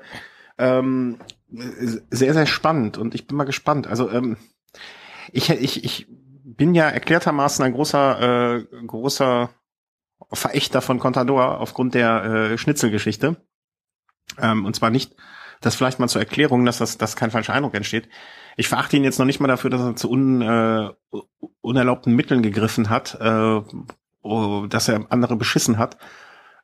ähm, 0.58 1.20
sehr, 1.50 2.34
sehr 2.34 2.46
spannend 2.46 2.98
und 2.98 3.16
ich 3.16 3.28
bin 3.28 3.38
mal 3.38 3.44
gespannt. 3.44 3.88
Also 3.88 4.10
ähm, 4.10 4.38
ich, 5.32 5.50
ich, 5.50 5.84
ich 5.84 6.08
bin 6.10 6.74
ja 6.74 6.88
erklärtermaßen 6.90 7.64
ein 7.66 7.74
großer, 7.74 8.56
äh, 8.56 8.86
großer 8.86 9.50
Verächter 10.32 10.82
von 10.82 11.00
Contador 11.00 11.60
aufgrund 11.60 11.94
der 11.94 12.24
äh, 12.24 12.58
Schnitzelgeschichte. 12.58 13.36
Ähm, 14.42 14.66
und 14.66 14.76
zwar 14.76 14.90
nicht, 14.90 15.16
das 15.62 15.76
vielleicht 15.76 16.00
mal 16.00 16.08
zur 16.08 16.22
Erklärung, 16.22 16.65
dass 16.65 16.78
das 16.78 16.98
dass 16.98 17.15
kein 17.15 17.32
falscher 17.32 17.54
Eindruck 17.54 17.76
entsteht 17.76 18.10
ich 18.56 18.68
verachte 18.68 18.98
ihn 18.98 19.04
jetzt 19.04 19.20
noch 19.20 19.26
nicht 19.26 19.39
mal 19.39 19.48
dafür, 19.48 19.70
dass 19.70 19.82
er 19.82 19.96
zu 19.96 20.10
un, 20.10 20.41
äh, 20.41 20.89
unerlaubten 21.62 22.15
Mitteln 22.15 22.41
gegriffen 22.41 22.89
hat, 22.89 23.18
äh, 23.20 23.62
oh, 24.22 24.65
dass 24.68 24.88
er 24.88 25.06
andere 25.10 25.36
beschissen 25.36 25.78
hat, 25.78 25.98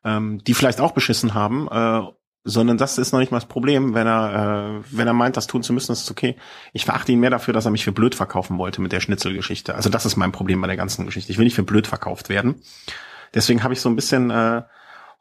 ähm, 0.04 0.44
die 0.44 0.54
vielleicht 0.54 0.80
auch 0.80 0.94
beschissen 0.94 1.34
haben, 1.34 1.68
äh, 1.70 2.02
sondern 2.44 2.78
das 2.78 2.98
ist 2.98 3.12
noch 3.12 3.20
nicht 3.20 3.32
mal 3.32 3.38
das 3.38 3.48
Problem, 3.48 3.94
wenn 3.94 4.08
er, 4.08 4.80
äh, 4.80 4.84
wenn 4.90 5.08
er 5.08 5.14
meint, 5.14 5.38
das 5.38 5.48
tun 5.48 5.62
zu 5.62 5.74
müssen, 5.74 5.92
ist 5.92 6.10
okay. 6.10 6.38
Ich 6.74 6.86
verachte 6.86 7.12
ihn 7.12 7.20
mehr 7.20 7.30
dafür, 7.30 7.54
dass 7.54 7.66
er 7.66 7.72
mich 7.72 7.84
für 7.84 7.92
blöd 7.92 8.16
verkaufen 8.16 8.58
wollte 8.58 8.82
mit 8.82 8.92
der 8.92 9.00
Schnitzelgeschichte. 9.00 9.76
Also 9.76 9.90
das 9.90 10.06
ist 10.06 10.16
mein 10.16 10.32
Problem 10.32 10.60
bei 10.62 10.68
der 10.68 10.78
ganzen 10.78 11.06
Geschichte. 11.06 11.32
Ich 11.32 11.38
will 11.38 11.46
nicht 11.46 11.56
für 11.56 11.64
blöd 11.64 11.86
verkauft 11.86 12.30
werden. 12.30 12.64
Deswegen 13.34 13.64
habe 13.64 13.74
ich 13.74 13.82
so 13.82 13.90
ein 13.90 13.96
bisschen 13.96 14.32
äh, 14.32 14.64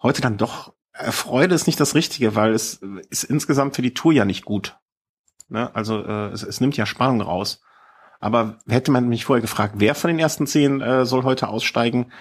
heute 0.03 0.23
dann 0.23 0.39
doch 0.39 0.73
Freude 0.93 1.55
ist 1.55 1.67
nicht 1.67 1.81
das 1.81 1.95
Richtige, 1.95 2.35
weil 2.35 2.53
es 2.53 2.81
ist 3.11 3.25
insgesamt 3.25 3.77
für 3.77 3.83
die 3.83 3.95
Tour 3.95 4.13
ja 4.13 4.25
nicht 4.25 4.45
gut. 4.45 4.79
Ne? 5.49 5.75
Also 5.75 6.05
äh, 6.05 6.29
es, 6.29 6.43
es 6.43 6.61
nimmt 6.61 6.77
ja 6.77 6.87
Spannung 6.87 7.21
raus. 7.21 7.63
Aber 8.19 8.59
hätte 8.69 8.91
man 8.91 9.09
mich 9.09 9.25
vorher 9.25 9.41
gefragt, 9.41 9.75
wer 9.79 9.95
von 9.95 10.09
den 10.09 10.19
ersten 10.19 10.47
zehn 10.47 10.81
äh, 10.81 11.07
soll 11.07 11.25
heute 11.25 11.49
aussteigen, 11.49 12.13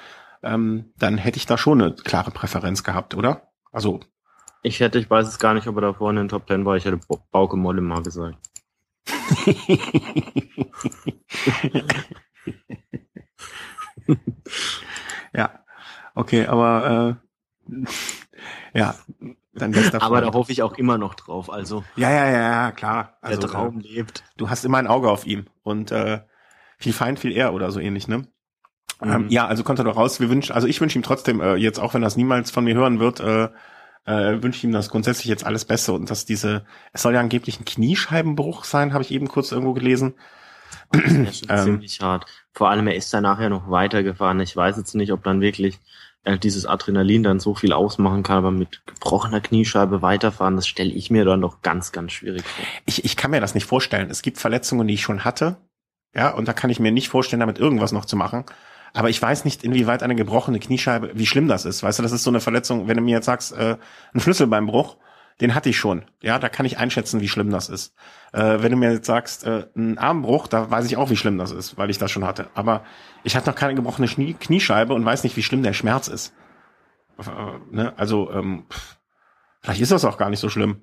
ähm, 0.41 0.93
dann 0.97 1.17
hätte 1.17 1.37
ich 1.37 1.45
da 1.45 1.57
schon 1.57 1.81
eine 1.81 1.93
klare 1.93 2.31
Präferenz 2.31 2.83
gehabt, 2.83 3.15
oder? 3.15 3.49
Also 3.71 3.99
ich 4.61 4.79
hätte, 4.79 4.99
ich 4.99 5.09
weiß 5.09 5.27
es 5.27 5.39
gar 5.39 5.53
nicht, 5.53 5.67
ob 5.67 5.75
er 5.77 5.81
da 5.81 5.93
vorne 5.93 6.21
in 6.21 6.25
den 6.25 6.29
Top 6.29 6.47
Ten 6.47 6.65
war. 6.65 6.75
Ich 6.75 6.85
hätte 6.85 6.99
Bauke 7.31 7.57
Molle 7.57 7.81
mal 7.81 8.03
gesagt. 8.03 8.37
ja, 15.33 15.63
okay, 16.13 16.45
aber 16.47 17.17
äh, 17.69 17.85
ja, 18.73 18.95
Dein 19.53 19.71
bester 19.71 20.01
Aber 20.01 20.21
da 20.21 20.33
hoffe 20.33 20.51
ich 20.51 20.61
auch 20.61 20.73
immer 20.73 20.97
noch 20.97 21.15
drauf. 21.15 21.51
Also 21.51 21.83
ja, 21.95 22.09
ja, 22.11 22.29
ja, 22.29 22.41
ja 22.41 22.71
klar. 22.71 23.17
Also, 23.21 23.41
der 23.41 23.49
Traum 23.49 23.79
äh, 23.79 23.87
lebt. 23.87 24.23
Du 24.37 24.49
hast 24.49 24.63
immer 24.63 24.77
ein 24.77 24.87
Auge 24.87 25.09
auf 25.09 25.25
ihm 25.25 25.47
und 25.63 25.91
äh, 25.91 26.21
viel 26.77 26.93
Feind, 26.93 27.19
viel 27.19 27.31
eher 27.31 27.53
oder 27.53 27.71
so 27.71 27.79
ähnlich, 27.79 28.07
ne? 28.07 28.27
Ähm, 29.01 29.07
mhm. 29.07 29.13
Ähm, 29.13 29.29
ja, 29.29 29.47
also 29.47 29.63
kommt 29.63 29.79
er 29.79 29.85
doch 29.85 29.97
raus. 29.97 30.19
Wir 30.19 30.29
wünschen, 30.29 30.53
also 30.53 30.67
ich 30.67 30.79
wünsche 30.81 30.97
ihm 30.97 31.03
trotzdem 31.03 31.41
äh, 31.41 31.55
jetzt, 31.55 31.79
auch 31.79 31.93
wenn 31.93 32.01
das 32.01 32.15
niemals 32.15 32.51
von 32.51 32.63
mir 32.63 32.75
hören 32.75 32.99
wird, 32.99 33.19
äh, 33.19 33.49
äh, 34.05 34.41
wünsche 34.41 34.65
ihm 34.65 34.71
das 34.71 34.89
grundsätzlich 34.89 35.25
jetzt 35.25 35.45
alles 35.45 35.65
Beste 35.65 35.93
und 35.93 36.09
dass 36.09 36.25
diese, 36.25 36.65
es 36.93 37.01
soll 37.01 37.13
ja 37.13 37.19
angeblich 37.19 37.59
ein 37.59 37.65
Kniescheibenbruch 37.65 38.63
sein, 38.63 38.93
habe 38.93 39.03
ich 39.03 39.11
eben 39.11 39.27
kurz 39.27 39.51
irgendwo 39.51 39.73
gelesen. 39.73 40.15
Das 40.91 41.03
ist 41.03 41.45
ja 41.47 41.57
ähm, 41.57 41.63
ziemlich 41.63 41.99
hart. 42.01 42.25
Vor 42.51 42.69
allem, 42.69 42.87
er 42.87 42.95
ist 42.95 43.13
dann 43.13 43.23
nachher 43.23 43.49
noch 43.49 43.69
weitergefahren. 43.69 44.39
Ich 44.39 44.55
weiß 44.55 44.77
jetzt 44.77 44.95
nicht, 44.95 45.11
ob 45.11 45.23
dann 45.23 45.41
wirklich 45.41 45.79
dieses 46.37 46.65
Adrenalin 46.65 47.23
dann 47.23 47.39
so 47.39 47.55
viel 47.55 47.73
ausmachen 47.73 48.23
kann, 48.23 48.37
aber 48.37 48.51
mit 48.51 48.85
gebrochener 48.85 49.41
Kniescheibe 49.41 50.01
weiterfahren, 50.01 50.55
das 50.55 50.67
stelle 50.67 50.91
ich 50.91 51.09
mir 51.09 51.25
dann 51.25 51.41
doch 51.41 51.61
ganz, 51.61 51.91
ganz 51.91 52.11
schwierig 52.11 52.43
vor. 52.43 52.65
Ich, 52.85 53.05
ich 53.05 53.15
kann 53.15 53.31
mir 53.31 53.41
das 53.41 53.55
nicht 53.55 53.65
vorstellen. 53.65 54.09
Es 54.09 54.21
gibt 54.21 54.37
Verletzungen, 54.37 54.87
die 54.87 54.93
ich 54.93 55.01
schon 55.01 55.25
hatte. 55.25 55.57
Ja, 56.15 56.31
und 56.31 56.47
da 56.47 56.53
kann 56.53 56.69
ich 56.69 56.79
mir 56.79 56.91
nicht 56.91 57.09
vorstellen, 57.09 57.39
damit 57.39 57.59
irgendwas 57.59 57.91
noch 57.91 58.05
zu 58.05 58.15
machen. 58.15 58.45
Aber 58.93 59.09
ich 59.09 59.21
weiß 59.21 59.45
nicht, 59.45 59.63
inwieweit 59.63 60.03
eine 60.03 60.15
gebrochene 60.15 60.59
Kniescheibe, 60.59 61.11
wie 61.13 61.25
schlimm 61.25 61.47
das 61.47 61.65
ist. 61.65 61.83
Weißt 61.83 61.99
du, 61.99 62.03
das 62.03 62.11
ist 62.11 62.23
so 62.23 62.31
eine 62.31 62.39
Verletzung, 62.39 62.87
wenn 62.87 62.97
du 62.97 63.03
mir 63.03 63.15
jetzt 63.15 63.25
sagst, 63.25 63.51
äh, 63.53 63.77
ein 64.13 64.19
Schlüsselbeinbruch, 64.19 64.97
den 65.41 65.55
hatte 65.55 65.69
ich 65.69 65.77
schon. 65.77 66.05
Ja, 66.21 66.37
da 66.37 66.49
kann 66.49 66.65
ich 66.65 66.77
einschätzen, 66.77 67.21
wie 67.21 67.29
schlimm 67.29 67.49
das 67.49 67.69
ist. 67.69 67.95
Äh, 68.33 68.61
wenn 68.61 68.71
du 68.71 68.77
mir 68.77 68.91
jetzt 68.91 69.05
sagst, 69.05 69.45
äh, 69.45 69.67
ein 69.75 69.97
Armbruch, 69.97 70.47
da 70.47 70.69
weiß 70.69 70.85
ich 70.85 70.97
auch, 70.97 71.09
wie 71.09 71.15
schlimm 71.15 71.37
das 71.37 71.51
ist, 71.51 71.77
weil 71.77 71.89
ich 71.89 71.97
das 71.97 72.11
schon 72.11 72.25
hatte. 72.25 72.49
Aber 72.55 72.83
ich 73.23 73.35
hatte 73.35 73.49
noch 73.49 73.55
keine 73.55 73.75
gebrochene 73.75 74.07
Knie 74.07 74.33
Kniescheibe 74.33 74.93
und 74.93 75.05
weiß 75.05 75.23
nicht, 75.23 75.37
wie 75.37 75.43
schlimm 75.43 75.63
der 75.63 75.73
Schmerz 75.73 76.07
ist. 76.07 76.33
Äh, 77.17 77.59
ne? 77.71 77.93
Also, 77.97 78.31
ähm, 78.31 78.65
vielleicht 79.61 79.81
ist 79.81 79.91
das 79.91 80.05
auch 80.05 80.17
gar 80.17 80.29
nicht 80.29 80.39
so 80.39 80.49
schlimm. 80.49 80.81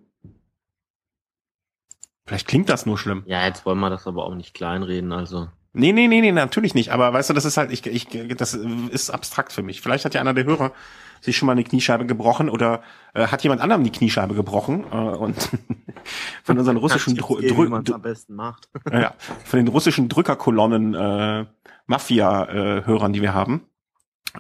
Vielleicht 2.25 2.49
klingt 2.49 2.69
das 2.69 2.87
nur 2.87 2.99
schlimm. 2.99 3.23
Ja, 3.27 3.47
jetzt 3.47 3.65
wollen 3.67 3.79
wir 3.79 3.91
das 3.91 4.07
aber 4.07 4.25
auch 4.25 4.35
nicht 4.35 4.55
kleinreden, 4.55 5.13
also. 5.13 5.49
Nee, 5.79 5.93
nee, 5.93 6.09
nee, 6.09 6.23
nee, 6.23 6.33
natürlich 6.33 6.75
nicht. 6.75 6.91
Aber 6.91 7.13
weißt 7.13 7.29
du, 7.29 7.35
das 7.35 7.45
ist 7.45 7.59
halt, 7.59 7.71
ich, 7.71 7.85
ich, 7.87 8.09
das 8.37 8.55
ist 8.55 9.11
abstrakt 9.11 9.53
für 9.53 9.63
mich. 9.63 9.83
Vielleicht 9.83 10.07
hat 10.07 10.15
ja 10.15 10.23
einer 10.23 10.33
der 10.33 10.45
Hörer 10.45 10.73
sich 11.21 11.37
schon 11.37 11.47
mal 11.47 11.53
eine 11.53 11.65
Kniescheibe 11.65 12.07
gebrochen 12.07 12.49
oder 12.49 12.83
äh, 13.13 13.27
hat 13.27 13.43
jemand 13.43 13.61
anderem 13.61 13.85
die 13.85 13.93
Kniescheibe 13.93 14.35
gebrochen 14.35 14.85
äh, 14.91 14.97
und 14.97 15.51
von 16.45 16.59
unseren 16.59 16.79
russischen 16.79 17.15
Dr 17.15 17.43
Drü 17.43 17.71
am 17.75 18.03
besten 18.03 18.35
macht. 18.35 18.71
ja, 18.91 19.13
von 19.45 19.59
den 19.59 19.69
russischen 19.69 20.09
Drückerkolonnen 20.09 20.95
äh, 20.95 21.45
Mafia-Hörern, 21.87 23.11
äh, 23.11 23.15
die 23.15 23.23
wir 23.23 23.35
haben 23.35 23.67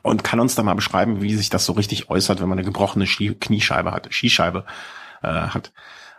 und 0.03 0.25
kann 0.25 0.41
uns 0.41 0.55
da 0.55 0.63
mal 0.63 0.75
beschreiben, 0.75 1.21
wie 1.21 1.35
sich 1.35 1.51
das 1.51 1.67
so 1.67 1.75
richtig 1.75 2.09
äußert, 2.09 2.41
wenn 2.41 2.49
man 2.49 2.59
eine 2.59 2.67
gebrochene 2.67 3.07
Ski 3.07 3.35
Kniescheibe 3.35 3.93
hat, 3.93 4.09
Skischeibe 4.11 4.65
äh, 5.23 5.29
hat. 5.29 5.73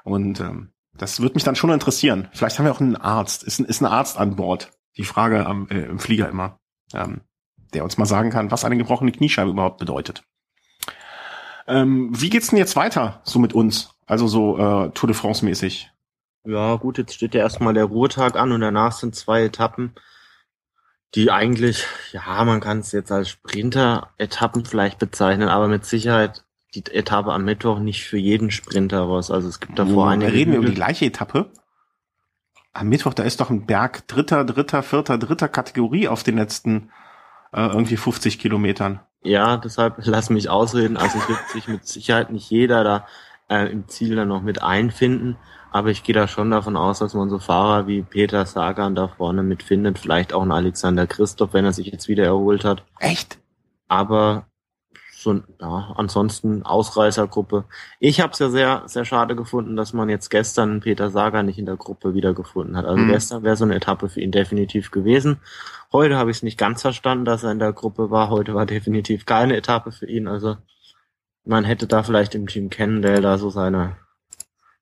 Und 0.03 0.39
ähm, 0.41 0.69
das 0.93 1.21
würde 1.21 1.34
mich 1.34 1.43
dann 1.43 1.56
schon 1.56 1.71
interessieren. 1.71 2.27
Vielleicht 2.34 2.60
haben 2.60 2.65
wir 2.65 2.71
auch 2.71 2.82
einen 2.82 2.95
Arzt. 2.95 3.43
Ist 3.43 3.60
ein, 3.60 3.65
ist 3.65 3.82
ein 3.82 3.86
Arzt 3.86 4.17
an 4.17 4.36
Bord? 4.36 4.71
Die 4.97 5.03
Frage 5.03 5.45
am, 5.45 5.67
äh, 5.69 5.81
im 5.81 5.99
Flieger 5.99 6.29
immer, 6.29 6.60
ähm, 6.93 7.21
der 7.73 7.83
uns 7.83 7.97
mal 7.97 8.05
sagen 8.05 8.29
kann, 8.29 8.51
was 8.51 8.65
eine 8.65 8.77
gebrochene 8.77 9.12
Kniescheibe 9.12 9.51
überhaupt 9.51 9.77
bedeutet. 9.77 10.23
Ähm, 11.67 12.10
wie 12.13 12.29
geht's 12.29 12.47
denn 12.47 12.57
jetzt 12.57 12.75
weiter 12.75 13.21
so 13.23 13.39
mit 13.39 13.53
uns? 13.53 13.91
Also 14.05 14.27
so 14.27 14.57
äh, 14.57 14.89
Tour 14.91 15.07
de 15.07 15.13
France 15.13 15.43
mäßig. 15.43 15.91
Ja, 16.45 16.75
gut, 16.75 16.97
jetzt 16.97 17.13
steht 17.13 17.36
ja 17.36 17.41
erstmal 17.41 17.73
der 17.73 17.86
Ruhetag 17.86 18.38
an 18.38 18.53
und 18.53 18.62
danach 18.62 18.93
sind 18.93 19.15
zwei 19.15 19.43
Etappen, 19.43 19.93
die 21.13 21.29
eigentlich, 21.29 21.86
ja, 22.13 22.43
man 22.45 22.62
kann 22.62 22.79
es 22.79 22.93
jetzt 22.93 23.12
als 23.12 23.29
Sprinter-Etappen 23.29 24.63
vielleicht 24.63 24.97
bezeichnen, 24.97 25.49
aber 25.49 25.67
mit 25.67 25.86
Sicherheit 25.86 26.45
die 26.73 26.86
Etappe 26.86 27.33
am 27.33 27.43
Mittwoch 27.43 27.79
nicht 27.79 28.05
für 28.05 28.17
jeden 28.17 28.51
Sprinter 28.51 29.10
was. 29.10 29.29
Also 29.29 29.49
es 29.49 29.60
gibt 29.60 29.77
davor 29.77 30.10
eine. 30.10 30.31
Reden 30.31 30.51
wir 30.51 30.60
über 30.60 30.69
die 30.69 30.75
gleiche 30.75 31.05
Etappe? 31.05 31.51
Am 32.78 32.90
Mittwoch, 32.90 33.13
da 33.13 33.24
ist 33.24 33.42
doch 33.42 33.50
ein 33.50 33.66
Berg 33.66 34.08
dritter, 34.08 34.44
dritter, 34.46 34.84
vierter, 34.84 35.18
dritter 35.18 35.48
Kategorie 35.48 36.08
auf 36.08 36.24
den 36.24 36.38
letzten 36.38 36.92
äh, 37.52 37.66
irgendwie 37.66 37.98
50 37.98 38.38
Kilometern. 38.38 39.00
Ja, 39.24 39.58
deshalb 39.58 39.96
lass 40.06 40.30
mich 40.30 40.50
ausreden. 40.50 40.96
Also 40.96 41.18
es 41.18 41.28
wird 41.28 41.40
sich 41.50 41.68
mit 41.68 41.88
Sicherheit 41.88 42.32
nicht 42.32 42.50
jeder 42.50 42.84
da 42.84 43.08
äh, 43.50 43.72
im 43.72 43.88
Ziel 43.88 44.16
dann 44.16 44.28
noch 44.28 44.42
mit 44.42 44.62
einfinden. 44.62 45.38
Aber 45.72 45.90
ich 45.90 46.04
gehe 46.04 46.16
da 46.16 46.28
schon 46.28 46.52
davon 46.52 46.78
aus, 46.78 47.00
dass 47.00 47.13
man 47.13 47.30
so 47.30 47.40
Fahrer 47.40 47.88
wie 47.88 48.02
Peter 48.04 48.46
Sagan 48.46 48.96
da 48.96 49.08
vorne 49.08 49.44
mitfindet. 49.44 50.00
Vielleicht 50.00 50.32
auch 50.34 50.44
ein 50.44 50.52
Alexander 50.52 51.08
Christoph, 51.08 51.54
wenn 51.54 51.65
er 51.65 51.73
sich 51.73 51.88
jetzt 51.88 52.08
wieder 52.08 52.25
erholt 52.25 52.63
hat. 52.63 52.84
Echt? 53.00 53.40
Aber 53.88 54.46
so, 55.20 55.42
ja, 55.60 55.94
ansonsten 55.98 56.62
Ausreißergruppe. 56.63 57.65
Ich 58.00 58.22
habe 58.22 58.34
es 58.34 58.40
ja 58.40 58.50
sehr, 58.50 58.84
sehr 58.86 59.04
schade 59.04 59.36
gefunden, 59.36 59.76
dass 59.76 59.92
man 59.92 60.10
jetzt 60.10 60.30
gestern 60.30 60.80
Peter 60.80 61.10
Sagan 61.10 61.48
nicht 61.48 61.58
in 61.58 61.65
der 61.65 61.76
Gruppe 61.76 62.13
wiedergefunden 62.13 62.78
hat. 62.78 62.86
Also 62.86 63.02
mhm. 63.02 63.08
gestern 63.08 63.42
wäre 63.42 63.56
so 63.56 63.65
eine 63.65 63.74
Etappe 63.74 64.10
für 64.10 64.22
ihn 64.22 64.32
definitiv 64.32 64.92
gewesen. 64.92 65.40
Heute 65.92 66.18
habe 66.18 66.30
ich 66.30 66.38
es 66.38 66.44
nicht 66.44 66.60
ganz 66.60 66.84
verstanden, 66.84 67.26
dass 67.26 67.44
er 67.44 67.52
in 67.52 67.58
der 67.58 67.74
Gruppe 67.74 68.12
war. 68.12 68.30
Heute 68.30 68.54
war 68.54 68.65
definitiv 68.68 69.26
keine 69.26 69.58
Etappe 69.58 69.92
für 69.92 70.06
ihn. 70.06 70.28
Also 70.28 70.58
man 71.46 71.63
hätte 71.63 71.88
da 71.88 72.04
vielleicht 72.04 72.36
im 72.36 72.46
Team 72.46 72.70
Cannondale 72.70 73.22
da 73.22 73.40
so 73.40 73.50
seine 73.50 73.98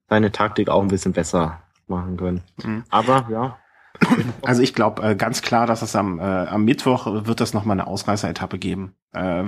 seine 0.10 0.34
Taktik 0.34 0.68
auch 0.70 0.82
ein 0.82 0.90
bisschen 0.90 1.14
besser 1.14 1.64
machen 1.88 2.18
können. 2.18 2.44
Mhm. 2.62 2.84
Aber 2.90 3.28
ja. 3.32 3.58
Also 4.42 4.62
ich 4.62 4.74
glaube 4.74 5.02
äh, 5.02 5.16
ganz 5.16 5.42
klar, 5.42 5.66
dass 5.66 5.82
es 5.82 5.96
am, 5.96 6.20
äh, 6.20 6.24
am 6.24 6.66
Mittwoch 6.66 7.06
wird 7.26 7.40
es 7.40 7.54
nochmal 7.54 7.80
eine 7.80 7.88
Ausreißer-Etappe 7.88 8.60
geben. 8.60 8.96
Äh, 9.14 9.44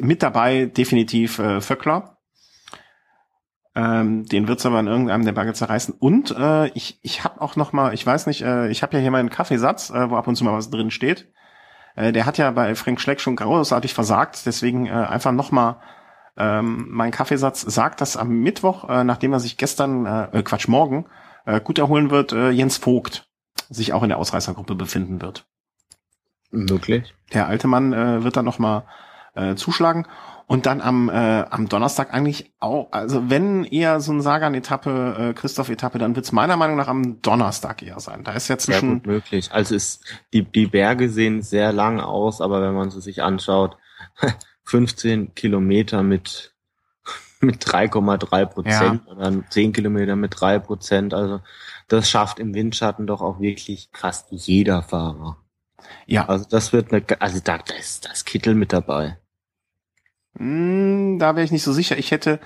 mit 0.00 0.22
dabei 0.22 0.66
definitiv 0.66 1.38
äh, 1.38 1.60
Vöckler. 1.60 2.18
Ähm, 3.76 4.24
den 4.26 4.46
wird's 4.46 4.64
aber 4.64 4.78
in 4.78 4.86
irgendeinem 4.86 5.24
der 5.24 5.32
Berge 5.32 5.52
zerreißen. 5.52 5.94
Und 5.98 6.30
äh, 6.30 6.68
ich, 6.68 7.00
ich 7.02 7.24
habe 7.24 7.40
auch 7.40 7.56
noch 7.56 7.72
mal, 7.72 7.92
ich 7.92 8.06
weiß 8.06 8.26
nicht, 8.26 8.42
äh, 8.42 8.68
ich 8.68 8.82
habe 8.82 8.96
ja 8.96 9.02
hier 9.02 9.10
meinen 9.10 9.30
Kaffeesatz, 9.30 9.90
äh, 9.90 10.10
wo 10.10 10.16
ab 10.16 10.28
und 10.28 10.36
zu 10.36 10.44
mal 10.44 10.52
was 10.52 10.70
drin 10.70 10.92
steht. 10.92 11.28
Äh, 11.96 12.12
der 12.12 12.24
hat 12.24 12.38
ja 12.38 12.50
bei 12.52 12.74
Frank 12.76 13.00
Schleck 13.00 13.20
schon 13.20 13.36
großartig 13.36 13.92
versagt, 13.92 14.46
deswegen 14.46 14.86
äh, 14.86 14.90
einfach 14.90 15.32
noch 15.32 15.50
mal 15.50 15.80
ähm, 16.36 16.86
mein 16.90 17.10
Kaffeesatz 17.10 17.62
sagt, 17.62 18.00
dass 18.00 18.16
am 18.16 18.28
Mittwoch, 18.28 18.88
äh, 18.88 19.04
nachdem 19.04 19.32
er 19.32 19.40
sich 19.40 19.56
gestern, 19.56 20.06
äh, 20.06 20.42
Quatsch, 20.42 20.68
morgen, 20.68 21.06
äh, 21.46 21.60
gut 21.60 21.78
erholen 21.78 22.10
wird, 22.10 22.32
äh, 22.32 22.50
Jens 22.50 22.76
Vogt 22.76 23.28
sich 23.70 23.92
auch 23.92 24.02
in 24.02 24.08
der 24.08 24.18
Ausreißergruppe 24.18 24.74
befinden 24.74 25.20
wird. 25.20 25.46
Wirklich? 26.50 27.14
Der 27.32 27.46
alte 27.46 27.66
Mann 27.66 27.92
äh, 27.92 28.22
wird 28.22 28.36
dann 28.36 28.44
noch 28.44 28.58
mal 28.58 28.84
äh, 29.34 29.54
zuschlagen. 29.54 30.06
Und 30.46 30.66
dann 30.66 30.82
am, 30.82 31.08
äh, 31.08 31.44
am 31.48 31.70
Donnerstag 31.70 32.12
eigentlich 32.12 32.52
auch, 32.60 32.92
also 32.92 33.30
wenn 33.30 33.64
eher 33.64 34.00
so 34.00 34.12
ein 34.12 34.20
Sagan-Etappe, 34.20 35.30
äh, 35.30 35.32
Christoph-Etappe, 35.32 35.98
dann 35.98 36.16
wird 36.16 36.26
es 36.26 36.32
meiner 36.32 36.58
Meinung 36.58 36.76
nach 36.76 36.88
am 36.88 37.22
Donnerstag 37.22 37.82
eher 37.82 37.98
sein. 37.98 38.24
Da 38.24 38.32
ist 38.32 38.48
ja 38.48 38.58
zwischen. 38.58 38.80
Sehr 38.80 38.94
gut 38.98 39.06
möglich. 39.06 39.52
Also 39.52 39.74
ist, 39.74 40.04
die, 40.34 40.42
die 40.42 40.66
Berge 40.66 41.08
sehen 41.08 41.42
sehr 41.42 41.72
lang 41.72 41.98
aus, 41.98 42.42
aber 42.42 42.60
wenn 42.60 42.74
man 42.74 42.90
sie 42.90 43.00
sich 43.00 43.22
anschaut, 43.22 43.78
15 44.64 45.34
Kilometer 45.34 46.02
mit 46.02 46.54
mit 47.40 47.64
3,3 47.64 48.46
Prozent 48.46 49.02
ja. 49.06 49.12
oder 49.12 49.32
10 49.48 49.72
Kilometer 49.72 50.16
mit 50.16 50.38
3 50.38 50.58
Prozent. 50.58 51.14
Also 51.14 51.40
das 51.88 52.10
schafft 52.10 52.38
im 52.38 52.54
Windschatten 52.54 53.06
doch 53.06 53.22
auch 53.22 53.40
wirklich 53.40 53.88
fast 53.92 54.28
jeder 54.30 54.82
Fahrer. 54.82 55.38
Ja. 56.06 56.28
Also 56.28 56.46
das 56.48 56.72
wird 56.72 56.92
eine, 56.92 57.02
also 57.20 57.40
da, 57.42 57.58
da 57.58 57.74
ist 57.74 58.06
das 58.06 58.24
Kittel 58.24 58.54
mit 58.54 58.72
dabei. 58.72 59.18
Hm, 60.36 61.18
da 61.18 61.36
wäre 61.36 61.44
ich 61.44 61.52
nicht 61.52 61.62
so 61.62 61.72
sicher. 61.72 61.96
Ich 61.98 62.10
hätte, 62.10 62.40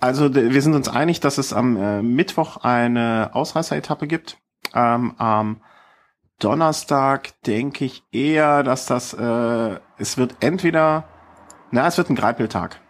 also 0.00 0.34
wir 0.34 0.62
sind 0.62 0.74
uns 0.74 0.88
einig, 0.88 1.20
dass 1.20 1.38
es 1.38 1.52
am 1.52 1.76
äh, 1.76 2.02
Mittwoch 2.02 2.58
eine 2.58 3.30
Ausreißer-Etappe 3.32 4.06
gibt. 4.06 4.38
Ähm, 4.74 5.14
am 5.18 5.62
Donnerstag 6.38 7.40
denke 7.42 7.84
ich 7.84 8.02
eher, 8.12 8.62
dass 8.62 8.86
das, 8.86 9.12
äh, 9.12 9.78
es 9.98 10.16
wird 10.16 10.36
entweder, 10.40 11.04
na, 11.70 11.86
es 11.86 11.98
wird 11.98 12.10
ein 12.10 12.16
Greipeltag. 12.16 12.80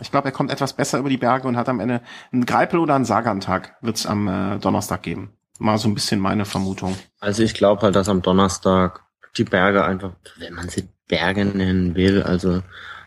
Ich 0.00 0.10
glaube, 0.10 0.28
er 0.28 0.32
kommt 0.32 0.50
etwas 0.50 0.72
besser 0.72 0.98
über 0.98 1.08
die 1.08 1.16
Berge 1.16 1.46
und 1.48 1.56
hat 1.56 1.68
am 1.68 1.80
Ende 1.80 2.00
einen 2.32 2.46
Greipel 2.46 2.78
oder 2.80 2.94
einen 2.94 3.04
Sagantag 3.04 3.76
wird 3.82 3.96
es 3.96 4.06
am 4.06 4.28
äh, 4.28 4.58
Donnerstag 4.58 5.02
geben. 5.02 5.32
Mal 5.58 5.78
so 5.78 5.88
ein 5.88 5.94
bisschen 5.94 6.18
meine 6.18 6.44
Vermutung. 6.44 6.96
Also 7.20 7.42
ich 7.42 7.54
glaube 7.54 7.82
halt, 7.82 7.94
dass 7.94 8.08
am 8.08 8.22
Donnerstag 8.22 9.04
die 9.36 9.44
Berge 9.44 9.84
einfach, 9.84 10.12
wenn 10.38 10.54
man 10.54 10.68
sie 10.68 10.88
Berge 11.08 11.44
nennen 11.44 11.94
will, 11.94 12.22
also 12.22 12.62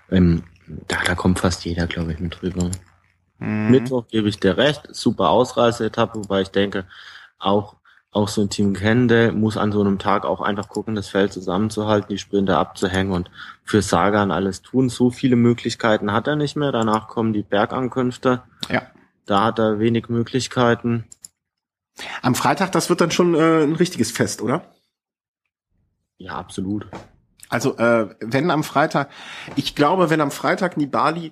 ähm, 0.09 0.43
da, 0.87 0.97
da 1.05 1.15
kommt 1.15 1.39
fast 1.39 1.65
jeder, 1.65 1.87
glaube 1.87 2.13
ich, 2.13 2.19
mit 2.19 2.41
drüber. 2.41 2.71
Mhm. 3.39 3.71
Mittwoch 3.71 4.07
gebe 4.07 4.29
ich 4.29 4.39
dir 4.39 4.57
recht, 4.57 4.87
super 4.91 5.29
Ausreiseetappe, 5.29 6.19
wobei 6.19 6.41
ich 6.41 6.49
denke, 6.49 6.85
auch 7.37 7.75
auch 8.15 8.29
so 8.29 8.41
ein 8.41 8.49
Team 8.49 8.73
Kende 8.73 9.33
muss 9.33 9.57
an 9.57 9.73
so 9.73 9.81
einem 9.81 9.99
Tag 9.99 10.23
auch 10.23 10.39
einfach 10.39 10.69
gucken, 10.69 10.95
das 10.95 11.09
Feld 11.09 11.33
zusammenzuhalten, 11.33 12.07
die 12.07 12.17
Sprinter 12.17 12.57
abzuhängen 12.57 13.11
und 13.11 13.29
für 13.65 13.81
Sagan 13.81 14.31
alles 14.31 14.61
tun. 14.61 14.87
So 14.87 15.09
viele 15.09 15.35
Möglichkeiten 15.35 16.13
hat 16.13 16.25
er 16.27 16.37
nicht 16.37 16.55
mehr. 16.55 16.71
Danach 16.71 17.09
kommen 17.09 17.33
die 17.33 17.43
Bergankünfte. 17.43 18.43
Ja. 18.69 18.83
Da 19.25 19.43
hat 19.43 19.59
er 19.59 19.79
wenig 19.79 20.07
Möglichkeiten. 20.07 21.03
Am 22.21 22.35
Freitag, 22.35 22.71
das 22.71 22.89
wird 22.89 23.01
dann 23.01 23.11
schon 23.11 23.35
äh, 23.35 23.63
ein 23.63 23.75
richtiges 23.75 24.11
Fest, 24.11 24.41
oder? 24.41 24.63
Ja, 26.17 26.35
absolut. 26.37 26.87
Also 27.49 27.77
äh, 27.77 28.09
wenn 28.19 28.51
am 28.51 28.63
Freitag, 28.63 29.09
ich 29.55 29.75
glaube, 29.75 30.09
wenn 30.09 30.21
am 30.21 30.31
Freitag 30.31 30.77
Nibali 30.77 31.31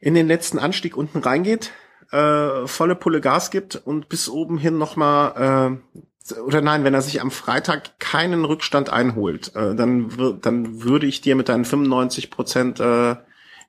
in 0.00 0.14
den 0.14 0.28
letzten 0.28 0.58
Anstieg 0.58 0.96
unten 0.96 1.18
reingeht, 1.18 1.72
äh, 2.12 2.66
volle 2.66 2.94
Pulle 2.94 3.20
Gas 3.20 3.50
gibt 3.50 3.76
und 3.76 4.08
bis 4.08 4.28
oben 4.28 4.58
hin 4.58 4.78
nochmal, 4.78 5.78
äh, 5.80 6.38
oder 6.40 6.60
nein, 6.60 6.84
wenn 6.84 6.94
er 6.94 7.02
sich 7.02 7.20
am 7.20 7.30
Freitag 7.30 7.98
keinen 7.98 8.44
Rückstand 8.44 8.90
einholt, 8.90 9.54
äh, 9.56 9.74
dann, 9.74 10.38
dann 10.40 10.82
würde 10.82 11.06
ich 11.06 11.20
dir 11.20 11.36
mit 11.36 11.48
deinen 11.48 11.64
95 11.64 12.30
Prozent 12.30 12.80
äh, 12.80 13.16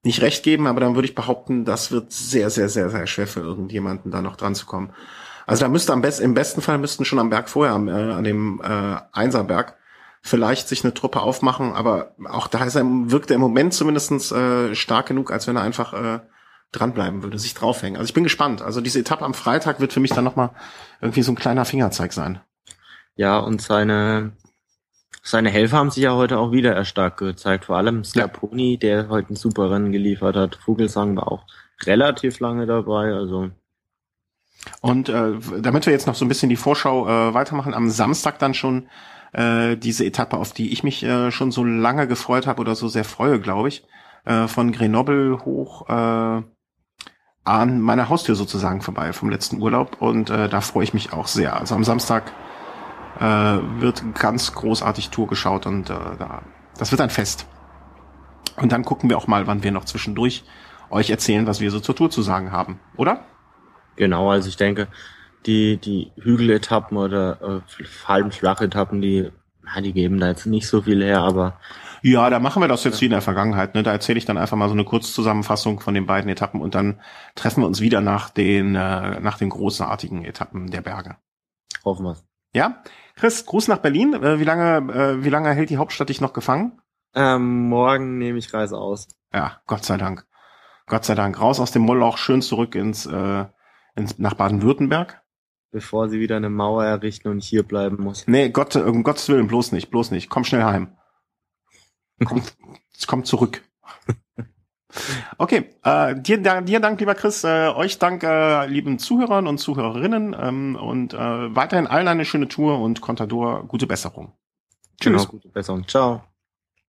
nicht 0.04 0.22
recht 0.22 0.44
geben, 0.44 0.68
aber 0.68 0.80
dann 0.80 0.96
würde 0.96 1.08
ich 1.08 1.16
behaupten, 1.16 1.66
das 1.66 1.92
wird 1.92 2.12
sehr, 2.12 2.50
sehr, 2.50 2.70
sehr, 2.70 2.90
sehr 2.90 3.08
schwer 3.08 3.28
für 3.28 3.42
irgendjemanden 3.42 4.12
da 4.12 4.22
noch 4.22 4.38
dran 4.38 4.56
zu 4.56 4.66
kommen. 4.66 4.94
Also 5.46 5.66
da 5.66 5.70
müsste 5.70 5.94
am 5.94 6.02
besten, 6.02 6.24
im 6.24 6.34
besten 6.34 6.62
Fall 6.62 6.78
müssten 6.78 7.06
schon 7.06 7.20
am 7.20 7.30
Berg 7.30 7.50
vorher, 7.50 7.74
äh, 7.74 8.12
an 8.14 8.24
dem 8.24 8.62
äh, 8.64 8.98
Einserberg, 9.12 9.79
vielleicht 10.22 10.68
sich 10.68 10.84
eine 10.84 10.94
Truppe 10.94 11.22
aufmachen, 11.22 11.74
aber 11.74 12.16
auch 12.26 12.48
da 12.48 12.64
ist 12.66 12.76
er, 12.76 12.84
wirkt 12.84 13.32
er 13.32 13.36
im 13.36 13.42
Moment 13.42 13.74
zumindestens 13.74 14.32
äh, 14.32 14.76
stark 14.76 15.08
genug, 15.08 15.32
als 15.32 15.48
wenn 15.48 15.56
er 15.56 15.62
einfach 15.62 15.94
äh, 15.94 16.20
dranbleiben 16.72 17.24
würde, 17.24 17.40
sich 17.40 17.54
draufhängen. 17.54 17.98
Also 17.98 18.10
ich 18.10 18.14
bin 18.14 18.24
gespannt. 18.24 18.62
Also 18.62 18.82
diese 18.82 19.00
Etappe 19.00 19.26
am 19.26 19.34
Freitag 19.34 19.80
wird 19.80 19.94
für 19.94 20.00
mich 20.00 20.12
dann 20.12 20.24
nochmal 20.24 20.52
irgendwie 21.02 21.24
so 21.24 21.32
ein 21.32 21.36
kleiner 21.38 21.66
Fingerzeig 21.66 22.14
sein. 22.14 22.42
Ja, 23.16 23.40
und 23.40 23.62
seine, 23.62 24.34
seine 25.24 25.50
Helfer 25.50 25.78
haben 25.78 25.92
sich 25.92 26.04
ja 26.04 26.14
heute 26.14 26.38
auch 26.38 26.52
wieder 26.52 26.74
erstarkt 26.74 27.18
gezeigt. 27.18 27.66
Vor 27.66 27.78
allem 27.78 28.04
Scarponi, 28.04 28.74
ja. 28.74 28.80
der 28.80 29.10
heute 29.10 29.34
ein 29.34 29.36
super 29.36 29.72
Rennen 29.72 29.92
geliefert 29.92 30.36
hat. 30.36 30.56
Vogelsang 30.56 31.16
war 31.16 31.32
auch 31.32 31.46
relativ 31.84 32.40
lange 32.40 32.66
dabei, 32.66 33.14
also. 33.14 33.50
Und 34.82 35.10
äh, 35.10 35.34
damit 35.62 35.86
wir 35.86 35.94
jetzt 35.94 36.06
noch 36.06 36.16
so 36.16 36.26
ein 36.26 36.28
bisschen 36.28 36.50
die 36.50 36.56
Vorschau 36.56 37.08
äh, 37.08 37.34
weitermachen, 37.34 37.74
am 37.74 37.90
Samstag 37.90 38.40
dann 38.40 38.54
schon 38.54 38.90
äh, 39.34 39.78
diese 39.78 40.06
Etappe, 40.06 40.38
auf 40.38 40.54
die 40.54 40.72
ich 40.72 40.84
mich 40.84 41.04
äh, 41.04 41.32
schon 41.32 41.52
so 41.52 41.64
lange 41.64 42.08
gefreut 42.08 42.48
habe 42.48 42.62
oder 42.62 42.76
so 42.76 42.88
sehr 42.88 43.04
freue, 43.04 43.40
glaube 43.40 43.68
ich, 43.68 43.86
äh, 44.26 44.48
von 44.48 44.72
Grenoble 44.72 45.40
hoch 45.46 45.88
äh, 45.90 46.44
an 47.44 47.82
meiner 47.82 48.10
Haustür 48.10 48.36
sozusagen 48.36 48.82
vorbei 48.82 49.14
vom 49.14 49.30
letzten 49.30 49.62
Urlaub 49.62 50.02
und 50.02 50.30
äh, 50.30 50.50
da 50.50 50.62
freue 50.62 50.84
ich 50.84 50.94
mich 50.94 51.14
auch 51.14 51.28
sehr. 51.28 51.58
Also 51.58 51.76
am 51.76 51.84
Samstag 51.84 52.32
äh, 53.20 53.24
wird 53.24 54.16
ganz 54.16 54.54
großartig 54.54 55.10
Tour 55.10 55.28
geschaut 55.28 55.66
und 55.66 55.90
äh, 55.90 55.94
da, 56.18 56.44
das 56.78 56.92
wird 56.92 57.02
ein 57.02 57.10
Fest. 57.10 57.48
Und 58.58 58.72
dann 58.72 58.84
gucken 58.84 59.10
wir 59.10 59.18
auch 59.18 59.28
mal, 59.28 59.48
wann 59.48 59.64
wir 59.64 59.72
noch 59.72 59.86
zwischendurch 59.86 60.44
euch 60.90 61.10
erzählen, 61.10 61.48
was 61.48 61.60
wir 61.60 61.72
so 61.72 61.80
zur 61.80 61.96
Tour 61.96 62.10
zu 62.10 62.22
sagen 62.22 62.52
haben, 62.52 62.80
oder? 62.98 63.26
Genau, 63.96 64.32
also 64.32 64.50
ich 64.50 64.58
denke, 64.58 64.88
die, 65.46 65.78
die 65.78 66.12
Hügeletappen 66.22 66.98
oder 66.98 67.62
äh, 67.64 67.84
halben 68.06 68.32
Flachetappen, 68.32 69.02
die, 69.02 69.32
ja, 69.66 69.82
die 69.82 69.94
geben 69.94 70.20
da 70.20 70.28
jetzt 70.28 70.46
nicht 70.46 70.68
so 70.68 70.82
viel 70.82 71.04
her, 71.04 71.22
aber 71.22 71.60
ja, 72.02 72.30
da 72.30 72.40
machen 72.40 72.62
wir 72.62 72.68
das 72.68 72.84
jetzt 72.84 73.02
wie 73.02 73.06
in 73.06 73.12
der 73.12 73.22
Vergangenheit. 73.22 73.76
Ne? 73.76 73.84
Da 73.84 73.92
erzähle 73.92 74.18
ich 74.18 74.26
dann 74.26 74.38
einfach 74.38 74.56
mal 74.56 74.70
so 74.70 74.74
eine 74.74 74.86
Kurzzusammenfassung 74.86 75.80
von 75.80 75.94
den 75.94 76.06
beiden 76.06 76.30
Etappen 76.30 76.62
und 76.62 76.76
dann 76.76 77.02
treffen 77.36 77.62
wir 77.62 77.68
uns 77.68 77.82
wieder 77.82 78.02
nach 78.02 78.30
den, 78.30 78.76
äh, 78.76 79.20
nach 79.20 79.38
den 79.38 79.50
großartigen 79.50 80.24
Etappen 80.24 80.72
der 80.72 80.82
Berge. 80.82 81.18
Hoffen 81.84 82.06
wir. 82.06 82.18
Ja, 82.54 82.82
Chris, 83.16 83.46
Gruß 83.46 83.68
nach 83.68 83.80
Berlin. 83.80 84.14
Äh, 84.14 84.40
wie 84.40 84.46
lange, 84.46 84.94
äh, 84.94 85.24
wie 85.24 85.30
lange 85.30 85.54
hält 85.54 85.70
die 85.70 85.78
Hauptstadt 85.78 86.10
dich 86.10 86.22
noch 86.22 86.34
gefangen? 86.34 86.80
Ähm, 87.16 87.68
morgen 87.68 88.18
nehme 88.18 88.38
ich 88.40 88.54
Reise 88.54 88.78
aus. 88.78 89.08
Ja, 89.34 89.62
Gott 89.68 89.84
sei 89.84 89.98
Dank. 89.98 90.26
Gott 90.88 91.06
sei 91.06 91.16
Dank. 91.16 91.40
Raus 91.40 91.60
aus 91.60 91.72
dem 91.72 91.84
Moloch, 91.84 92.18
schön 92.18 92.42
zurück 92.42 92.76
ins, 92.76 93.06
äh, 93.06 93.46
ins 93.96 94.18
nach 94.18 94.36
Baden-Württemberg. 94.36 95.19
Bevor 95.72 96.10
sie 96.10 96.20
wieder 96.20 96.38
eine 96.38 96.50
Mauer 96.50 96.84
errichten 96.84 97.28
und 97.28 97.44
hier 97.44 97.64
bleiben 97.64 98.02
muss. 98.02 98.28
Nee, 98.28 98.50
Gott, 98.50 98.76
um 98.76 99.04
Gottes 99.04 99.30
Willen, 99.30 99.48
bloß 99.48 99.72
nicht, 99.72 99.92
bloß 99.92 100.12
nicht. 100.12 100.30
Komm 100.30 100.44
schnell 100.44 100.64
heim. 100.64 100.98
Kommt, 102.26 102.56
es 102.98 103.08
kommt 103.08 103.28
zurück. 103.28 103.62
Okay, 105.38 105.70
äh, 105.84 106.16
dir, 106.20 106.40
dir 106.40 106.80
Dank, 106.80 107.00
lieber 107.00 107.14
Chris, 107.14 107.44
äh, 107.44 107.68
euch 107.68 108.00
Dank, 108.00 108.24
äh, 108.24 108.66
lieben 108.66 108.98
Zuhörern 108.98 109.48
und 109.48 109.60
Zuhörerinnen 109.60 110.36
ähm, 110.40 110.76
und 110.76 111.14
äh, 111.14 111.18
weiterhin 111.56 111.86
allen 111.86 112.08
eine 112.08 112.26
schöne 112.26 112.48
Tour 112.48 112.80
und 112.80 113.00
Contador, 113.00 113.68
gute 113.68 113.86
Besserung. 113.86 114.34
Tschüss. 115.00 115.22
Genau, 115.22 115.26
gute 115.26 115.50
Besserung. 115.50 115.88
Ciao. 115.88 116.24